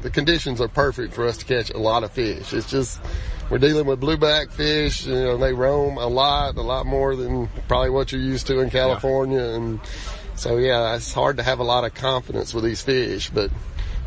the 0.03 0.11
conditions 0.11 0.61
are 0.61 0.69
perfect 0.69 1.13
for 1.13 1.27
us 1.27 1.39
to 1.39 1.45
catch 1.45 1.71
a 1.71 1.79
lot 1.79 2.05
of 2.05 2.13
fish. 2.13 2.53
It's 2.53 2.71
just 2.71 3.01
we're 3.51 3.59
dealing 3.59 3.87
with 3.87 4.01
blueback 4.01 4.51
fish. 4.51 5.07
You 5.07 5.15
know, 5.15 5.37
they 5.37 5.53
roam 5.53 5.99
a 5.99 6.07
lot, 6.07 6.57
a 6.57 6.63
lot 6.63 6.87
more 6.87 7.17
than 7.17 7.49
probably 7.67 7.91
what 7.91 8.13
you're 8.13 8.21
used 8.21 8.47
to 8.49 8.61
in 8.61 8.71
California. 8.71 9.43
And 9.43 9.81
so, 10.35 10.59
yeah, 10.59 10.95
it's 10.97 11.13
hard 11.13 11.39
to 11.39 11.43
have 11.43 11.59
a 11.59 11.65
lot 11.65 11.85
of 11.85 11.95
confidence 11.95 12.55
with 12.55 12.65
these 12.65 12.83
fish, 12.83 13.31
but. 13.31 13.51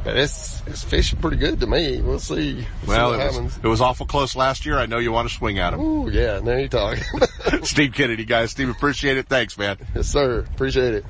But 0.04 0.18
it's, 0.18 0.64
it's 0.66 0.84
fishing 0.84 1.20
pretty 1.20 1.38
good 1.38 1.60
to 1.60 1.68
me. 1.68 2.02
We'll 2.02 2.20
see. 2.20 2.66
Well, 2.88 3.12
see 3.12 3.16
it 3.16 3.18
what 3.18 3.26
was, 3.26 3.36
happens. 3.36 3.58
it 3.58 3.68
was 3.68 3.82
awful 3.82 4.06
close 4.08 4.36
last 4.36 4.66
year. 4.66 4.80
I 4.80 4.88
know 4.88 4.98
you 4.98 5.12
want 5.12 5.30
to 5.30 5.34
swing 5.34 5.60
at 5.60 5.74
him. 5.74 5.80
Ooh, 5.80 6.10
yeah, 6.10 6.40
now 6.40 6.58
you're 6.58 6.68
talking. 6.68 7.04
Steve 7.64 7.94
Kennedy, 7.94 8.26
guys. 8.26 8.52
Steve, 8.52 8.70
appreciate 8.70 9.18
it. 9.18 9.28
Thanks, 9.28 9.58
man. 9.58 9.78
yes, 9.96 10.08
sir. 10.08 10.40
Appreciate 10.40 10.96
it. 10.96 11.06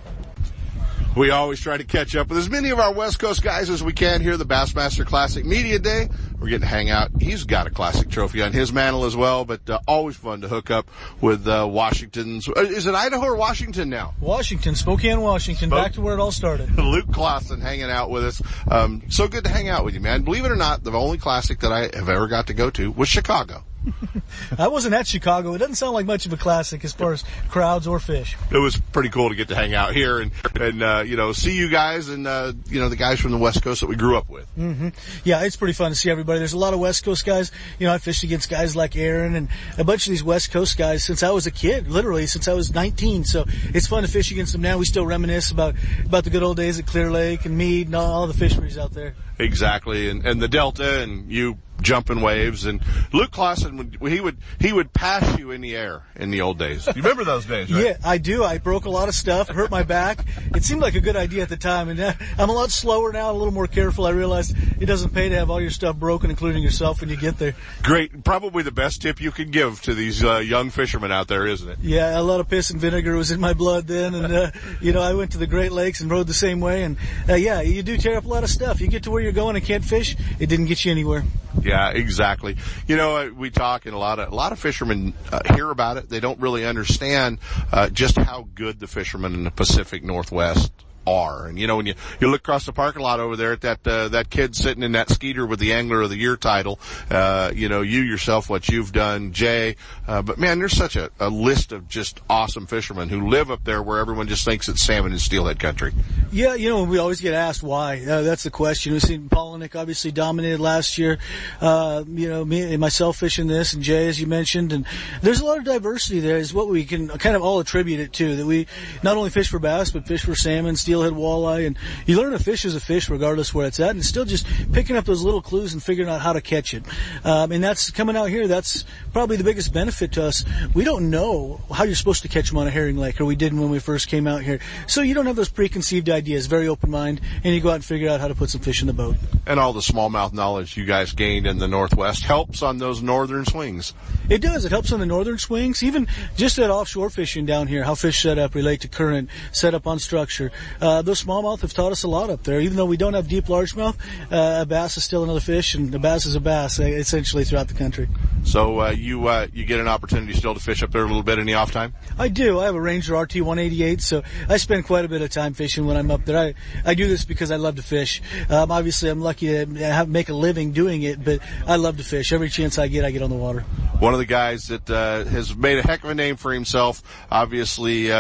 We 1.14 1.30
always 1.30 1.60
try 1.60 1.76
to 1.76 1.84
catch 1.84 2.16
up 2.16 2.30
with 2.30 2.38
as 2.38 2.50
many 2.50 2.70
of 2.70 2.80
our 2.80 2.94
West 2.94 3.20
Coast 3.20 3.44
guys 3.44 3.70
as 3.70 3.84
we 3.84 3.92
can 3.92 4.22
here 4.22 4.32
at 4.34 4.40
the 4.40 4.46
Bassmaster 4.46 5.06
Classic 5.06 5.44
Media 5.46 5.78
Day. 5.78 6.08
We're 6.40 6.48
getting 6.48 6.62
to 6.62 6.68
hang 6.68 6.90
out. 6.90 7.10
He's 7.20 7.44
got 7.44 7.68
a 7.68 7.70
classic 7.70 8.10
trophy 8.10 8.42
on 8.42 8.54
his 8.54 8.72
mantle 8.72 9.04
as 9.04 9.14
well, 9.14 9.44
but 9.44 9.70
uh, 9.70 9.80
always 9.90 10.16
fun 10.16 10.40
to 10.40 10.48
hook 10.48 10.72
up 10.72 10.90
with 11.20 11.46
uh, 11.50 11.68
Washington's. 11.70 12.48
uh, 12.48 12.54
Is 12.62 12.88
it 12.88 12.96
Idaho 12.96 13.26
or 13.26 13.36
Washington 13.36 13.90
now? 13.90 14.14
Washington, 14.22 14.74
Spokane, 14.74 15.20
Washington, 15.20 15.68
Spoke- 15.70 15.84
back 15.84 15.94
to 15.94 16.02
where 16.02 16.14
it 16.18 16.22
all 16.22 16.32
started. 16.32 16.74
Luke 16.78 17.12
Clausen 17.12 17.60
hanging 17.60 17.92
out 17.92 18.10
with 18.10 18.24
us. 18.24 18.42
Um, 18.70 19.02
so 19.10 19.28
good 19.28 19.44
to 19.44 19.50
hang 19.50 19.68
out 19.68 19.84
with 19.84 19.94
you, 19.96 20.00
man. 20.00 20.22
Believe 20.22 20.46
it 20.46 20.52
or 20.52 20.56
not, 20.56 20.82
the 20.86 20.94
only 20.94 21.18
classic 21.18 21.60
that 21.60 21.74
I 21.74 21.82
have 21.94 22.08
ever 22.08 22.28
got 22.28 22.48
to 22.48 22.54
go 22.54 22.70
to 22.70 22.90
was 22.90 23.10
Chicago. 23.10 23.66
I 24.58 24.68
wasn't 24.68 24.94
at 24.94 25.08
Chicago. 25.08 25.54
It 25.54 25.58
doesn't 25.60 25.76
sound 25.76 25.94
like 25.94 26.06
much 26.06 26.26
of 26.26 26.34
a 26.34 26.38
classic 26.38 26.84
as 26.86 26.94
far 26.94 27.14
as 27.14 27.24
crowds 27.50 27.88
or 27.88 28.00
fish. 28.00 28.38
It 28.52 28.58
was 28.58 28.78
pretty 28.78 29.10
cool 29.10 29.30
to 29.30 29.36
get 29.36 29.48
to 29.50 29.56
hang 29.56 29.74
out 29.74 29.94
here 29.94 30.20
and, 30.20 30.32
and, 30.60 30.84
uh, 30.84 31.04
you 31.06 31.16
know, 31.16 31.32
see 31.32 31.56
you 31.56 31.70
guys 31.70 32.10
and, 32.10 32.28
uh, 32.28 32.54
you 32.68 32.80
know, 32.80 32.90
the 32.90 32.96
guys 32.96 33.20
from 33.20 33.32
the 33.32 33.38
West 33.38 33.64
Coast 33.64 33.82
that 33.82 33.88
we 33.88 33.96
grew 33.96 34.18
up 34.18 34.30
with. 34.30 34.48
hmm 34.50 34.90
Yeah, 35.24 35.44
it's 35.44 35.56
pretty 35.56 35.74
fun 35.74 35.92
to 35.92 35.96
see 35.96 36.10
everybody. 36.10 36.40
There's 36.40 36.54
a 36.54 36.58
lot 36.58 36.74
of 36.74 36.80
West 36.80 37.04
Coast 37.04 37.26
guys. 37.26 37.52
You 37.80 37.88
know, 37.88 37.94
I 37.94 37.98
fished 37.98 38.24
against 38.24 38.50
guys 38.50 38.76
like 38.76 38.96
Aaron 38.96 39.36
and 39.36 39.50
a 39.78 39.84
bunch 39.84 40.06
of 40.08 40.12
these 40.12 40.24
West 40.24 40.52
Coast 40.52 40.78
guys 40.78 41.04
since 41.04 41.24
I 41.24 41.32
was 41.32 41.48
a 41.48 41.52
kid, 41.52 41.88
literally 41.88 42.28
since 42.28 42.48
I 42.48 42.54
was 42.54 42.74
19. 42.74 43.24
So 43.24 43.46
it's 43.74 43.88
fun 43.88 44.04
to 44.04 44.10
fish 44.10 44.32
against 44.32 44.54
them 44.54 44.62
now. 44.62 44.78
We 44.78 44.86
still 44.86 45.06
reminisce 45.06 45.52
about, 45.52 45.76
about 46.06 46.24
the 46.24 46.30
good 46.30 46.44
old 46.44 46.58
days 46.58 46.80
at 46.80 46.86
Clear 46.86 47.10
Lake 47.12 47.46
and 47.46 47.58
Mead 47.58 47.88
and 47.88 47.96
all, 47.96 48.12
all 48.12 48.28
the 48.28 48.34
fisheries 48.34 48.78
out 48.78 48.92
there. 48.94 49.16
Exactly, 49.42 50.10
and 50.10 50.26
and 50.26 50.42
the 50.42 50.48
Delta, 50.48 51.02
and 51.02 51.32
you 51.32 51.58
jumping 51.82 52.22
waves, 52.22 52.66
and 52.66 52.82
Luke 53.12 53.32
Clausen 53.32 53.78
would 54.00 54.12
he 54.12 54.20
would 54.20 54.38
he 54.60 54.72
would 54.72 54.94
pass 54.94 55.38
you 55.38 55.52
in 55.52 55.62
the 55.62 55.76
air 55.76 56.04
in 56.16 56.32
the 56.32 56.42
old 56.42 56.58
days. 56.58 56.88
You 56.88 57.02
remember 57.02 57.24
those 57.24 57.46
days, 57.46 57.72
right? 57.72 57.84
Yeah, 57.84 57.98
I 58.06 58.18
do. 58.18 58.44
I 58.44 58.58
broke 58.60 58.86
a 58.86 58.90
lot 58.90 59.10
of 59.10 59.16
stuff, 59.16 59.50
hurt 59.50 59.72
my 59.72 59.84
back. 59.84 60.26
It 60.56 60.64
seemed 60.64 60.82
like 60.82 60.96
a 60.96 61.02
good 61.02 61.16
idea 61.16 61.44
at 61.44 61.50
the 61.50 61.58
time, 61.58 61.90
and 61.90 62.00
uh, 62.00 62.14
I'm 62.38 62.50
a 62.50 62.54
lot 62.54 62.72
slower 62.72 63.12
now, 63.12 63.32
a 63.32 63.34
little 63.34 63.54
more 63.54 63.68
careful. 63.68 64.06
I 64.06 64.12
realized 64.12 64.56
it 64.80 64.86
doesn't 64.86 65.14
pay 65.14 65.30
to 65.30 65.36
have 65.36 65.50
all 65.50 65.60
your 65.60 65.72
stuff 65.72 65.96
broken, 65.96 66.30
including 66.30 66.64
yourself, 66.64 67.02
when 67.02 67.10
you 67.10 67.18
get 67.18 67.38
there. 67.38 67.56
Great, 67.84 68.24
probably 68.24 68.64
the 68.64 68.72
best 68.72 69.02
tip 69.02 69.20
you 69.20 69.32
can 69.32 69.52
give 69.52 69.82
to 69.84 69.94
these 69.94 70.24
uh, 70.24 70.38
young 70.38 70.70
fishermen 70.70 71.12
out 71.12 71.28
there, 71.28 71.48
isn't 71.48 71.68
it? 71.68 71.80
Yeah, 71.82 72.20
a 72.20 72.22
lot 72.22 72.40
of 72.40 72.50
piss 72.50 72.70
and 72.70 72.80
vinegar 72.80 73.16
was 73.16 73.32
in 73.32 73.40
my 73.40 73.54
blood 73.54 73.88
then, 73.88 74.14
and 74.14 74.34
uh, 74.34 74.52
you 74.80 74.92
know 74.92 75.02
I 75.02 75.14
went 75.14 75.32
to 75.32 75.38
the 75.38 75.48
Great 75.48 75.72
Lakes 75.72 76.02
and 76.02 76.12
rode 76.12 76.28
the 76.28 76.34
same 76.34 76.60
way, 76.60 76.84
and 76.84 76.98
uh, 77.28 77.36
yeah, 77.36 77.62
you 77.62 77.82
do 77.82 77.98
tear 77.98 78.18
up 78.18 78.26
a 78.26 78.28
lot 78.28 78.44
of 78.44 78.50
stuff. 78.50 78.82
You 78.82 78.88
get 78.88 79.04
to 79.04 79.12
where 79.12 79.22
you're 79.22 79.31
going 79.32 79.56
and 79.56 79.66
can't 79.66 79.84
fish, 79.84 80.16
it 80.40 80.48
didn't 80.48 80.66
get 80.66 80.86
you 80.86 80.92
anywhere. 80.92 81.24
Yeah, 81.62 81.90
exactly. 81.90 82.58
You 82.88 82.96
know, 82.96 83.18
uh, 83.18 83.30
we 83.36 83.50
talk 83.50 83.86
and 83.86 83.94
a 83.94 83.98
lot 83.98 84.20
of 84.20 84.32
a 84.32 84.36
lot 84.36 84.52
of 84.52 84.60
fishermen 84.60 85.14
uh, 85.32 85.42
hear 85.54 85.70
about 85.70 85.98
it. 85.98 86.10
They 86.10 86.20
don't 86.20 86.40
really 86.40 86.66
understand 86.66 87.40
uh, 87.72 87.90
just 87.90 88.18
how 88.18 88.48
good 88.56 88.80
the 88.80 88.88
fishermen 88.88 89.34
in 89.34 89.44
the 89.44 89.52
Pacific 89.52 90.04
Northwest 90.04 90.72
are. 91.08 91.48
And 91.48 91.60
you 91.60 91.68
know, 91.68 91.78
when 91.78 91.86
you 91.86 91.96
you 92.20 92.30
look 92.30 92.42
across 92.42 92.66
the 92.66 92.74
parking 92.74 93.02
lot 93.02 93.20
over 93.20 93.36
there 93.36 93.54
at 93.54 93.62
that 93.62 93.88
uh, 93.88 94.08
that 94.10 94.30
kid 94.30 94.56
sitting 94.56 94.84
in 94.84 94.94
that 94.94 95.10
skeeter 95.10 95.46
with 95.46 95.60
the 95.60 95.74
Angler 95.74 96.02
of 96.02 96.10
the 96.10 96.18
Year 96.18 96.38
title, 96.38 96.80
uh, 97.10 97.52
you 97.54 97.70
know, 97.70 97.82
you 97.82 98.02
yourself 98.02 98.50
what 98.50 98.70
you've 98.70 98.92
done, 98.92 99.32
Jay. 99.34 99.76
Uh, 100.08 100.22
but 100.22 100.38
man, 100.38 100.60
there's 100.60 100.76
such 100.76 100.96
a, 100.96 101.10
a 101.20 101.30
list 101.30 101.72
of 101.72 101.88
just 101.88 102.22
awesome 102.30 102.68
fishermen 102.68 103.10
who 103.10 103.28
live 103.28 103.52
up 103.52 103.64
there 103.64 103.82
where 103.82 104.00
everyone 104.00 104.28
just 104.28 104.46
thinks 104.46 104.70
it's 104.70 104.82
salmon 104.82 105.12
and 105.12 105.22
steelhead 105.22 105.60
country. 105.60 105.94
Yeah, 106.32 106.56
you 106.56 106.70
know, 106.70 106.84
we 106.84 106.98
always 106.98 107.20
get 107.20 107.34
asked 107.34 107.64
why. 107.64 108.02
Uh, 108.02 108.22
that's 108.22 108.44
the 108.44 108.52
question. 108.52 108.94
We've 108.94 109.02
seen 109.02 109.30
Palaniuk 109.30 109.76
obviously 109.76 110.12
dominated 110.12 110.60
last 110.60 110.98
year. 110.98 111.18
Uh, 111.60 112.04
you 112.08 112.30
know, 112.30 112.46
me 112.46 112.62
and 112.62 112.80
myself 112.80 113.18
fishing 113.18 113.48
this, 113.48 113.74
and 113.74 113.84
Jay, 113.84 114.08
as 114.08 114.20
you 114.20 114.28
mentioned, 114.28 114.72
and 114.74 114.86
there's 115.22 115.40
a 115.40 115.46
lot 115.46 115.58
of 115.58 115.64
diversity 115.64 116.20
there. 116.20 116.38
Is 116.38 116.54
what 116.54 116.68
we 116.68 116.86
can 116.86 117.08
kind 117.08 117.36
of 117.36 117.42
all 117.42 117.60
attribute 117.60 118.00
it 118.00 118.14
to. 118.14 118.36
That 118.36 118.46
we 118.46 118.68
not 119.04 119.18
only 119.18 119.30
fish 119.30 119.50
for 119.50 119.60
bass, 119.60 119.92
but 119.92 120.08
fish 120.08 120.24
for 120.24 120.36
salmon, 120.36 120.76
steelhead, 120.76 120.91
walleye, 120.96 121.68
and 121.68 121.78
you 122.06 122.18
learn 122.18 122.34
a 122.34 122.40
fish 122.40 122.66
is 122.66 122.76
a 122.76 122.80
fish 122.80 123.10
regardless 123.10 123.54
where 123.54 123.68
it's 123.68 123.80
at, 123.80 123.92
and 123.92 124.00
it's 124.00 124.08
still 124.08 124.26
just 124.26 124.46
picking 124.72 124.96
up 124.96 125.06
those 125.06 125.24
little 125.24 125.42
clues 125.42 125.74
and 125.74 125.82
figuring 125.82 126.10
out 126.10 126.22
how 126.22 126.34
to 126.34 126.42
catch 126.42 126.74
it. 126.74 126.84
Um, 127.24 127.52
and 127.52 127.64
that's 127.64 127.90
coming 127.92 128.16
out 128.16 128.30
here. 128.30 128.48
That's 128.48 128.86
probably 129.14 129.38
the 129.38 129.44
biggest 129.44 129.74
benefit 129.74 130.14
to 130.14 130.24
us. 130.24 130.44
We 130.74 130.84
don't 130.84 131.10
know 131.10 131.62
how 131.72 131.84
you're 131.84 131.96
supposed 131.96 132.22
to 132.24 132.28
catch 132.28 132.50
them 132.50 132.58
on 132.58 132.68
a 132.68 132.72
herring 132.72 132.98
lake, 132.98 133.20
or 133.20 133.26
we 133.26 133.36
didn't 133.36 133.60
when 133.60 133.70
we 133.70 133.80
first 133.80 134.08
came 134.08 134.28
out 134.28 134.42
here. 134.42 134.60
So 134.88 135.02
you 135.02 135.14
don't 135.14 135.26
have 135.26 135.36
those 135.36 135.50
preconceived 135.50 136.10
ideas. 136.10 136.48
Very 136.48 136.68
open 136.68 136.92
mind, 136.92 137.22
and 137.44 137.54
you 137.54 137.62
go 137.62 137.70
out 137.70 137.76
and 137.76 137.86
figure 137.86 138.10
out 138.10 138.20
how 138.20 138.28
to 138.28 138.36
put 138.36 138.50
some 138.50 138.62
fish 138.62 138.82
in 138.82 138.88
the 138.88 138.94
boat. 138.94 139.16
And 139.46 139.60
all 139.60 139.74
the 139.74 139.82
smallmouth 139.82 140.34
knowledge 140.34 140.78
you 140.78 140.86
guys 140.86 141.14
gained 141.14 141.48
in 141.48 141.58
the 141.58 141.68
Northwest 141.68 142.24
helps 142.24 142.62
on 142.62 142.78
those 142.78 143.02
northern 143.02 143.46
swings. 143.46 143.94
It 144.30 144.42
does. 144.42 144.66
It 144.66 144.72
helps 144.72 144.92
on 144.92 145.00
the 145.00 145.06
northern 145.06 145.38
swings, 145.38 145.84
even 145.84 146.08
just 146.36 146.58
at 146.60 146.70
offshore 146.70 147.10
fishing 147.10 147.46
down 147.46 147.68
here, 147.68 147.84
how 147.84 147.96
fish 147.96 148.22
set 148.22 148.38
up 148.38 148.56
relate 148.56 148.82
to 148.82 148.88
current, 148.88 149.30
set 149.52 149.74
up 149.74 149.88
on 149.88 150.00
structure. 150.00 150.52
Uh, 150.82 151.02
those 151.04 151.24
smallmouth 151.24 151.62
have 151.62 151.74
taught 151.74 151.92
us 151.92 152.04
a 152.04 152.08
lot 152.08 152.30
up 152.30 152.44
there. 152.44 152.60
Even 152.60 152.76
though 152.76 152.86
we 152.86 152.98
don't 152.98 153.14
have 153.14 153.28
deep 153.28 153.46
largemouth, 153.46 153.96
uh, 154.32 154.62
a 154.62 154.66
bass 154.66 154.98
is 154.98 155.04
still 155.04 155.24
another 155.24 155.40
fish, 155.40 155.76
and 155.76 155.94
a 155.94 156.00
bass 156.00 156.26
is 156.26 156.36
a 156.36 156.40
bass, 156.40 156.80
uh, 156.80 156.84
essentially 156.84 157.44
throughout 157.44 157.68
the 157.68 157.74
country. 157.76 158.10
So 158.44 158.82
uh, 158.82 158.90
you 158.90 159.28
uh, 159.28 159.48
you 159.54 159.66
get 159.66 159.80
an 159.80 159.88
opportunity 159.88 160.34
still 160.34 160.54
to 160.56 160.60
fish 160.60 160.82
up 160.82 160.92
there 160.92 161.04
a 161.04 161.08
little 161.08 161.24
bit 161.24 161.38
in 161.38 161.46
the 161.46 161.54
off 161.54 161.72
time. 161.72 161.94
I 162.18 162.28
do. 162.28 162.60
I 162.60 162.66
have 162.66 162.76
a 162.76 162.82
Ranger 162.82 163.16
RT 163.16 163.36
188, 163.36 164.02
so 164.02 164.24
I 164.50 164.58
spend 164.58 164.86
quite 164.86 165.06
a 165.06 165.08
bit 165.08 165.22
of 165.22 165.30
time 165.30 165.54
fishing 165.54 165.86
when 165.86 165.98
I'm 165.98 166.10
up 166.10 166.26
there. 166.26 166.38
I, 166.38 166.54
I 166.84 166.96
do 166.96 167.08
this 167.08 167.26
because 167.26 167.52
I 167.52 167.58
love 167.58 167.76
to 167.76 167.84
fish. 167.84 168.22
Um, 168.50 168.72
obviously, 168.72 169.10
I'm 169.10 169.22
lucky 169.22 169.48
to 169.48 169.66
have, 169.78 170.10
make 170.10 170.30
a 170.30 170.34
living 170.34 170.72
doing 170.72 171.04
it, 171.04 171.24
but 171.24 171.40
I 171.68 171.76
love 171.76 171.98
to 171.98 172.04
fish. 172.04 172.34
Every 172.34 172.50
chance 172.50 172.80
I 172.80 172.88
get, 172.88 173.06
I 173.06 173.12
get 173.12 173.22
on 173.22 173.30
the 173.30 173.36
water. 173.36 173.62
One 174.00 174.14
of 174.14 174.20
the 174.20 174.26
guys 174.26 174.68
that 174.68 174.90
uh, 174.90 175.26
has 175.26 175.56
made 175.56 175.78
a 175.78 175.84
heck 175.84 176.04
of 176.04 176.10
a 176.10 176.16
name 176.16 176.38
for 176.38 176.52
himself, 176.52 177.04
obviously. 177.32 178.12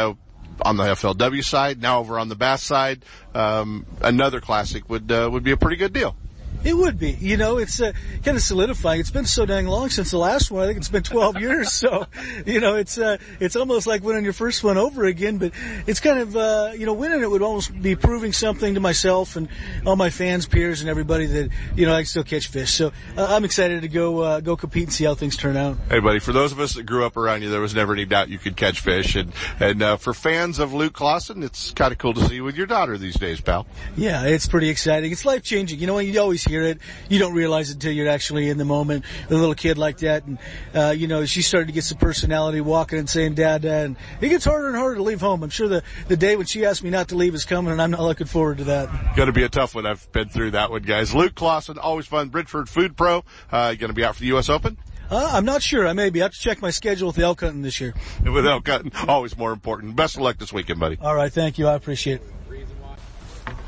On 0.63 0.77
the 0.77 0.83
FLW 0.83 1.43
side, 1.43 1.81
now 1.81 1.99
over 1.99 2.19
on 2.19 2.29
the 2.29 2.35
bass 2.35 2.61
side, 2.61 3.03
um, 3.33 3.85
another 4.01 4.39
classic 4.39 4.87
would 4.89 5.11
uh, 5.11 5.29
would 5.31 5.43
be 5.43 5.51
a 5.51 5.57
pretty 5.57 5.77
good 5.77 5.93
deal. 5.93 6.15
It 6.63 6.77
would 6.77 6.99
be. 6.99 7.11
You 7.11 7.37
know, 7.37 7.57
it's 7.57 7.81
uh, 7.81 7.91
kind 8.23 8.37
of 8.37 8.43
solidifying. 8.43 8.99
It's 8.99 9.09
been 9.09 9.25
so 9.25 9.45
dang 9.45 9.65
long 9.65 9.89
since 9.89 10.11
the 10.11 10.17
last 10.17 10.51
one. 10.51 10.63
I 10.63 10.67
think 10.67 10.77
it's 10.77 10.89
been 10.89 11.03
12 11.03 11.37
years. 11.41 11.73
So, 11.73 12.05
you 12.45 12.59
know, 12.59 12.75
it's, 12.75 12.97
uh, 12.97 13.17
it's 13.39 13.55
almost 13.55 13.87
like 13.87 14.03
winning 14.03 14.23
your 14.23 14.33
first 14.33 14.63
one 14.63 14.77
over 14.77 15.05
again, 15.05 15.37
but 15.37 15.53
it's 15.87 15.99
kind 15.99 16.19
of, 16.19 16.35
uh, 16.35 16.71
you 16.75 16.85
know, 16.85 16.93
winning 16.93 17.21
it 17.21 17.29
would 17.29 17.41
almost 17.41 17.79
be 17.81 17.95
proving 17.95 18.31
something 18.31 18.75
to 18.75 18.79
myself 18.79 19.35
and 19.35 19.49
all 19.85 19.95
my 19.95 20.11
fans, 20.11 20.45
peers, 20.45 20.81
and 20.81 20.89
everybody 20.89 21.25
that, 21.25 21.49
you 21.75 21.85
know, 21.85 21.93
I 21.93 22.01
can 22.01 22.05
still 22.05 22.23
catch 22.23 22.47
fish. 22.47 22.71
So 22.71 22.91
uh, 23.17 23.27
I'm 23.29 23.43
excited 23.43 23.81
to 23.81 23.87
go, 23.87 24.19
uh, 24.19 24.39
go 24.39 24.55
compete 24.55 24.83
and 24.83 24.93
see 24.93 25.05
how 25.05 25.15
things 25.15 25.35
turn 25.35 25.57
out. 25.57 25.77
Hey, 25.89 25.99
buddy, 25.99 26.19
for 26.19 26.31
those 26.31 26.51
of 26.51 26.59
us 26.59 26.73
that 26.73 26.83
grew 26.83 27.05
up 27.05 27.17
around 27.17 27.41
you, 27.41 27.49
there 27.49 27.61
was 27.61 27.73
never 27.73 27.93
any 27.93 28.05
doubt 28.05 28.29
you 28.29 28.37
could 28.37 28.55
catch 28.55 28.79
fish. 28.79 29.15
And, 29.15 29.33
and, 29.59 29.81
uh, 29.81 29.97
for 29.97 30.13
fans 30.13 30.59
of 30.59 30.73
Luke 30.73 30.93
Clausen, 30.93 31.41
it's 31.41 31.71
kind 31.71 31.91
of 31.91 31.97
cool 31.97 32.13
to 32.13 32.23
see 32.25 32.35
you 32.35 32.43
with 32.43 32.55
your 32.55 32.67
daughter 32.67 32.97
these 32.99 33.15
days, 33.15 33.41
pal. 33.41 33.65
Yeah, 33.97 34.25
it's 34.25 34.47
pretty 34.47 34.69
exciting. 34.69 35.11
It's 35.11 35.25
life 35.25 35.43
changing. 35.43 35.79
You 35.79 35.87
know, 35.87 35.97
you 35.97 36.19
always 36.19 36.50
hear 36.51 36.63
it. 36.63 36.79
You 37.09 37.19
don't 37.19 37.33
realize 37.33 37.69
it 37.69 37.75
until 37.75 37.91
you're 37.93 38.09
actually 38.09 38.49
in 38.49 38.57
the 38.57 38.65
moment. 38.65 39.05
with 39.23 39.37
A 39.37 39.39
little 39.39 39.55
kid 39.55 39.77
like 39.77 39.97
that, 39.99 40.25
and 40.25 40.37
uh, 40.75 40.93
you 40.95 41.07
know, 41.07 41.25
she 41.25 41.41
started 41.41 41.67
to 41.67 41.73
get 41.73 41.83
some 41.83 41.97
personality, 41.97 42.61
walking 42.61 42.99
and 42.99 43.09
saying 43.09 43.35
"dad, 43.35 43.61
dad," 43.63 43.85
and 43.85 43.95
it 44.19 44.29
gets 44.29 44.45
harder 44.45 44.67
and 44.67 44.75
harder 44.75 44.95
to 44.95 45.03
leave 45.03 45.21
home. 45.21 45.43
I'm 45.43 45.49
sure 45.49 45.67
the 45.67 45.83
the 46.07 46.17
day 46.17 46.35
when 46.35 46.45
she 46.45 46.65
asked 46.65 46.83
me 46.83 46.89
not 46.89 47.07
to 47.09 47.15
leave 47.15 47.33
is 47.33 47.45
coming, 47.45 47.71
and 47.71 47.81
I'm 47.81 47.91
not 47.91 48.01
looking 48.01 48.27
forward 48.27 48.57
to 48.59 48.63
that. 48.65 49.15
Going 49.15 49.27
to 49.27 49.33
be 49.33 49.43
a 49.43 49.49
tough 49.49 49.75
one. 49.75 49.85
I've 49.85 50.11
been 50.11 50.29
through 50.29 50.51
that 50.51 50.69
one, 50.69 50.83
guys. 50.83 51.15
Luke 51.15 51.35
Clausen, 51.35 51.77
always 51.77 52.07
fun. 52.07 52.29
Bridgeford 52.29 52.67
Food 52.67 52.97
Pro, 52.97 53.23
uh, 53.51 53.73
going 53.73 53.89
to 53.89 53.93
be 53.93 54.03
out 54.03 54.15
for 54.15 54.21
the 54.21 54.27
U.S. 54.27 54.49
Open. 54.49 54.77
Uh, 55.09 55.29
I'm 55.33 55.43
not 55.43 55.61
sure. 55.61 55.85
I 55.85 55.93
may 55.93 56.09
be. 56.09 56.21
I 56.21 56.25
have 56.25 56.33
to 56.33 56.39
check 56.39 56.61
my 56.61 56.69
schedule 56.69 57.07
with 57.07 57.17
the 57.17 57.23
elk 57.23 57.41
hunting 57.41 57.61
this 57.61 57.81
year. 57.81 57.93
With 58.23 58.47
elk 58.47 58.67
hunting, 58.67 58.93
always 59.09 59.37
more 59.37 59.51
important. 59.51 59.95
Best 59.97 60.15
of 60.15 60.21
luck 60.21 60.37
this 60.37 60.53
weekend, 60.53 60.79
buddy. 60.79 60.97
All 61.01 61.15
right, 61.15 61.31
thank 61.31 61.57
you. 61.57 61.67
I 61.67 61.73
appreciate 61.73 62.21
it. 62.21 62.40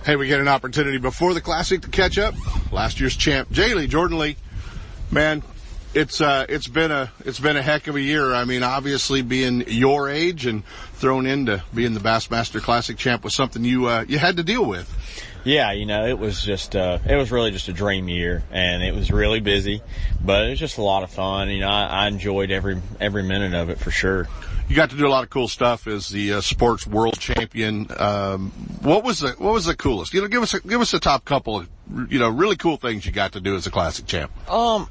Hey, 0.05 0.15
we 0.15 0.27
get 0.27 0.39
an 0.39 0.47
opportunity 0.47 0.97
before 0.97 1.33
the 1.33 1.41
classic 1.41 1.81
to 1.81 1.89
catch 1.89 2.17
up. 2.17 2.35
Last 2.71 2.99
year's 2.99 3.15
champ, 3.15 3.51
Jay 3.51 3.73
Lee, 3.73 3.87
Jordan 3.87 4.17
Lee. 4.17 4.37
Man, 5.11 5.43
it's 5.93 6.21
uh, 6.21 6.45
it's 6.49 6.67
been 6.67 6.91
a 6.91 7.11
it's 7.25 7.39
been 7.39 7.57
a 7.57 7.61
heck 7.61 7.87
of 7.87 7.95
a 7.95 8.01
year. 8.01 8.33
I 8.33 8.45
mean, 8.45 8.63
obviously 8.63 9.21
being 9.21 9.63
your 9.67 10.09
age 10.09 10.45
and 10.45 10.65
thrown 10.93 11.25
into 11.25 11.63
being 11.73 11.93
the 11.93 11.99
Bassmaster 11.99 12.61
Classic 12.61 12.97
champ 12.97 13.23
was 13.23 13.33
something 13.33 13.63
you 13.63 13.87
uh, 13.87 14.05
you 14.07 14.17
had 14.17 14.37
to 14.37 14.43
deal 14.43 14.65
with. 14.65 14.89
Yeah, 15.45 15.73
you 15.73 15.85
know, 15.85 16.05
it 16.05 16.17
was 16.17 16.41
just, 16.41 16.73
uh, 16.73 16.99
it 17.05 17.17
was 17.17 17.29
really 17.29 17.51
just 17.51 17.67
a 17.67 17.73
dream 17.73 18.07
year 18.07 18.43
and 18.49 18.81
it 18.81 18.95
was 18.95 19.11
really 19.11 19.41
busy, 19.41 19.81
but 20.23 20.45
it 20.45 20.51
was 20.51 20.59
just 20.59 20.77
a 20.77 20.81
lot 20.81 21.03
of 21.03 21.11
fun. 21.11 21.49
You 21.49 21.59
know, 21.59 21.69
I, 21.69 22.05
I 22.05 22.07
enjoyed 22.07 22.49
every, 22.49 22.81
every 23.01 23.23
minute 23.23 23.53
of 23.53 23.69
it 23.69 23.77
for 23.77 23.91
sure. 23.91 24.29
You 24.73 24.77
got 24.77 24.89
to 24.89 24.97
do 24.97 25.05
a 25.05 25.07
lot 25.07 25.23
of 25.23 25.29
cool 25.29 25.47
stuff 25.47 25.85
as 25.85 26.09
the 26.09 26.33
uh, 26.33 26.41
sports 26.41 26.87
world 26.87 27.19
champion. 27.19 27.85
Um, 27.95 28.49
what 28.81 29.03
was 29.03 29.19
the, 29.19 29.33
what 29.37 29.53
was 29.53 29.65
the 29.65 29.75
coolest? 29.75 30.15
You 30.15 30.21
know, 30.21 30.27
give 30.27 30.41
us 30.41 30.55
a, 30.55 30.61
give 30.61 30.81
us 30.81 30.95
a 30.95 30.99
top 30.99 31.25
couple 31.25 31.59
of, 31.59 31.69
you 32.09 32.17
know, 32.17 32.27
really 32.27 32.55
cool 32.55 32.77
things 32.77 33.05
you 33.05 33.11
got 33.11 33.33
to 33.33 33.39
do 33.39 33.55
as 33.55 33.67
a 33.67 33.69
classic 33.69 34.07
champ. 34.07 34.31
Um, 34.49 34.89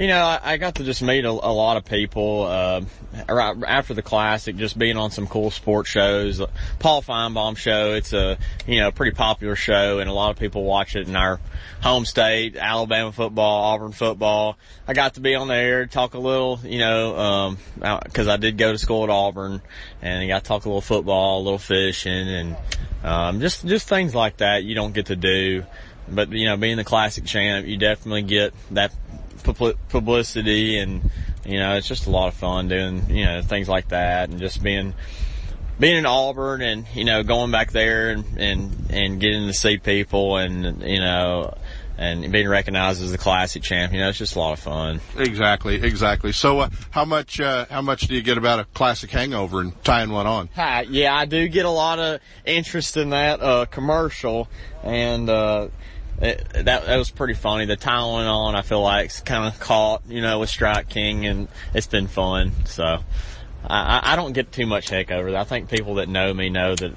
you 0.00 0.06
know, 0.06 0.38
I, 0.42 0.56
got 0.56 0.76
to 0.76 0.84
just 0.84 1.02
meet 1.02 1.26
a, 1.26 1.28
a 1.28 1.52
lot 1.52 1.76
of 1.76 1.84
people 1.84 2.44
uh, 2.44 2.80
after 3.28 3.92
the 3.92 4.00
classic. 4.00 4.56
Just 4.56 4.78
being 4.78 4.96
on 4.96 5.10
some 5.10 5.26
cool 5.26 5.50
sports 5.50 5.90
shows, 5.90 6.40
Paul 6.78 7.02
Finebaum 7.02 7.54
show. 7.54 7.92
It's 7.92 8.14
a 8.14 8.38
you 8.66 8.80
know 8.80 8.92
pretty 8.92 9.14
popular 9.14 9.56
show, 9.56 9.98
and 9.98 10.08
a 10.08 10.12
lot 10.14 10.30
of 10.30 10.38
people 10.38 10.64
watch 10.64 10.96
it 10.96 11.06
in 11.06 11.16
our 11.16 11.38
home 11.82 12.06
state, 12.06 12.56
Alabama 12.56 13.12
football, 13.12 13.74
Auburn 13.74 13.92
football. 13.92 14.56
I 14.88 14.94
got 14.94 15.14
to 15.14 15.20
be 15.20 15.34
on 15.34 15.48
there, 15.48 15.84
talk 15.84 16.14
a 16.14 16.18
little, 16.18 16.60
you 16.64 16.78
know, 16.78 17.56
because 17.74 18.26
um, 18.26 18.32
I 18.32 18.38
did 18.38 18.56
go 18.56 18.72
to 18.72 18.78
school 18.78 19.04
at 19.04 19.10
Auburn, 19.10 19.60
and 20.00 20.24
I 20.24 20.26
got 20.26 20.44
to 20.44 20.48
talk 20.48 20.64
a 20.64 20.68
little 20.68 20.80
football, 20.80 21.42
a 21.42 21.42
little 21.42 21.58
fishing, 21.58 22.26
and 22.26 22.56
um, 23.04 23.40
just 23.40 23.66
just 23.66 23.86
things 23.86 24.14
like 24.14 24.38
that 24.38 24.64
you 24.64 24.74
don't 24.74 24.94
get 24.94 25.06
to 25.06 25.16
do. 25.16 25.64
But 26.08 26.32
you 26.32 26.46
know, 26.46 26.56
being 26.56 26.78
the 26.78 26.84
classic 26.84 27.26
champ, 27.26 27.66
you 27.66 27.76
definitely 27.76 28.22
get 28.22 28.54
that 28.70 28.94
publicity 29.42 30.78
and 30.78 31.10
you 31.44 31.58
know 31.58 31.76
it's 31.76 31.88
just 31.88 32.06
a 32.06 32.10
lot 32.10 32.28
of 32.28 32.34
fun 32.34 32.68
doing 32.68 33.08
you 33.10 33.24
know 33.24 33.42
things 33.42 33.68
like 33.68 33.88
that 33.88 34.28
and 34.28 34.38
just 34.38 34.62
being 34.62 34.94
being 35.78 35.96
in 35.96 36.06
Auburn 36.06 36.60
and 36.60 36.86
you 36.94 37.04
know 37.04 37.22
going 37.22 37.50
back 37.50 37.72
there 37.72 38.10
and 38.10 38.24
and 38.38 38.90
and 38.90 39.20
getting 39.20 39.46
to 39.46 39.54
see 39.54 39.78
people 39.78 40.36
and 40.36 40.82
you 40.82 41.00
know 41.00 41.54
and 42.00 42.32
being 42.32 42.48
recognized 42.48 43.02
as 43.02 43.12
the 43.12 43.18
classic 43.18 43.62
champion. 43.62 44.02
It's 44.08 44.16
just 44.16 44.34
a 44.34 44.38
lot 44.38 44.54
of 44.54 44.58
fun. 44.58 45.00
Exactly, 45.18 45.74
exactly. 45.74 46.32
So, 46.32 46.60
uh, 46.60 46.70
how 46.90 47.04
much 47.04 47.38
uh, 47.38 47.66
how 47.68 47.82
much 47.82 48.08
do 48.08 48.14
you 48.14 48.22
get 48.22 48.38
about 48.38 48.58
a 48.58 48.64
classic 48.64 49.10
hangover 49.10 49.60
and 49.60 49.84
tying 49.84 50.10
one 50.10 50.26
on? 50.26 50.48
Hi, 50.54 50.82
yeah, 50.82 51.14
I 51.14 51.26
do 51.26 51.46
get 51.48 51.66
a 51.66 51.70
lot 51.70 51.98
of 51.98 52.20
interest 52.46 52.96
in 52.96 53.10
that 53.10 53.42
uh, 53.42 53.66
commercial, 53.66 54.48
and 54.82 55.28
uh, 55.28 55.68
it, 56.20 56.48
that 56.52 56.86
that 56.86 56.96
was 56.96 57.10
pretty 57.10 57.34
funny. 57.34 57.66
The 57.66 57.76
tying 57.76 58.12
went 58.12 58.28
on, 58.28 58.54
I 58.54 58.62
feel 58.62 58.82
like, 58.82 59.06
it's 59.06 59.20
kind 59.20 59.46
of 59.46 59.58
caught, 59.60 60.02
you 60.08 60.20
know, 60.20 60.38
with 60.40 60.50
Strike 60.50 60.88
King, 60.88 61.26
and 61.26 61.48
it's 61.74 61.86
been 61.86 62.06
fun. 62.06 62.52
So. 62.66 63.00
I, 63.62 64.14
I 64.14 64.16
don't 64.16 64.32
get 64.32 64.52
too 64.52 64.64
much 64.64 64.88
heck 64.88 65.10
over 65.10 65.32
that. 65.32 65.40
I 65.40 65.44
think 65.44 65.68
people 65.68 65.96
that 65.96 66.08
know 66.08 66.32
me 66.32 66.48
know 66.48 66.74
that 66.74 66.94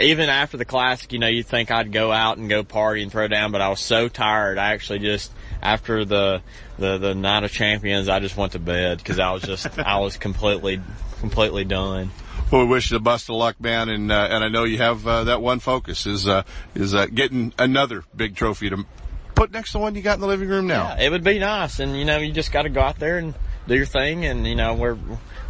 even 0.00 0.28
after 0.28 0.56
the 0.56 0.64
classic, 0.64 1.12
you 1.12 1.18
know, 1.18 1.26
you'd 1.26 1.46
think 1.46 1.72
I'd 1.72 1.90
go 1.90 2.12
out 2.12 2.38
and 2.38 2.48
go 2.48 2.62
party 2.62 3.02
and 3.02 3.10
throw 3.10 3.26
down, 3.26 3.50
but 3.50 3.60
I 3.60 3.70
was 3.70 3.80
so 3.80 4.08
tired. 4.08 4.56
I 4.56 4.72
actually 4.72 5.00
just, 5.00 5.32
after 5.60 6.04
the, 6.04 6.42
the, 6.78 6.98
the 6.98 7.14
night 7.14 7.42
of 7.42 7.50
champions, 7.50 8.08
I 8.08 8.20
just 8.20 8.36
went 8.36 8.52
to 8.52 8.60
bed 8.60 8.98
because 8.98 9.18
I 9.18 9.32
was 9.32 9.42
just, 9.42 9.78
I 9.80 9.98
was 9.98 10.16
completely, 10.16 10.80
completely 11.18 11.64
done. 11.64 12.12
Well, 12.50 12.62
we 12.62 12.68
wish 12.68 12.92
you 12.92 12.98
the 12.98 13.02
best 13.02 13.28
of 13.28 13.34
luck, 13.34 13.60
man, 13.60 13.88
and 13.88 14.12
uh, 14.12 14.28
and 14.30 14.44
I 14.44 14.48
know 14.48 14.62
you 14.62 14.78
have 14.78 15.04
uh, 15.04 15.24
that 15.24 15.42
one 15.42 15.58
focus 15.58 16.06
is 16.06 16.28
uh, 16.28 16.44
is 16.76 16.94
uh, 16.94 17.06
getting 17.06 17.52
another 17.58 18.04
big 18.14 18.36
trophy 18.36 18.70
to 18.70 18.86
put 19.34 19.50
next 19.50 19.72
to 19.72 19.78
the 19.78 19.82
one 19.82 19.96
you 19.96 20.02
got 20.02 20.14
in 20.14 20.20
the 20.20 20.28
living 20.28 20.48
room 20.48 20.68
now. 20.68 20.94
Yeah, 20.96 21.06
it 21.06 21.10
would 21.10 21.24
be 21.24 21.40
nice, 21.40 21.80
and 21.80 21.98
you 21.98 22.04
know, 22.04 22.18
you 22.18 22.32
just 22.32 22.52
got 22.52 22.62
to 22.62 22.68
go 22.68 22.80
out 22.80 23.00
there 23.00 23.18
and 23.18 23.34
do 23.66 23.74
your 23.74 23.84
thing, 23.84 24.24
and 24.24 24.46
you 24.46 24.54
know, 24.54 24.74
where 24.74 24.94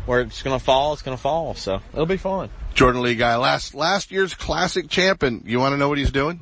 where 0.06 0.22
it's 0.22 0.42
going 0.42 0.58
to 0.58 0.64
fall, 0.64 0.94
it's 0.94 1.02
going 1.02 1.16
to 1.16 1.22
fall. 1.22 1.54
So 1.54 1.80
it'll 1.92 2.06
be 2.06 2.16
fun. 2.16 2.48
Jordan 2.72 3.02
Lee 3.02 3.14
guy, 3.14 3.36
last 3.36 3.74
last 3.74 4.10
year's 4.10 4.32
classic 4.32 4.88
champion. 4.88 5.42
You 5.44 5.58
want 5.58 5.74
to 5.74 5.76
know 5.76 5.90
what 5.90 5.98
he's 5.98 6.12
doing? 6.12 6.40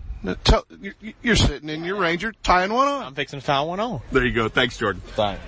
You're 1.21 1.37
sitting 1.37 1.69
in 1.69 1.85
your 1.85 1.97
Ranger 1.97 2.33
tying 2.45 2.73
one 2.73 2.89
on. 2.89 3.03
I'm 3.03 3.15
fixing 3.15 3.41
to 3.41 3.45
tie 3.47 3.61
one 3.63 3.81
on. 3.81 4.01
There 4.13 4.25
you 4.25 4.33
go. 4.33 4.49
Thanks, 4.49 4.79
Jordan. 4.79 5.03
Thanks. 5.17 5.43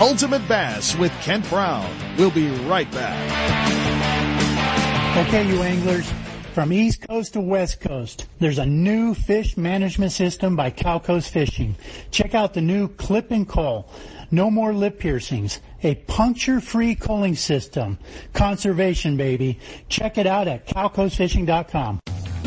Ultimate 0.00 0.48
Bass 0.48 0.96
with 0.96 1.12
Kent 1.20 1.46
Brown. 1.50 1.86
We'll 2.16 2.30
be 2.30 2.48
right 2.66 2.90
back. 2.90 3.18
Okay, 5.26 5.46
you 5.46 5.62
anglers. 5.62 6.10
From 6.54 6.72
East 6.72 7.06
Coast 7.06 7.34
to 7.34 7.40
West 7.42 7.82
Coast, 7.82 8.26
there's 8.38 8.56
a 8.56 8.64
new 8.64 9.12
fish 9.12 9.58
management 9.58 10.12
system 10.12 10.56
by 10.56 10.70
Cal 10.70 11.00
Coast 11.00 11.30
Fishing. 11.30 11.76
Check 12.10 12.34
out 12.34 12.54
the 12.54 12.62
new 12.62 12.88
Clip 12.88 13.30
and 13.30 13.46
Call. 13.46 13.90
No 14.30 14.50
more 14.50 14.72
lip 14.72 14.98
piercings. 14.98 15.60
A 15.82 15.96
puncture-free 15.96 16.94
culling 16.94 17.36
system. 17.36 17.98
Conservation, 18.32 19.18
baby. 19.18 19.58
Check 19.90 20.16
it 20.16 20.26
out 20.26 20.48
at 20.48 20.66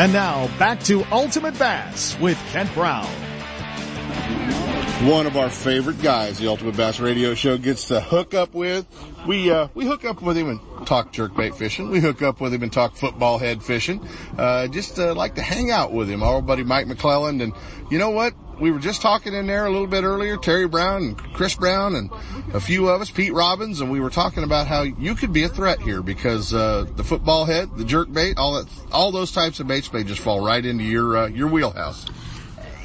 And 0.00 0.14
now 0.14 0.48
back 0.58 0.82
to 0.84 1.04
Ultimate 1.12 1.58
Bass 1.58 2.18
with 2.20 2.38
Kent 2.52 2.72
Brown. 2.72 3.04
one 5.06 5.26
of 5.26 5.36
our 5.36 5.50
favorite 5.50 6.00
guys, 6.00 6.38
the 6.38 6.46
Ultimate 6.46 6.74
Bass 6.74 7.00
Radio 7.00 7.34
Show, 7.34 7.58
gets 7.58 7.88
to 7.88 8.00
hook 8.00 8.32
up 8.32 8.54
with. 8.54 8.86
We 9.26 9.50
uh, 9.50 9.68
we 9.74 9.84
hook 9.84 10.06
up 10.06 10.22
with 10.22 10.38
him 10.38 10.48
and 10.48 10.86
talk 10.86 11.12
jerkbait 11.12 11.54
fishing. 11.54 11.90
We 11.90 12.00
hook 12.00 12.22
up 12.22 12.40
with 12.40 12.54
him 12.54 12.62
and 12.62 12.72
talk 12.72 12.94
football 12.94 13.36
head 13.36 13.62
fishing. 13.62 14.02
Uh, 14.38 14.68
just 14.68 14.98
uh, 14.98 15.14
like 15.14 15.34
to 15.34 15.42
hang 15.42 15.70
out 15.70 15.92
with 15.92 16.08
him. 16.08 16.22
Our 16.22 16.40
buddy 16.40 16.64
Mike 16.64 16.86
McClelland, 16.86 17.42
and 17.42 17.52
you 17.90 17.98
know 17.98 18.08
what? 18.08 18.32
We 18.60 18.70
were 18.70 18.78
just 18.78 19.00
talking 19.00 19.32
in 19.32 19.46
there 19.46 19.66
a 19.66 19.70
little 19.70 19.86
bit 19.86 20.04
earlier. 20.04 20.36
Terry 20.36 20.68
Brown 20.68 21.02
and 21.02 21.18
Chris 21.34 21.54
Brown 21.54 21.94
and 21.94 22.10
a 22.52 22.60
few 22.60 22.88
of 22.88 23.00
us, 23.00 23.10
Pete 23.10 23.32
Robbins, 23.32 23.80
and 23.80 23.90
we 23.90 24.00
were 24.00 24.10
talking 24.10 24.44
about 24.44 24.66
how 24.66 24.82
you 24.82 25.14
could 25.14 25.32
be 25.32 25.44
a 25.44 25.48
threat 25.48 25.80
here 25.80 26.02
because 26.02 26.52
uh, 26.52 26.86
the 26.96 27.04
football 27.04 27.46
head, 27.46 27.70
the 27.76 27.84
jerk 27.84 28.12
bait, 28.12 28.36
all 28.36 28.52
that, 28.52 28.68
all 28.92 29.10
those 29.12 29.32
types 29.32 29.60
of 29.60 29.66
baits 29.66 29.92
may 29.92 30.04
just 30.04 30.20
fall 30.20 30.44
right 30.44 30.64
into 30.64 30.84
your 30.84 31.16
uh, 31.16 31.26
your 31.28 31.48
wheelhouse 31.48 32.06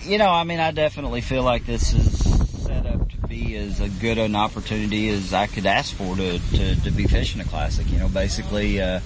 you 0.06 0.18
know, 0.18 0.30
I 0.30 0.44
mean, 0.44 0.60
I 0.60 0.72
definitely 0.72 1.22
feel 1.22 1.44
like 1.44 1.66
this 1.66 1.94
is 1.94 2.64
set 2.64 2.86
up 2.86 3.10
to 3.10 3.18
be 3.28 3.56
as 3.56 3.80
a 3.80 3.90
good 3.90 4.18
an 4.18 4.36
opportunity 4.36 5.10
as 5.10 5.34
I 5.34 5.48
could 5.48 5.66
ask 5.66 5.96
for 5.96 6.16
to, 6.16 6.40
to, 6.40 6.82
to 6.82 6.92
be 6.92 7.06
fishing 7.06 7.42
a 7.42 7.46
classic. 7.46 7.90
You 7.92 8.00
know, 8.00 8.10
basically, 8.10 8.82
uh, 8.82 9.00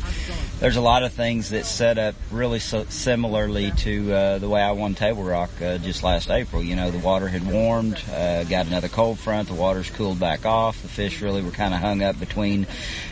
there's 0.60 0.76
a 0.76 0.82
lot 0.82 1.03
of 1.03 1.14
things 1.14 1.51
that 1.51 1.66
set 1.66 1.97
up 1.97 2.16
really 2.32 2.60
so 2.60 2.84
similarly 2.86 3.72
to 3.72 4.14
uh, 4.14 4.38
the 4.39 4.49
way 4.49 4.62
I 4.62 4.72
won 4.72 4.93
Table 4.93 5.24
Rock 5.24 5.49
uh, 5.62 5.78
just 5.78 6.03
last 6.03 6.30
April. 6.30 6.62
You 6.62 6.76
know, 6.76 6.91
the 6.91 6.99
water 6.99 7.30
had 7.30 7.49
warmed, 7.49 8.01
uh, 8.12 8.43
got 8.43 8.68
another 8.68 8.89
cold 8.89 9.20
front, 9.20 9.47
the 9.47 9.53
water's 9.53 9.89
cooled 9.89 10.20
back 10.20 10.45
off. 10.45 10.82
The 10.82 10.89
fish 10.89 11.22
really 11.22 11.41
were 11.41 11.51
kind 11.51 11.74
of 11.74 11.80
hung 11.80 12.03
up 12.03 12.20
between, 12.20 12.68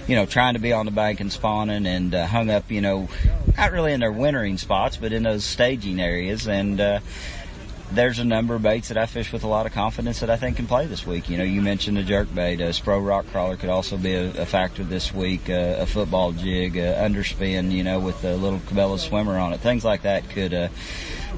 you 0.07 0.15
know, 0.15 0.25
trying 0.25 0.55
to 0.55 0.59
be 0.59 0.73
on 0.73 0.85
the 0.85 0.91
bank 0.91 1.21
and 1.21 1.31
spawning, 1.31 1.85
and 1.85 2.13
uh, 2.13 2.27
hung 2.27 2.49
up, 2.49 2.69
you 2.69 2.81
know, 2.81 3.07
not 3.57 3.71
really 3.71 3.93
in 3.93 4.01
their 4.01 4.11
wintering 4.11 4.57
spots, 4.57 4.97
but 4.97 5.13
in 5.13 5.23
those 5.23 5.45
staging 5.45 6.01
areas, 6.01 6.47
and 6.47 6.81
uh, 6.81 6.99
there's 7.91 8.19
a 8.19 8.25
number 8.25 8.53
of 8.55 8.61
baits 8.61 8.89
that 8.89 8.97
I 8.97 9.05
fish 9.05 9.31
with 9.31 9.43
a 9.43 9.47
lot 9.47 9.65
of 9.65 9.71
confidence 9.71 10.19
that 10.19 10.29
I 10.29 10.35
think 10.35 10.57
can 10.57 10.67
play 10.67 10.87
this 10.87 11.05
week. 11.05 11.29
You 11.29 11.37
know, 11.37 11.43
you 11.43 11.61
mentioned 11.61 11.97
a 11.97 12.03
jerk 12.03 12.33
bait, 12.33 12.59
a 12.59 12.69
Spro 12.69 13.05
rock 13.05 13.27
crawler 13.27 13.55
could 13.55 13.69
also 13.69 13.97
be 13.97 14.13
a, 14.13 14.41
a 14.41 14.45
factor 14.45 14.83
this 14.83 15.13
week, 15.13 15.49
uh, 15.49 15.77
a 15.79 15.85
football 15.85 16.33
jig, 16.33 16.77
uh, 16.77 16.95
underspin, 17.01 17.71
you 17.71 17.83
know, 17.83 17.99
with 17.99 18.23
a 18.25 18.35
little 18.35 18.59
Cabela 18.59 18.99
swimmer 18.99 19.37
on 19.37 19.53
it. 19.53 19.61
Things 19.61 19.85
like 19.85 20.01
that 20.01 20.29
could, 20.29 20.53
uh, 20.53 20.67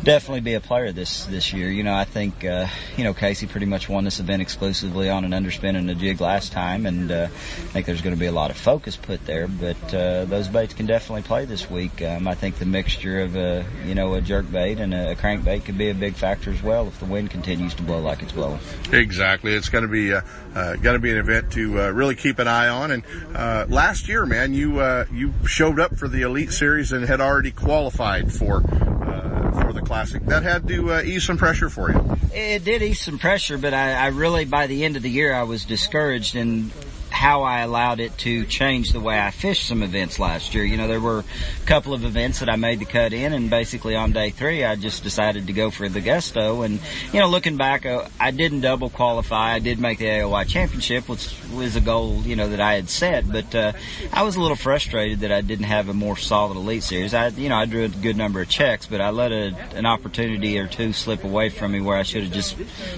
definitely 0.03 0.41
be 0.41 0.53
a 0.53 0.61
player 0.61 0.91
this 0.91 1.25
this 1.25 1.53
year. 1.53 1.69
You 1.69 1.83
know, 1.83 1.93
I 1.93 2.05
think 2.05 2.45
uh, 2.45 2.67
you 2.97 3.03
know 3.03 3.13
Casey 3.13 3.47
pretty 3.47 3.65
much 3.65 3.89
won 3.89 4.03
this 4.03 4.19
event 4.19 4.41
exclusively 4.41 5.09
on 5.09 5.25
an 5.25 5.31
underspin 5.31 5.75
and 5.75 5.89
a 5.89 5.95
jig 5.95 6.21
last 6.21 6.51
time, 6.51 6.85
and 6.85 7.11
uh, 7.11 7.23
I 7.23 7.27
think 7.27 7.85
there's 7.85 8.01
going 8.01 8.15
to 8.15 8.19
be 8.19 8.27
a 8.27 8.31
lot 8.31 8.51
of 8.51 8.57
focus 8.57 8.95
put 8.95 9.25
there. 9.25 9.47
But 9.47 9.93
uh, 9.93 10.25
those 10.25 10.47
baits 10.47 10.73
can 10.73 10.85
definitely 10.85 11.23
play 11.23 11.45
this 11.45 11.69
week. 11.69 12.01
Um, 12.01 12.27
I 12.27 12.35
think 12.35 12.57
the 12.57 12.65
mixture 12.65 13.21
of 13.21 13.35
a 13.35 13.65
you 13.85 13.95
know 13.95 14.13
a 14.13 14.21
jerk 14.21 14.51
bait 14.51 14.79
and 14.79 14.93
a 14.93 15.15
crank 15.15 15.43
bait 15.43 15.65
could 15.65 15.77
be 15.77 15.89
a 15.89 15.95
big 15.95 16.15
factor 16.15 16.51
as 16.51 16.61
well 16.63 16.87
if 16.87 16.99
the 16.99 17.05
wind 17.05 17.31
continues 17.31 17.73
to 17.75 17.83
blow 17.83 17.99
like 17.99 18.21
it's 18.21 18.31
blowing. 18.31 18.59
Exactly, 18.91 19.53
it's 19.53 19.69
going 19.69 19.83
to 19.83 19.89
be 19.89 20.13
uh, 20.13 20.21
uh, 20.55 20.75
going 20.75 20.95
to 20.95 20.99
be 20.99 21.11
an 21.11 21.17
event 21.17 21.51
to 21.53 21.81
uh, 21.81 21.89
really 21.89 22.15
keep 22.15 22.39
an 22.39 22.47
eye 22.47 22.67
on. 22.67 22.91
And 22.91 23.03
uh, 23.33 23.65
last 23.69 24.07
year, 24.07 24.25
man, 24.25 24.53
you 24.53 24.79
uh, 24.79 25.05
you 25.11 25.33
showed 25.45 25.79
up 25.79 25.97
for 25.97 26.07
the 26.07 26.21
Elite 26.21 26.51
Series 26.51 26.91
and 26.91 27.05
had 27.05 27.21
already 27.21 27.51
qualified 27.51 28.31
for 28.33 28.57
uh, 28.57 29.38
for 29.51 29.73
the 29.73 29.81
Classic. 29.81 30.25
That 30.27 30.43
had 30.43 30.67
to 30.67 30.93
uh, 30.93 31.01
ease 31.01 31.23
some 31.23 31.37
pressure 31.37 31.69
for 31.69 31.91
you. 31.91 32.01
It 32.33 32.63
did 32.63 32.81
ease 32.81 33.01
some 33.01 33.17
pressure, 33.17 33.57
but 33.57 33.73
I, 33.73 33.93
I 33.93 34.07
really, 34.07 34.45
by 34.45 34.67
the 34.67 34.85
end 34.85 34.95
of 34.95 35.03
the 35.03 35.09
year, 35.09 35.33
I 35.33 35.43
was 35.43 35.65
discouraged 35.65 36.35
and 36.35 36.71
how 37.19 37.43
I 37.43 37.59
allowed 37.59 37.99
it 37.99 38.17
to 38.19 38.45
change 38.45 38.93
the 38.93 39.01
way 39.01 39.19
I 39.19 39.31
fished 39.31 39.67
some 39.67 39.83
events 39.83 40.19
last 40.19 40.55
year. 40.55 40.63
You 40.63 40.77
know, 40.77 40.87
there 40.87 41.01
were 41.01 41.19
a 41.19 41.65
couple 41.65 41.93
of 41.93 42.05
events 42.05 42.39
that 42.39 42.49
I 42.49 42.55
made 42.55 42.79
the 42.79 42.85
cut 42.85 43.11
in 43.11 43.33
and 43.33 43.49
basically 43.49 43.93
on 43.93 44.13
day 44.13 44.29
three 44.29 44.63
I 44.63 44.77
just 44.77 45.03
decided 45.03 45.47
to 45.47 45.51
go 45.51 45.69
for 45.69 45.89
the 45.89 45.99
Gusto 45.99 46.61
and, 46.61 46.79
you 47.11 47.19
know, 47.19 47.27
looking 47.27 47.57
back, 47.57 47.85
uh, 47.85 48.07
I 48.21 48.31
didn't 48.31 48.61
double 48.61 48.89
qualify. 48.89 49.51
I 49.51 49.59
did 49.59 49.79
make 49.81 49.97
the 49.97 50.05
AOY 50.05 50.47
championship, 50.47 51.09
which 51.09 51.35
was 51.53 51.75
a 51.75 51.81
goal, 51.81 52.21
you 52.23 52.37
know, 52.37 52.47
that 52.47 52.61
I 52.61 52.75
had 52.75 52.89
set, 52.89 53.29
but, 53.29 53.53
uh, 53.53 53.73
I 54.13 54.23
was 54.23 54.37
a 54.37 54.39
little 54.39 54.55
frustrated 54.55 55.19
that 55.19 55.31
I 55.33 55.41
didn't 55.41 55.65
have 55.65 55.89
a 55.89 55.93
more 55.93 56.15
solid 56.15 56.55
elite 56.55 56.83
series. 56.83 57.13
I, 57.13 57.27
you 57.27 57.49
know, 57.49 57.57
I 57.57 57.65
drew 57.65 57.83
a 57.83 57.89
good 57.89 58.15
number 58.15 58.39
of 58.39 58.47
checks, 58.47 58.85
but 58.85 59.01
I 59.01 59.09
let 59.09 59.33
a, 59.33 59.53
an 59.75 59.85
opportunity 59.85 60.57
or 60.57 60.67
two 60.67 60.93
slip 60.93 61.25
away 61.25 61.49
from 61.49 61.73
me 61.73 61.81
where 61.81 61.97
I 61.97 62.03
should 62.03 62.23
have 62.23 62.31
just 62.31 62.55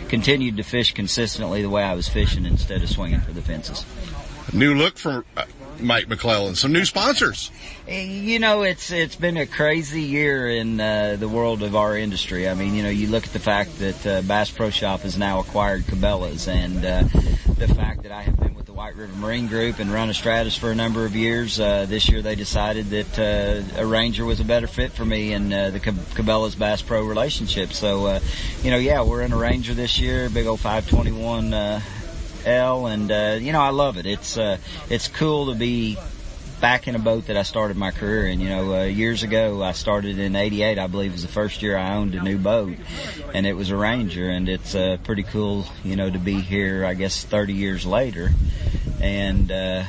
continued 0.10 0.58
to 0.58 0.64
fish 0.64 0.94
consistently 0.94 1.64
the 1.64 1.72
way 1.72 1.82
I 1.82 1.96
was 1.96 2.08
fishing 2.08 2.46
instead 2.46 2.84
of 2.84 2.90
swinging 2.90 3.22
for 3.22 3.32
the 3.32 3.42
fences. 3.42 3.84
New 4.54 4.76
look 4.76 4.98
for 4.98 5.24
uh, 5.38 5.46
Mike 5.80 6.08
McClelland, 6.08 6.58
Some 6.58 6.74
new 6.74 6.84
sponsors. 6.84 7.52
You 7.88 8.38
know, 8.38 8.64
it's 8.64 8.92
it's 8.92 9.16
been 9.16 9.38
a 9.38 9.46
crazy 9.46 10.02
year 10.02 10.50
in 10.50 10.80
uh, 10.80 11.16
the 11.18 11.30
world 11.30 11.64
of 11.64 11.76
our 11.76 11.98
industry. 11.98 12.48
I 12.50 12.54
mean, 12.54 12.76
you 12.76 12.84
know, 12.84 12.90
you 12.90 13.08
look 13.08 13.26
at 13.26 13.34
the 13.34 13.40
fact 13.40 13.80
that 13.80 14.08
uh, 14.08 14.22
Bass 14.22 14.52
Pro 14.52 14.70
Shop 14.70 15.02
has 15.02 15.18
now 15.18 15.40
acquired 15.40 15.84
Cabela's, 15.84 16.48
and 16.48 16.86
uh, 16.86 17.04
the 17.58 17.74
fact 17.74 18.04
that 18.04 18.12
I 18.12 18.22
have 18.22 18.40
been 18.40 18.54
with 18.54 18.66
the 18.66 18.74
White 18.74 18.96
River 18.96 19.16
Marine 19.16 19.48
Group 19.48 19.80
and 19.80 19.92
run 19.92 20.10
a 20.10 20.14
Stratus 20.14 20.58
for 20.58 20.70
a 20.70 20.76
number 20.76 21.06
of 21.06 21.16
years. 21.16 21.60
Uh, 21.60 21.86
this 21.88 22.10
year, 22.10 22.22
they 22.22 22.36
decided 22.36 22.90
that 22.90 23.20
uh, 23.20 23.82
a 23.82 23.86
Ranger 23.86 24.26
was 24.26 24.42
a 24.42 24.46
better 24.46 24.68
fit 24.68 24.92
for 24.92 25.06
me 25.06 25.34
and 25.34 25.52
the 25.52 25.80
Cabela's 25.80 26.56
Bass 26.56 26.82
Pro 26.82 27.06
relationship. 27.06 27.72
So, 27.74 28.20
you 28.64 28.72
know, 28.72 28.78
yeah, 28.78 29.02
we're 29.02 29.22
in 29.22 29.32
a 29.32 29.38
Ranger 29.38 29.74
this 29.74 29.98
year, 29.98 30.30
big 30.30 30.46
old 30.46 30.60
521. 30.60 31.82
L, 32.46 32.88
and 32.88 33.12
uh, 33.12 33.38
you 33.40 33.52
know 33.52 33.62
I 33.62 33.70
love 33.70 33.98
it. 33.98 34.06
It's 34.06 34.38
uh, 34.38 34.58
it's 34.90 35.08
cool 35.08 35.48
to 35.48 35.56
be 35.56 35.98
back 36.60 36.88
in 36.88 36.96
a 36.96 37.00
boat 37.00 37.28
that 37.28 37.38
I 37.38 37.44
started 37.44 37.76
my 37.76 37.92
career 37.92 38.28
in. 38.28 38.40
You 38.40 38.50
know, 38.50 38.76
uh, 38.76 38.84
years 38.84 39.24
ago 39.24 39.64
I 39.64 39.72
started 39.72 40.20
in 40.20 40.36
'88, 40.36 40.78
I 40.78 40.88
believe, 40.88 41.12
was 41.12 41.24
the 41.24 41.28
first 41.28 41.62
year 41.62 41.78
I 41.78 41.96
owned 41.96 42.16
a 42.16 42.22
new 42.22 42.38
boat, 42.38 42.76
and 43.34 43.46
it 43.46 43.54
was 43.54 43.70
a 43.70 43.76
Ranger, 43.76 44.30
and 44.30 44.48
it's 44.48 44.76
uh, 44.76 44.98
pretty 45.04 45.24
cool, 45.24 45.66
you 45.84 45.96
know, 45.96 46.10
to 46.10 46.20
be 46.20 46.40
here. 46.40 46.86
I 46.86 46.94
guess 46.94 47.24
30 47.24 47.54
years 47.54 47.86
later, 47.86 48.32
and. 49.02 49.52
Uh, 49.52 49.84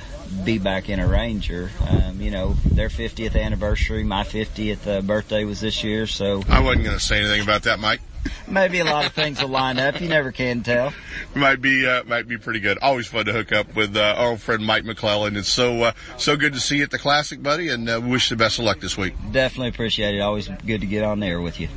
be 0.45 0.59
back 0.59 0.89
in 0.89 0.99
a 0.99 1.07
Ranger. 1.07 1.71
Um, 1.87 2.21
you 2.21 2.31
know, 2.31 2.55
their 2.65 2.89
50th 2.89 3.41
anniversary, 3.41 4.03
my 4.03 4.25
50th 4.25 4.87
uh, 4.87 5.01
birthday 5.03 5.45
was 5.45 5.61
this 5.61 5.85
year, 5.85 6.07
so. 6.07 6.43
I 6.49 6.61
wasn't 6.61 6.85
going 6.85 6.97
to 6.97 7.05
say 7.05 7.21
anything 7.21 7.43
about 7.43 7.65
that, 7.65 7.79
Mike. 7.79 8.01
Maybe 8.47 8.81
a 8.81 8.85
lot 8.85 9.07
of 9.07 9.13
things 9.13 9.41
will 9.41 9.49
line 9.49 9.79
up. 9.79 10.01
You 10.01 10.09
never 10.09 10.33
can 10.33 10.63
tell. 10.63 10.93
Might 11.35 11.61
be 11.61 11.87
uh, 11.87 12.05
might 12.05 12.29
be 12.29 12.37
pretty 12.37 12.61
good. 12.61 12.79
Always 12.79 13.07
fun 13.07 13.27
to 13.27 13.33
hook 13.33 13.53
up 13.53 13.75
with 13.75 13.97
uh, 13.97 14.15
our 14.19 14.31
old 14.31 14.41
friend 14.41 14.65
Mike 14.65 14.85
McClelland. 14.85 15.37
It's 15.37 15.49
so 15.49 15.83
uh, 15.83 15.93
so 16.19 16.37
good 16.37 16.53
to 16.53 16.61
see 16.61 16.79
you 16.79 16.83
at 16.83 16.91
the 16.91 16.99
Classic, 16.99 17.43
buddy, 17.43 17.69
and 17.69 17.89
uh, 17.89 18.01
wish 18.03 18.31
you 18.31 18.37
the 18.37 18.45
best 18.45 18.59
of 18.59 18.65
luck 18.65 18.81
this 18.81 18.97
week. 18.97 19.15
Definitely 19.31 19.69
appreciate 19.69 20.15
it. 20.15 20.21
Always 20.21 20.49
good 20.67 20.83
to 20.83 20.87
get 20.87 21.03
on 21.03 21.21
there 21.21 21.41
with 21.41 21.61
you. 21.61 21.69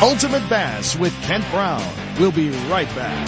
Ultimate 0.00 0.48
Bass 0.48 0.94
with 0.96 1.12
Kent 1.22 1.44
Brown. 1.50 1.82
We'll 2.20 2.30
be 2.30 2.50
right 2.70 2.86
back. 2.94 3.26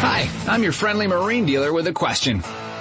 Hi, 0.00 0.28
I'm 0.46 0.62
your 0.62 0.72
friendly 0.72 1.06
marine 1.06 1.46
dealer 1.46 1.72
with 1.72 1.86
a 1.86 1.92
question. 1.94 2.42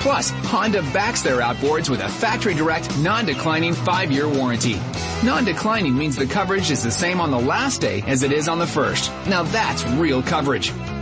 Plus, 0.00 0.30
Honda 0.30 0.82
backs 0.92 1.22
their 1.22 1.40
outboards 1.40 1.88
with 1.88 2.00
a 2.00 2.08
factory 2.08 2.54
direct, 2.54 2.96
non-declining 2.98 3.74
5-year 3.74 4.28
warranty. 4.28 4.80
Non-declining 5.24 5.96
means 5.96 6.16
the 6.16 6.26
coverage 6.26 6.70
is 6.70 6.82
the 6.82 6.90
same 6.90 7.20
on 7.20 7.30
the 7.30 7.38
last 7.38 7.80
day 7.80 8.02
as 8.06 8.22
it 8.22 8.32
is 8.32 8.48
on 8.48 8.58
the 8.58 8.66
first. 8.66 9.10
Now 9.26 9.42
that's 9.42 9.84
real 9.84 10.22
coverage. 10.22 10.72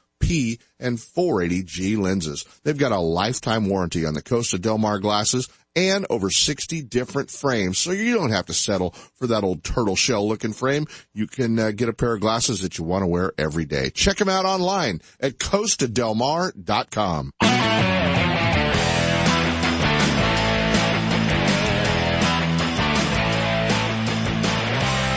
P 0.21 0.59
and 0.79 0.97
480G 0.97 1.97
lenses. 1.97 2.45
They've 2.63 2.77
got 2.77 2.93
a 2.93 2.99
lifetime 2.99 3.67
warranty 3.67 4.05
on 4.05 4.13
the 4.13 4.21
Costa 4.21 4.57
Del 4.59 4.77
Mar 4.77 4.99
glasses 4.99 5.49
and 5.75 6.05
over 6.09 6.29
60 6.29 6.81
different 6.83 7.29
frames. 7.29 7.77
So 7.77 7.91
you 7.91 8.13
don't 8.13 8.31
have 8.31 8.45
to 8.47 8.53
settle 8.53 8.91
for 8.91 9.27
that 9.27 9.43
old 9.43 9.63
turtle 9.63 9.95
shell 9.95 10.27
looking 10.27 10.53
frame. 10.53 10.87
You 11.13 11.27
can 11.27 11.57
uh, 11.59 11.71
get 11.71 11.89
a 11.89 11.93
pair 11.93 12.15
of 12.15 12.21
glasses 12.21 12.61
that 12.61 12.77
you 12.77 12.83
want 12.83 13.03
to 13.03 13.07
wear 13.07 13.33
every 13.37 13.65
day. 13.65 13.89
Check 13.89 14.17
them 14.17 14.29
out 14.29 14.45
online 14.45 15.01
at 15.19 15.37
costadelmar.com. 15.37 17.31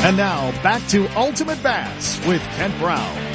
And 0.04 0.18
now 0.18 0.50
back 0.62 0.86
to 0.88 1.08
Ultimate 1.16 1.62
Bass 1.62 2.24
with 2.26 2.42
Kent 2.56 2.78
Brown. 2.78 3.33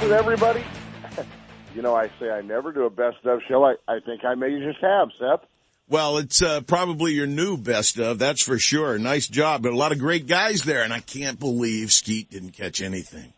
With 0.00 0.12
everybody. 0.12 0.62
you 1.74 1.82
know, 1.82 1.94
I 1.94 2.08
say 2.20 2.30
I 2.30 2.42
never 2.42 2.70
do 2.70 2.84
a 2.84 2.90
best 2.90 3.24
of 3.24 3.40
show. 3.48 3.64
I, 3.64 3.76
I 3.88 4.00
think 4.04 4.24
I 4.24 4.34
may 4.34 4.58
just 4.60 4.78
have, 4.82 5.08
Sep. 5.18 5.48
Well, 5.88 6.18
it's 6.18 6.42
uh, 6.42 6.60
probably 6.60 7.12
your 7.12 7.26
new 7.26 7.56
best 7.56 7.98
of, 7.98 8.18
that's 8.18 8.42
for 8.42 8.58
sure. 8.58 8.98
Nice 8.98 9.26
job. 9.26 9.62
But 9.62 9.72
a 9.72 9.76
lot 9.76 9.92
of 9.92 9.98
great 9.98 10.26
guys 10.26 10.62
there, 10.62 10.82
and 10.82 10.92
I 10.92 11.00
can't 11.00 11.38
believe 11.38 11.92
Skeet 11.92 12.30
didn't 12.30 12.50
catch 12.50 12.82
anything. 12.82 13.32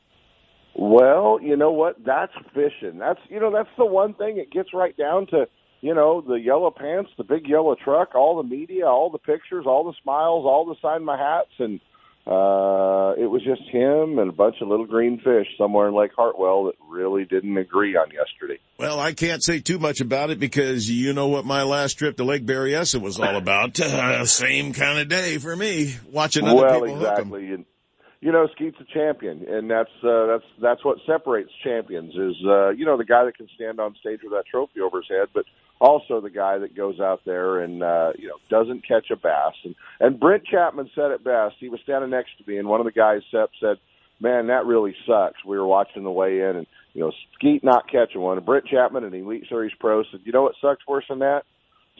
Well, 0.74 1.38
you 1.42 1.56
know 1.56 1.72
what? 1.72 1.96
That's 2.04 2.32
fishing. 2.54 2.98
That's 2.98 3.20
you 3.28 3.38
know 3.40 3.52
that's 3.52 3.68
the 3.76 3.84
one 3.86 4.14
thing. 4.14 4.38
It 4.38 4.50
gets 4.50 4.72
right 4.72 4.96
down 4.96 5.26
to 5.28 5.46
you 5.80 5.94
know 5.94 6.20
the 6.20 6.34
yellow 6.34 6.70
pants, 6.70 7.10
the 7.18 7.24
big 7.24 7.48
yellow 7.48 7.74
truck, 7.74 8.14
all 8.14 8.36
the 8.36 8.48
media, 8.48 8.86
all 8.86 9.10
the 9.10 9.18
pictures, 9.18 9.64
all 9.66 9.84
the 9.84 9.94
smiles, 10.02 10.44
all 10.44 10.64
the 10.66 10.76
sign 10.80 11.04
my 11.04 11.18
hats, 11.18 11.50
and 11.58 11.80
uh, 12.28 13.14
it 13.16 13.24
was 13.24 13.42
just 13.42 13.62
him 13.70 14.18
and 14.18 14.28
a 14.28 14.32
bunch 14.32 14.56
of 14.60 14.68
little 14.68 14.84
green 14.84 15.18
fish 15.18 15.46
somewhere 15.56 15.88
in 15.88 15.94
Lake 15.94 16.10
Hartwell 16.14 16.64
that 16.64 16.74
really 16.86 17.24
didn't 17.24 17.56
agree 17.56 17.96
on 17.96 18.10
yesterday. 18.10 18.60
Well, 18.78 19.00
I 19.00 19.14
can't 19.14 19.42
say 19.42 19.60
too 19.60 19.78
much 19.78 20.02
about 20.02 20.28
it 20.28 20.38
because 20.38 20.90
you 20.90 21.14
know 21.14 21.28
what 21.28 21.46
my 21.46 21.62
last 21.62 21.94
trip 21.94 22.18
to 22.18 22.24
Lake 22.24 22.44
Berryessa 22.44 23.00
was 23.00 23.18
all 23.18 23.36
about. 23.36 23.80
Uh, 23.80 24.24
same 24.26 24.74
kind 24.74 24.98
of 24.98 25.08
day 25.08 25.38
for 25.38 25.56
me, 25.56 25.96
watching 26.12 26.44
other 26.44 26.54
well, 26.54 26.80
people 26.82 26.96
exactly. 26.96 27.64
You 28.20 28.32
know, 28.32 28.48
Skeet's 28.52 28.78
a 28.80 28.84
champion, 28.92 29.46
and 29.48 29.70
that's 29.70 29.90
uh, 30.02 30.26
that's 30.26 30.44
that's 30.60 30.84
what 30.84 30.98
separates 31.06 31.50
champions. 31.62 32.14
Is 32.14 32.36
uh, 32.44 32.70
you 32.70 32.84
know 32.84 32.96
the 32.96 33.04
guy 33.04 33.24
that 33.24 33.36
can 33.36 33.48
stand 33.54 33.78
on 33.78 33.94
stage 34.00 34.20
with 34.24 34.32
that 34.32 34.44
trophy 34.50 34.80
over 34.80 34.98
his 34.98 35.08
head, 35.08 35.28
but 35.32 35.44
also 35.80 36.20
the 36.20 36.30
guy 36.30 36.58
that 36.58 36.76
goes 36.76 36.98
out 36.98 37.20
there 37.24 37.60
and 37.60 37.82
uh, 37.82 38.12
you 38.18 38.26
know 38.26 38.34
doesn't 38.50 38.86
catch 38.86 39.10
a 39.12 39.16
bass. 39.16 39.54
And 39.64 39.76
and 40.00 40.18
Brent 40.18 40.44
Chapman 40.46 40.90
said 40.96 41.12
it 41.12 41.22
best. 41.22 41.56
He 41.60 41.68
was 41.68 41.80
standing 41.84 42.10
next 42.10 42.30
to 42.38 42.50
me, 42.50 42.58
and 42.58 42.68
one 42.68 42.80
of 42.80 42.86
the 42.86 42.92
guys 42.92 43.22
Sep 43.30 43.50
said, 43.60 43.76
"Man, 44.20 44.48
that 44.48 44.66
really 44.66 44.96
sucks." 45.06 45.44
We 45.44 45.56
were 45.56 45.66
watching 45.66 46.02
the 46.02 46.10
weigh 46.10 46.40
in, 46.40 46.56
and 46.56 46.66
you 46.94 47.02
know 47.02 47.12
Skeet 47.34 47.62
not 47.62 47.88
catching 47.88 48.20
one. 48.20 48.36
And 48.36 48.46
Brent 48.46 48.66
Chapman, 48.66 49.04
an 49.04 49.14
Elite 49.14 49.46
Series 49.48 49.72
pro, 49.78 50.02
said, 50.10 50.20
"You 50.24 50.32
know 50.32 50.42
what 50.42 50.56
sucks 50.60 50.86
worse 50.88 51.04
than 51.08 51.20
that? 51.20 51.44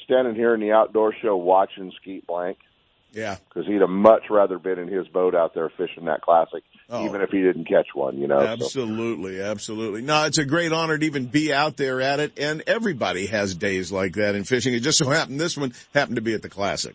Standing 0.03 0.35
here 0.35 0.55
in 0.55 0.61
the 0.61 0.73
outdoor 0.73 1.15
show 1.23 1.37
watching 1.37 1.93
Skeet 2.01 2.27
blank." 2.27 2.59
Yeah. 3.13 3.37
Because 3.49 3.67
he'd 3.67 3.81
have 3.81 3.89
much 3.91 4.25
rather 4.31 4.59
been 4.59 4.79
in 4.79 4.89
his 4.89 5.09
boat 5.09 5.35
out 5.35 5.55
there 5.55 5.71
fishing 5.77 6.05
that 6.05 6.21
classic, 6.23 6.63
Oh. 6.91 7.05
even 7.07 7.21
if 7.23 7.31
he 7.31 7.41
didn't 7.43 7.65
catch 7.67 7.89
one, 7.95 8.19
you 8.19 8.27
know. 8.29 8.39
So, 8.41 8.47
Absolutely, 8.47 9.41
absolutely. 9.41 10.03
No, 10.03 10.25
it's 10.25 10.39
a 10.39 10.45
great 10.45 10.73
honor 10.73 10.99
to 10.99 11.05
even 11.07 11.27
be 11.27 11.53
out 11.53 11.77
there 11.77 12.01
at 12.01 12.21
it, 12.21 12.39
and 12.39 12.63
everybody 12.67 13.27
has 13.27 13.55
days 13.55 13.91
like 13.91 14.15
that 14.15 14.35
in 14.35 14.45
fishing. 14.45 14.75
It 14.75 14.81
just 14.81 14.99
so 14.99 15.09
happened 15.09 15.41
this 15.41 15.57
one 15.57 15.73
happened 15.95 16.17
to 16.17 16.23
be 16.23 16.35
at 16.35 16.43
the 16.43 16.49
Classic. 16.49 16.95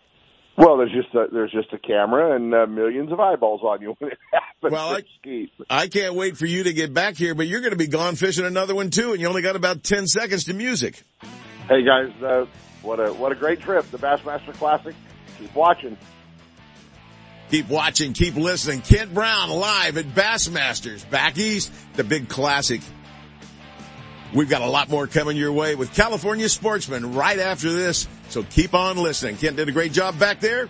Well, 0.56 0.78
there's 0.78 0.92
just 0.92 1.14
a, 1.16 1.26
there's 1.32 1.52
just 1.52 1.74
a 1.74 1.80
camera 1.80 2.36
and 2.36 2.54
uh, 2.54 2.68
millions 2.68 3.12
of 3.12 3.20
eyeballs 3.20 3.62
on 3.64 3.82
you 3.82 3.96
when 3.98 4.12
it 4.12 4.20
happens. 4.32 4.72
Well, 4.72 4.98
I- 5.26 5.48
I 5.70 5.88
can't 5.88 6.14
wait 6.14 6.38
for 6.38 6.46
you 6.46 6.64
to 6.66 6.74
get 6.74 6.94
back 6.94 7.18
here, 7.18 7.34
but 7.34 7.48
you're 7.48 7.62
going 7.62 7.72
to 7.72 7.78
be 7.78 7.88
gone 7.88 8.16
fishing 8.16 8.46
another 8.46 8.76
one 8.76 8.92
too, 8.92 9.14
and 9.14 9.20
you 9.22 9.28
only 9.28 9.42
got 9.42 9.56
about 9.56 9.84
10 9.84 10.06
seconds 10.06 10.44
to 10.46 10.54
music. 10.54 11.02
Hey 11.68 11.84
guys, 11.84 12.12
uh, 12.22 12.46
what 12.84 13.00
a 13.00 13.12
what 13.14 13.32
a 13.32 13.36
great 13.36 13.62
trip! 13.62 13.90
The 13.90 13.98
Bassmaster 13.98 14.54
Classic. 14.54 14.94
Keep 15.44 15.56
watching. 15.56 15.98
Keep 17.52 17.68
watching, 17.68 18.14
keep 18.14 18.36
listening. 18.36 18.80
Kent 18.80 19.14
Brown 19.14 19.50
live 19.50 19.98
at 19.98 20.06
Bassmasters 20.06 21.08
back 21.10 21.38
east, 21.38 21.72
the 21.96 22.04
big 22.06 22.30
classic. 22.30 22.80
We've 24.34 24.50
got 24.50 24.62
a 24.62 24.68
lot 24.68 24.90
more 24.90 25.06
coming 25.06 25.36
your 25.36 25.52
way 25.52 25.76
with 25.76 25.94
California 25.94 26.48
Sportsman 26.48 27.14
right 27.14 27.38
after 27.38 27.74
this, 27.74 28.08
so 28.30 28.44
keep 28.44 28.74
on 28.74 28.98
listening. 28.98 29.36
Kent 29.36 29.58
did 29.58 29.68
a 29.68 29.74
great 29.74 29.92
job 29.92 30.18
back 30.18 30.40
there. 30.40 30.70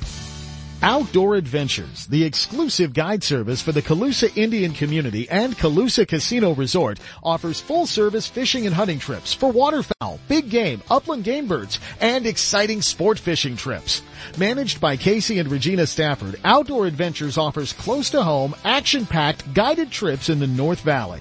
Outdoor 0.83 1.35
Adventures, 1.35 2.07
the 2.07 2.25
exclusive 2.25 2.95
guide 2.95 3.23
service 3.23 3.61
for 3.61 3.71
the 3.71 3.83
Colusa 3.83 4.35
Indian 4.35 4.73
community 4.73 5.29
and 5.29 5.55
Colusa 5.59 6.09
Casino 6.09 6.55
Resort, 6.55 6.99
offers 7.23 7.61
full 7.61 7.87
service 7.87 8.27
fishing 8.27 8.65
and 8.65 8.75
hunting 8.75 8.99
trips 8.99 9.35
for 9.35 9.53
waterfowl, 9.53 10.19
big 10.27 10.49
game, 10.49 10.83
upland 10.89 11.25
game 11.25 11.47
birds, 11.47 11.81
and 12.01 12.25
exciting 12.25 12.81
sport 12.81 13.19
fishing 13.19 13.57
trips. 13.57 14.01
Managed 14.39 14.81
by 14.81 14.97
Casey 14.97 15.39
and 15.39 15.51
Regina 15.51 15.87
Stafford, 15.87 16.41
Outdoor 16.45 16.87
Adventures 16.87 17.37
offers 17.37 17.75
close 17.75 18.09
to 18.11 18.23
home, 18.23 18.55
action 18.65 19.05
packed 19.05 19.53
guided 19.53 19.91
trips 19.91 20.31
in 20.31 20.39
the 20.39 20.47
North 20.47 20.81
Valley. 20.81 21.21